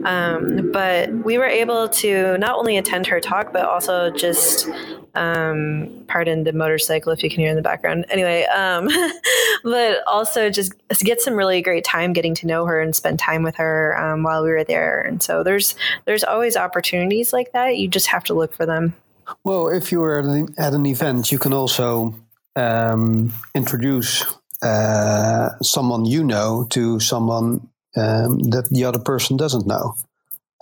Um, 0.03 0.71
but 0.71 1.11
we 1.11 1.38
were 1.38 1.45
able 1.45 1.89
to 1.89 2.38
not 2.38 2.55
only 2.55 2.78
attend 2.78 3.07
her 3.07 3.19
talk, 3.19 3.51
but 3.53 3.65
also 3.65 4.11
just 4.11 4.67
um, 5.15 6.05
pardon 6.07 6.43
the 6.43 6.53
motorcycle 6.53 7.11
if 7.11 7.24
you 7.24 7.30
can 7.30 7.39
hear 7.39 7.49
in 7.49 7.55
the 7.55 7.61
background. 7.61 8.05
Anyway, 8.09 8.43
um, 8.45 8.89
but 9.63 10.03
also 10.07 10.49
just 10.49 10.74
get 10.99 11.21
some 11.21 11.36
really 11.36 11.61
great 11.61 11.84
time 11.84 12.13
getting 12.13 12.36
to 12.36 12.47
know 12.47 12.65
her 12.65 12.80
and 12.80 12.95
spend 12.95 13.19
time 13.19 13.43
with 13.43 13.55
her 13.55 13.97
um, 13.97 14.24
while 14.24 14.43
we 14.43 14.49
were 14.49 14.63
there. 14.63 15.01
And 15.01 15.21
so 15.21 15.43
there's 15.43 15.76
there's 16.05 16.24
always 16.24 16.55
opportunities 16.55 17.34
like 17.34 17.51
that. 17.53 17.78
You 17.78 17.88
just 17.88 18.07
have 18.07 18.24
to 18.26 18.34
look 18.34 18.53
for 18.53 18.65
them. 18.65 18.95
Well, 19.43 19.69
if 19.69 19.91
you 19.91 20.03
are 20.03 20.47
at 20.57 20.74
an 20.74 20.86
event, 20.86 21.32
you 21.32 21.39
can 21.39 21.53
also 21.53 22.15
um, 22.55 23.34
introduce 23.55 24.26
uh, 24.64 25.49
someone 25.61 26.05
you 26.05 26.24
know 26.24 26.66
to 26.70 26.99
someone 26.99 27.70
um, 27.95 28.39
that 28.39 28.70
the 28.70 28.86
other 28.86 28.99
person 28.99 29.38
doesn't 29.38 29.68
know. 29.68 29.95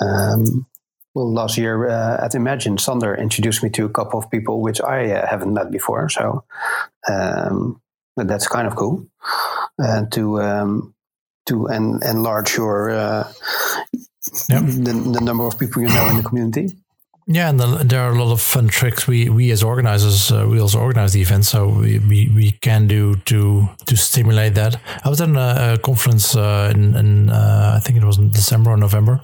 Um, 0.01 0.65
well, 1.13 1.31
last 1.31 1.57
year 1.57 1.89
uh, 1.89 2.23
at 2.23 2.35
Imagine, 2.35 2.77
Sander 2.77 3.15
introduced 3.15 3.63
me 3.63 3.69
to 3.71 3.85
a 3.85 3.89
couple 3.89 4.19
of 4.19 4.29
people 4.31 4.61
which 4.61 4.81
I 4.81 5.11
uh, 5.11 5.27
haven't 5.27 5.53
met 5.53 5.71
before. 5.71 6.09
So 6.09 6.43
um, 7.09 7.81
that's 8.15 8.47
kind 8.47 8.67
of 8.67 8.75
cool 8.75 9.05
uh, 9.81 10.05
to 10.11 10.41
um, 10.41 10.95
to 11.47 11.67
en- 11.67 11.99
enlarge 12.03 12.55
your 12.55 12.91
uh, 12.91 13.31
yep. 14.49 14.63
the, 14.63 15.11
the 15.13 15.21
number 15.21 15.45
of 15.45 15.59
people 15.59 15.81
you 15.81 15.89
know 15.89 16.09
in 16.09 16.17
the 16.17 16.23
community. 16.23 16.77
Yeah, 17.33 17.49
and 17.49 17.59
the, 17.59 17.65
there 17.85 18.01
are 18.01 18.11
a 18.11 18.21
lot 18.21 18.33
of 18.33 18.41
fun 18.41 18.67
tricks 18.67 19.07
we 19.07 19.29
we 19.29 19.51
as 19.51 19.63
organizers 19.63 20.31
uh, 20.31 20.45
we 20.49 20.59
also 20.59 20.79
organize 20.79 21.13
the 21.13 21.21
event, 21.21 21.45
so 21.45 21.69
we, 21.69 21.99
we, 21.99 22.29
we 22.35 22.51
can 22.51 22.87
do 22.87 23.15
to 23.25 23.69
to 23.85 23.95
stimulate 23.95 24.53
that. 24.55 24.75
I 25.05 25.09
was 25.09 25.21
at 25.21 25.29
a, 25.29 25.73
a 25.73 25.77
conference 25.77 26.35
uh, 26.35 26.73
in, 26.75 26.93
in 26.95 27.29
uh, 27.29 27.75
I 27.77 27.79
think 27.79 27.97
it 27.97 28.03
was 28.03 28.17
in 28.17 28.31
December 28.31 28.71
or 28.71 28.77
November, 28.77 29.21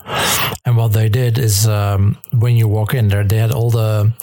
and 0.65 0.77
what 0.77 0.93
they 0.93 1.09
did 1.09 1.37
is 1.37 1.67
um, 1.67 2.17
when 2.31 2.55
you 2.55 2.69
walk 2.69 2.93
in 2.93 3.09
there, 3.09 3.25
they 3.25 3.37
had 3.39 3.51
all 3.51 3.71
the 3.71 4.13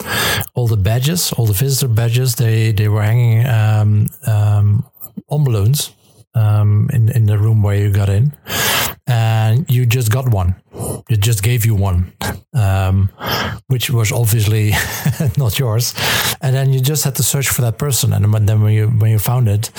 all 0.55 0.67
the 0.67 0.77
badges, 0.77 1.31
all 1.33 1.45
the 1.45 1.53
visitor 1.53 1.87
badges. 1.87 2.35
They 2.35 2.71
they 2.71 2.87
were 2.87 3.03
hanging 3.03 3.45
um, 3.45 4.07
um, 4.25 4.83
on 5.29 5.43
balloons 5.43 5.91
um, 6.33 6.89
in 6.91 7.09
in 7.09 7.25
the 7.27 7.37
room 7.37 7.61
where 7.61 7.75
you 7.77 7.91
got 7.91 8.09
in, 8.09 8.33
and 9.05 9.69
you 9.69 9.85
just 9.85 10.11
got 10.11 10.33
one. 10.33 10.55
It 11.09 11.19
just 11.19 11.43
gave 11.43 11.65
you 11.65 11.75
one, 11.75 12.13
um, 12.53 13.09
which 13.67 13.89
was 13.89 14.11
obviously 14.11 14.71
not 15.37 15.59
yours, 15.59 15.93
and 16.41 16.55
then 16.55 16.73
you 16.73 16.79
just 16.79 17.03
had 17.03 17.15
to 17.15 17.23
search 17.23 17.49
for 17.49 17.61
that 17.61 17.77
person. 17.77 18.13
And 18.13 18.33
then 18.47 18.61
when 18.61 18.73
you 18.73 18.87
when 18.87 19.11
you 19.11 19.19
found 19.19 19.47
it, 19.47 19.71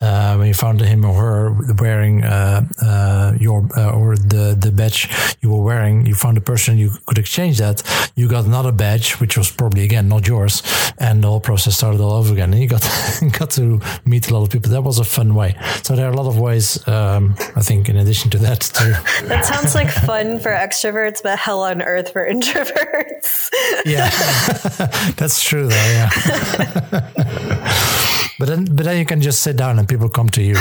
uh, 0.00 0.34
when 0.36 0.48
you 0.48 0.54
found 0.54 0.80
him 0.80 1.04
or 1.04 1.14
her 1.14 1.74
wearing 1.78 2.24
uh, 2.24 2.66
uh, 2.82 3.32
your 3.38 3.68
uh, 3.76 3.92
or 3.92 4.16
the 4.16 4.56
the 4.58 4.72
badge 4.72 5.08
you 5.40 5.50
were 5.50 5.62
wearing, 5.62 6.04
you 6.04 6.14
found 6.14 6.36
a 6.36 6.40
person 6.40 6.76
you 6.76 6.90
could 7.06 7.18
exchange 7.18 7.58
that. 7.58 7.82
You 8.16 8.28
got 8.28 8.44
another 8.44 8.72
badge, 8.72 9.20
which 9.20 9.38
was 9.38 9.50
probably 9.50 9.84
again 9.84 10.08
not 10.08 10.26
yours, 10.26 10.62
and 10.98 11.22
the 11.22 11.28
whole 11.28 11.40
process 11.40 11.76
started 11.76 12.00
all 12.00 12.12
over 12.12 12.32
again. 12.32 12.52
And 12.52 12.60
you 12.60 12.68
got 12.68 12.82
got 13.38 13.50
to 13.52 13.80
meet 14.04 14.28
a 14.30 14.34
lot 14.34 14.42
of 14.42 14.50
people. 14.50 14.70
That 14.72 14.82
was 14.82 14.98
a 14.98 15.04
fun 15.04 15.34
way. 15.34 15.56
So 15.84 15.94
there 15.94 16.06
are 16.06 16.12
a 16.12 16.16
lot 16.16 16.26
of 16.26 16.38
ways. 16.38 16.86
Um, 16.88 17.36
I 17.54 17.62
think 17.62 17.88
in 17.88 17.96
addition 17.96 18.30
to 18.32 18.38
that, 18.38 18.60
too. 18.60 18.92
that 19.28 19.44
sounds 19.44 19.74
like 19.74 19.88
fun 19.90 20.40
for 20.42 20.50
extroverts, 20.50 21.22
but 21.22 21.38
hell 21.38 21.62
on 21.62 21.82
earth 21.82 22.12
for 22.12 22.28
introverts. 22.30 23.50
yeah, 23.84 24.10
that's 25.16 25.42
true, 25.42 25.68
though. 25.68 25.74
Yeah. 25.74 26.10
but 28.38 28.48
then, 28.48 28.64
but 28.64 28.84
then 28.84 28.98
you 28.98 29.04
can 29.04 29.20
just 29.20 29.42
sit 29.42 29.56
down 29.56 29.78
and 29.78 29.88
people 29.88 30.08
come 30.08 30.28
to 30.30 30.42
you. 30.42 30.56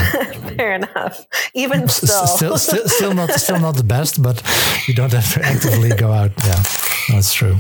Fair 0.56 0.76
enough. 0.76 1.26
Even 1.54 1.88
still. 1.88 2.28
still, 2.28 2.58
still, 2.58 2.88
still 2.88 3.14
not, 3.14 3.32
still 3.32 3.60
not 3.60 3.76
the 3.76 3.84
best, 3.84 4.22
but 4.22 4.42
you 4.88 4.94
don't 4.94 5.14
have 5.14 5.34
to 5.34 5.44
actively 5.44 5.90
go 5.90 6.12
out. 6.12 6.32
Yeah, 6.46 6.64
that's 7.10 7.34
true. 7.34 7.58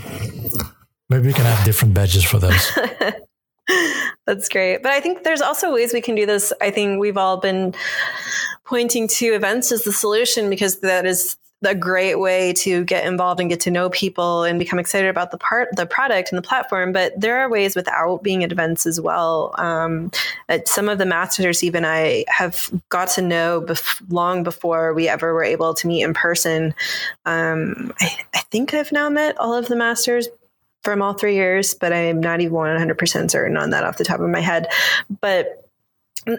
Maybe 1.10 1.28
we 1.28 1.34
can 1.34 1.46
have 1.46 1.66
different 1.66 1.94
badges 1.94 2.24
for 2.24 2.40
those. 2.40 2.72
That's 4.28 4.50
great. 4.50 4.84
But 4.84 4.92
I 4.92 5.02
think 5.02 5.24
there's 5.24 5.42
also 5.42 5.74
ways 5.74 5.94
we 5.94 6.02
can 6.02 6.16
do 6.16 6.26
this. 6.26 6.54
I 6.62 6.72
think 6.72 7.00
we've 7.00 7.18
all 7.18 7.38
been 7.38 7.74
pointing 8.66 9.08
to 9.08 9.34
events 9.34 9.72
as 9.72 9.84
the 9.84 9.92
solution 9.92 10.50
because 10.50 10.80
that 10.80 11.06
is 11.06 11.38
a 11.64 11.76
great 11.76 12.16
way 12.16 12.54
to 12.54 12.84
get 12.84 13.06
involved 13.06 13.40
and 13.40 13.50
get 13.50 13.60
to 13.62 13.72
know 13.72 13.90
people 13.90 14.44
and 14.44 14.58
become 14.58 14.80
excited 14.80 15.10
about 15.10 15.32
the 15.32 15.38
part 15.38 15.70
the 15.76 15.86
product 15.86 16.32
and 16.32 16.38
the 16.38 16.42
platform. 16.42 16.92
But 16.92 17.20
there 17.20 17.40
are 17.40 17.50
ways 17.50 17.76
without 17.76 18.24
being 18.24 18.44
at 18.44 18.52
events 18.52 18.86
as 18.86 19.00
well. 19.00 19.54
Um, 19.58 20.12
some 20.66 20.90
of 20.90 20.98
the 20.98 21.06
masters 21.06 21.64
even 21.64 21.86
i 21.86 22.26
have 22.28 22.70
got 22.90 23.10
to 23.10 23.22
know 23.22 23.62
bef- 23.62 24.02
long 24.10 24.44
before 24.44 24.94
we 24.94 25.08
ever 25.08 25.34
were 25.34 25.44
able 25.44 25.74
to 25.74 25.88
meet 25.88 26.04
in 26.04 26.14
person. 26.14 26.74
Um, 27.26 27.94
I, 28.00 28.18
I 28.34 28.40
think 28.52 28.74
i've 28.74 28.92
now 28.92 29.10
met 29.10 29.38
all 29.38 29.54
of 29.54 29.68
the 29.68 29.76
masters 29.76 30.28
from 30.84 31.02
all 31.02 31.14
three 31.14 31.36
years, 31.36 31.76
but 31.76 31.94
I'm 31.94 32.20
not 32.20 32.42
even 32.42 32.56
100% 32.56 33.32
certain 33.32 33.56
on 33.56 33.70
that 33.70 33.84
off 33.84 33.98
the 33.98 34.04
top 34.04 34.20
of 34.20 34.30
my 34.30 34.40
head. 34.40 34.68
But 35.22 35.71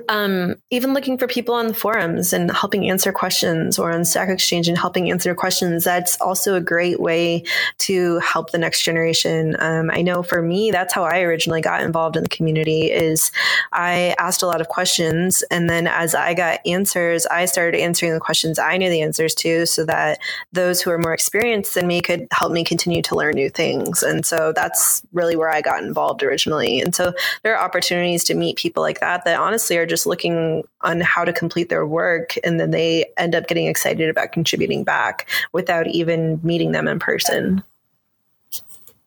um, 0.08 0.56
even 0.70 0.94
looking 0.94 1.18
for 1.18 1.26
people 1.26 1.54
on 1.54 1.66
the 1.66 1.74
forums 1.74 2.32
and 2.32 2.50
helping 2.50 2.88
answer 2.88 3.12
questions 3.12 3.78
or 3.78 3.90
on 3.90 4.04
Stack 4.04 4.28
Exchange 4.28 4.68
and 4.68 4.78
helping 4.78 5.10
answer 5.10 5.34
questions, 5.34 5.84
that's 5.84 6.20
also 6.20 6.54
a 6.54 6.60
great 6.60 7.00
way 7.00 7.42
to 7.78 8.18
help 8.20 8.50
the 8.50 8.58
next 8.58 8.82
generation. 8.82 9.56
Um, 9.58 9.90
I 9.90 10.02
know 10.02 10.22
for 10.22 10.40
me, 10.40 10.70
that's 10.70 10.94
how 10.94 11.04
I 11.04 11.20
originally 11.20 11.60
got 11.60 11.82
involved 11.82 12.16
in 12.16 12.22
the 12.22 12.28
community 12.28 12.90
is 12.90 13.32
I 13.72 14.14
asked 14.18 14.42
a 14.42 14.46
lot 14.46 14.60
of 14.60 14.68
questions 14.68 15.42
and 15.50 15.68
then 15.68 15.86
as 15.86 16.14
I 16.14 16.34
got 16.34 16.60
answers, 16.64 17.26
I 17.26 17.46
started 17.46 17.80
answering 17.80 18.12
the 18.14 18.20
questions 18.20 18.58
I 18.58 18.76
knew 18.76 18.88
the 18.88 19.02
answers 19.02 19.34
to 19.36 19.66
so 19.66 19.84
that 19.86 20.20
those 20.52 20.80
who 20.80 20.90
are 20.90 20.98
more 20.98 21.14
experienced 21.14 21.74
than 21.74 21.86
me 21.86 22.00
could 22.00 22.28
help 22.30 22.52
me 22.52 22.64
continue 22.64 23.02
to 23.02 23.16
learn 23.16 23.34
new 23.34 23.50
things. 23.50 24.02
And 24.02 24.24
so 24.24 24.52
that's 24.54 25.02
really 25.12 25.36
where 25.36 25.50
I 25.50 25.60
got 25.60 25.82
involved 25.82 26.22
originally. 26.22 26.80
And 26.80 26.94
so 26.94 27.12
there 27.42 27.56
are 27.56 27.64
opportunities 27.64 28.24
to 28.24 28.34
meet 28.34 28.56
people 28.56 28.82
like 28.82 29.00
that 29.00 29.24
that 29.24 29.40
honestly 29.40 29.71
are 29.78 29.86
just 29.86 30.06
looking 30.06 30.62
on 30.82 31.00
how 31.00 31.24
to 31.24 31.32
complete 31.32 31.68
their 31.68 31.86
work 31.86 32.36
and 32.44 32.58
then 32.58 32.70
they 32.70 33.04
end 33.16 33.34
up 33.34 33.46
getting 33.46 33.66
excited 33.66 34.08
about 34.08 34.32
contributing 34.32 34.84
back 34.84 35.28
without 35.52 35.86
even 35.88 36.40
meeting 36.42 36.72
them 36.72 36.88
in 36.88 36.98
person 36.98 37.62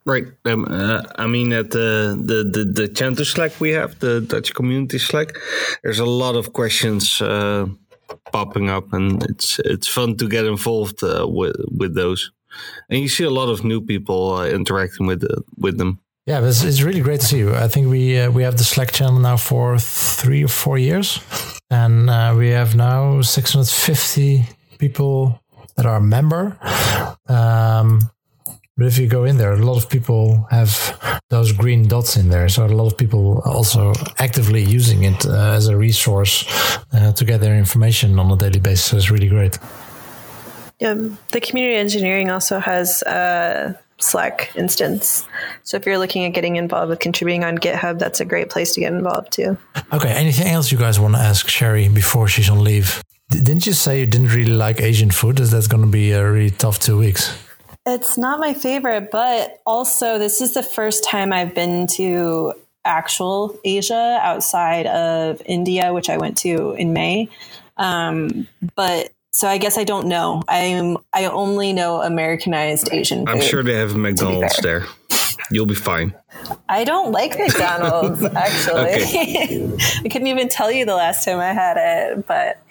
Right. 0.05 0.27
Um, 0.45 0.65
uh, 0.69 1.01
I 1.15 1.25
mean, 1.25 1.51
at 1.51 1.71
the, 1.71 2.15
the 2.23 2.43
the 2.43 2.63
the 2.63 2.87
Chanter 2.87 3.25
Slack 3.25 3.59
we 3.59 3.71
have, 3.71 3.97
the 3.99 4.21
Dutch 4.21 4.53
community 4.53 4.99
Slack, 4.99 5.35
there's 5.81 5.97
a 5.97 6.05
lot 6.05 6.35
of 6.35 6.53
questions 6.53 7.19
uh, 7.21 7.65
popping 8.31 8.69
up, 8.69 8.93
and 8.93 9.23
it's 9.23 9.57
it's 9.65 9.87
fun 9.87 10.15
to 10.17 10.27
get 10.27 10.45
involved 10.45 11.03
uh, 11.03 11.25
with 11.27 11.55
with 11.71 11.95
those. 11.95 12.31
And 12.87 12.99
you 12.99 13.09
see 13.09 13.23
a 13.23 13.31
lot 13.31 13.49
of 13.49 13.63
new 13.63 13.81
people 13.81 14.35
uh, 14.35 14.47
interacting 14.47 15.07
with 15.07 15.23
uh, 15.23 15.41
with 15.57 15.79
them. 15.79 15.99
Yeah, 16.25 16.43
it's, 16.43 16.63
it's 16.63 16.81
really 16.81 17.01
great 17.01 17.19
to 17.21 17.25
see 17.25 17.37
you. 17.37 17.53
I 17.53 17.67
think 17.67 17.87
we 17.87 18.19
uh, 18.19 18.31
we 18.31 18.43
have 18.43 18.57
the 18.57 18.63
Slack 18.63 18.91
channel 18.91 19.19
now 19.19 19.37
for 19.37 19.77
three 19.77 20.43
or 20.43 20.47
four 20.49 20.77
years, 20.79 21.19
and 21.69 22.09
uh, 22.09 22.33
we 22.35 22.49
have 22.49 22.75
now 22.75 23.21
650 23.21 24.45
people 24.79 25.39
that 25.75 25.85
are 25.85 25.97
a 25.97 26.01
member. 26.01 26.57
Um, 27.27 28.09
But 28.77 28.87
if 28.87 28.97
you 28.97 29.07
go 29.07 29.23
in 29.23 29.37
there, 29.37 29.53
a 29.53 29.65
lot 29.65 29.77
of 29.77 29.87
people 29.87 30.45
have 30.49 30.71
those 31.29 31.53
green 31.53 31.87
dots 31.87 32.17
in 32.17 32.29
there. 32.29 32.49
So 32.49 32.65
a 32.65 32.67
lot 32.67 32.87
of 32.87 32.97
people 32.97 33.41
also 33.45 33.93
actively 34.17 34.63
using 34.63 35.03
it 35.03 35.25
uh, 35.25 35.55
as 35.55 35.67
a 35.69 35.77
resource 35.77 36.45
uh, 36.91 37.13
to 37.13 37.23
get 37.25 37.39
their 37.39 37.55
information 37.57 38.19
on 38.19 38.29
a 38.31 38.35
daily 38.35 38.59
basis. 38.59 38.85
So 38.85 38.97
it's 38.97 39.09
really 39.09 39.29
great. 39.29 39.57
Yeah, 40.81 40.95
the 41.31 41.39
community 41.39 41.77
engineering 41.77 42.29
also 42.29 42.59
has 42.59 43.01
a 43.03 43.79
Slack 43.97 44.51
instance. 44.55 45.25
So 45.63 45.77
if 45.77 45.85
you're 45.85 45.97
looking 45.97 46.25
at 46.25 46.29
getting 46.33 46.57
involved 46.57 46.89
with 46.89 46.99
contributing 46.99 47.43
on 47.43 47.57
GitHub, 47.57 47.97
that's 47.97 48.19
a 48.19 48.25
great 48.25 48.49
place 48.49 48.73
to 48.73 48.81
get 48.81 48.91
involved 48.91 49.31
too. 49.31 49.57
Okay. 49.93 50.09
Anything 50.09 50.47
else 50.47 50.71
you 50.71 50.77
guys 50.77 50.99
want 50.99 51.15
to 51.15 51.21
ask 51.21 51.47
Sherrie 51.47 51.87
before 51.87 52.27
she's 52.27 52.49
on 52.49 52.63
leave? 52.63 53.01
Didn't 53.29 53.65
you 53.65 53.73
say 53.73 54.01
you 54.01 54.05
didn't 54.05 54.35
really 54.35 54.51
like 54.51 54.81
Asian 54.81 55.11
food? 55.11 55.39
Is 55.39 55.51
that 55.51 55.69
going 55.69 55.83
to 55.83 55.89
be 55.89 56.11
a 56.11 56.29
really 56.29 56.51
tough 56.51 56.79
two 56.79 56.97
weeks? 56.97 57.35
It's 57.85 58.17
not 58.17 58.39
my 58.39 58.53
favorite, 58.53 59.11
but 59.11 59.61
also 59.65 60.19
this 60.19 60.41
is 60.41 60.53
the 60.53 60.63
first 60.63 61.03
time 61.03 61.31
I've 61.31 61.53
been 61.53 61.87
to 61.95 62.53
actual 62.83 63.57
Asia 63.63 64.19
outside 64.21 64.87
of 64.87 65.41
India, 65.45 65.93
which 65.93 66.09
I 66.09 66.17
went 66.17 66.37
to 66.39 66.73
in 66.73 66.93
May. 66.93 67.29
Um, 67.77 68.47
but 68.75 69.11
so 69.35 69.49
I 69.49 69.57
guess 69.57 69.77
I 69.77 69.83
don't 69.83 70.07
know. 70.07 70.41
I'm 70.47 70.97
I 71.13 71.25
only 71.25 71.73
know 71.73 72.01
Americanized 72.01 72.89
Asian. 72.93 73.27
I'm 73.27 73.41
sure 73.41 73.63
they 73.63 73.73
have 73.73 73.95
McDonald's 73.95 74.55
there. 74.61 74.85
You'll 75.51 75.65
be 75.65 75.75
fine. 75.75 76.15
I 76.69 76.85
don't 76.85 77.11
like 77.11 77.37
McDonald's, 77.39 78.23
actually. 78.23 79.73
I 80.03 80.09
couldn't 80.09 80.27
even 80.27 80.47
tell 80.47 80.71
you 80.71 80.85
the 80.85 80.95
last 80.95 81.25
time 81.25 81.39
I 81.39 81.53
had 81.53 81.75
it, 81.77 82.25
but 82.25 82.61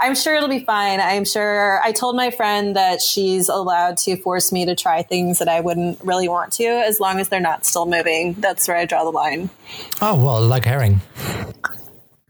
I'm 0.00 0.14
sure 0.14 0.34
it'll 0.34 0.48
be 0.48 0.64
fine. 0.64 1.00
I'm 1.00 1.24
sure 1.24 1.80
I 1.82 1.92
told 1.92 2.16
my 2.16 2.30
friend 2.30 2.76
that 2.76 3.00
she's 3.00 3.48
allowed 3.48 3.96
to 3.98 4.16
force 4.16 4.52
me 4.52 4.66
to 4.66 4.74
try 4.74 5.02
things 5.02 5.38
that 5.38 5.48
I 5.48 5.60
wouldn't 5.60 6.00
really 6.02 6.28
want 6.28 6.52
to, 6.54 6.64
as 6.64 7.00
long 7.00 7.18
as 7.20 7.28
they're 7.28 7.40
not 7.40 7.64
still 7.64 7.86
moving. 7.86 8.34
That's 8.34 8.66
where 8.68 8.76
I 8.76 8.84
draw 8.84 9.04
the 9.04 9.10
line. 9.10 9.50
Oh, 10.02 10.22
well, 10.22 10.42
like 10.42 10.64
herring. 10.64 11.00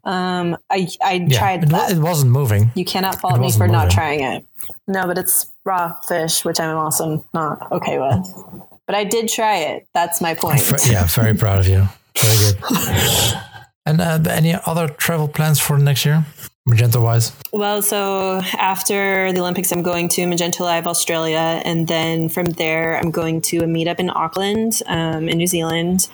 Um, 0.09 0.57
I, 0.71 0.89
I 1.03 1.13
yeah, 1.29 1.39
tried 1.39 1.63
it, 1.65 1.69
that. 1.69 1.93
It 1.93 1.99
wasn't 1.99 2.33
moving. 2.33 2.73
You 2.75 2.85
cannot 2.85 3.17
fault 3.17 3.39
me 3.39 3.53
for 3.53 3.61
moving. 3.61 3.73
not 3.73 3.91
trying 3.91 4.21
it. 4.23 4.47
No, 4.87 5.07
but 5.07 5.19
it's 5.19 5.47
raw 5.65 5.95
fish, 6.09 6.45
which 6.45 6.59
I'm 6.61 6.77
also 6.77 7.25
not 7.35 7.71
okay 7.71 7.99
with 7.99 8.69
but 8.89 8.95
I 8.95 9.05
did 9.05 9.29
try 9.29 9.57
it. 9.59 9.87
That's 9.93 10.21
my 10.21 10.35
point. 10.35 10.63
yeah, 10.89 11.05
very 11.05 11.35
proud 11.35 11.61
of 11.61 11.69
you. 11.69 11.87
Very 12.17 12.37
good. 12.39 12.57
and 13.87 14.01
uh, 14.01 14.19
any 14.31 14.55
other 14.67 14.89
travel 14.89 15.29
plans 15.29 15.61
for 15.61 15.79
next 15.79 16.07
year? 16.07 16.25
Magento 16.69 17.03
wise? 17.03 17.33
Well, 17.53 17.83
so 17.83 18.41
after 18.59 19.33
the 19.33 19.41
Olympics, 19.41 19.73
I'm 19.73 19.83
going 19.83 20.09
to 20.11 20.23
Magento 20.23 20.61
Live 20.61 20.87
Australia. 20.87 21.62
And 21.64 21.89
then 21.89 22.29
from 22.29 22.45
there, 22.45 22.99
I'm 22.99 23.11
going 23.11 23.41
to 23.43 23.59
a 23.59 23.66
meetup 23.66 23.99
in 23.99 24.11
Auckland 24.11 24.83
um, 24.87 25.29
in 25.29 25.39
New 25.39 25.47
Zealand. 25.47 26.09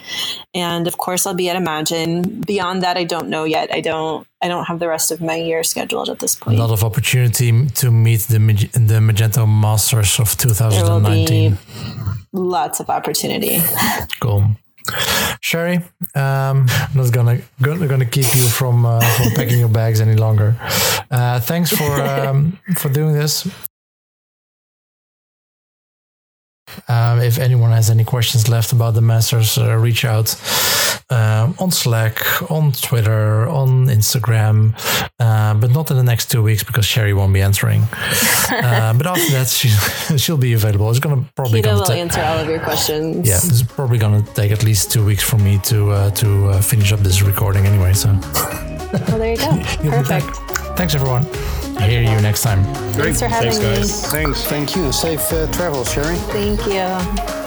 And 0.54 0.86
of 0.86 0.98
course, 0.98 1.26
I'll 1.26 1.34
be 1.34 1.50
at 1.50 1.56
Imagine. 1.56 2.40
Beyond 2.40 2.82
that, 2.82 2.96
I 2.96 3.04
don't 3.04 3.28
know 3.28 3.44
yet. 3.44 3.72
I 3.72 3.80
don't. 3.80 4.26
I 4.42 4.48
don't 4.48 4.66
have 4.66 4.78
the 4.78 4.88
rest 4.88 5.10
of 5.10 5.22
my 5.22 5.36
year 5.36 5.64
scheduled 5.64 6.10
at 6.10 6.18
this 6.18 6.34
point. 6.34 6.58
A 6.58 6.60
lot 6.60 6.70
of 6.70 6.84
opportunity 6.84 7.66
to 7.66 7.90
meet 7.90 8.20
the 8.28 8.38
the 8.38 9.00
Magento 9.00 9.48
Masters 9.48 10.20
of 10.20 10.36
2019 10.36 11.56
lots 12.34 12.80
of 12.80 12.90
opportunity. 12.90 13.62
Cool. 14.20 14.56
Sherrie, 15.40 15.76
um, 16.14 16.66
I'm 16.68 16.94
not 16.94 17.12
gonna 17.12 17.40
gonna 17.60 18.04
keep 18.06 18.34
you 18.34 18.46
from 18.48 18.86
uh, 18.86 19.00
from 19.16 19.30
packing 19.36 19.58
your 19.58 19.68
bags 19.68 20.00
any 20.00 20.14
longer. 20.16 20.56
Uh, 21.10 21.40
thanks 21.40 21.70
for 21.70 22.02
um, 22.02 22.58
for 22.76 22.88
doing 22.88 23.14
this. 23.14 23.46
Um, 26.88 27.20
if 27.20 27.38
anyone 27.38 27.70
has 27.70 27.90
any 27.90 28.04
questions 28.04 28.48
left 28.48 28.72
about 28.72 28.94
the 28.94 29.00
masters, 29.00 29.58
uh, 29.58 29.76
reach 29.76 30.04
out 30.04 30.34
um, 31.10 31.54
on 31.58 31.70
Slack, 31.70 32.50
on 32.50 32.72
Twitter, 32.72 33.46
on 33.48 33.86
Instagram, 33.86 34.74
uh, 35.20 35.54
but 35.54 35.70
not 35.70 35.90
in 35.90 35.96
the 35.96 36.02
next 36.02 36.30
two 36.30 36.42
weeks 36.42 36.62
because 36.62 36.84
Sherrie 36.84 37.12
won't 37.12 37.32
be 37.32 37.42
answering. 37.42 37.82
uh, 38.50 38.92
but 38.94 39.06
after 39.06 39.32
that, 39.32 39.48
she, 39.48 39.68
she'll 40.18 40.36
be 40.36 40.52
available. 40.52 40.90
It's 40.90 40.98
gonna 41.00 41.24
probably 41.36 41.60
Keto 41.60 41.64
gonna 41.64 41.78
will 41.78 41.86
ta- 41.86 41.92
answer 41.92 42.20
all 42.22 42.38
of 42.38 42.48
your 42.48 42.60
questions. 42.60 43.28
Yeah, 43.28 43.36
it's 43.36 43.62
probably 43.62 43.98
gonna 43.98 44.22
take 44.34 44.52
at 44.52 44.64
least 44.64 44.90
two 44.90 45.04
weeks 45.04 45.22
for 45.22 45.38
me 45.38 45.58
to 45.64 45.90
uh, 45.90 46.10
to 46.10 46.48
uh, 46.48 46.60
finish 46.60 46.92
up 46.92 47.00
this 47.00 47.22
recording 47.22 47.66
anyway. 47.66 47.92
So. 47.92 48.08
well, 48.08 49.18
there 49.18 49.32
you 49.32 49.36
go. 49.36 49.50
Perfect. 49.90 50.36
Thanks, 50.76 50.94
everyone. 50.94 51.26
I 51.76 51.88
hear 51.88 52.02
you 52.02 52.20
next 52.20 52.42
time. 52.42 52.62
Great. 52.94 53.16
Thanks 53.16 53.20
for 53.20 53.28
having 53.28 53.52
Thanks, 53.52 54.02
guys. 54.02 54.02
me. 54.04 54.08
Thanks. 54.10 54.44
Thank 54.44 54.76
you. 54.76 54.92
Safe 54.92 55.32
uh, 55.32 55.50
travels, 55.52 55.92
Sherrie. 55.92 56.16
Thank 56.16 56.66
you. 56.66 57.43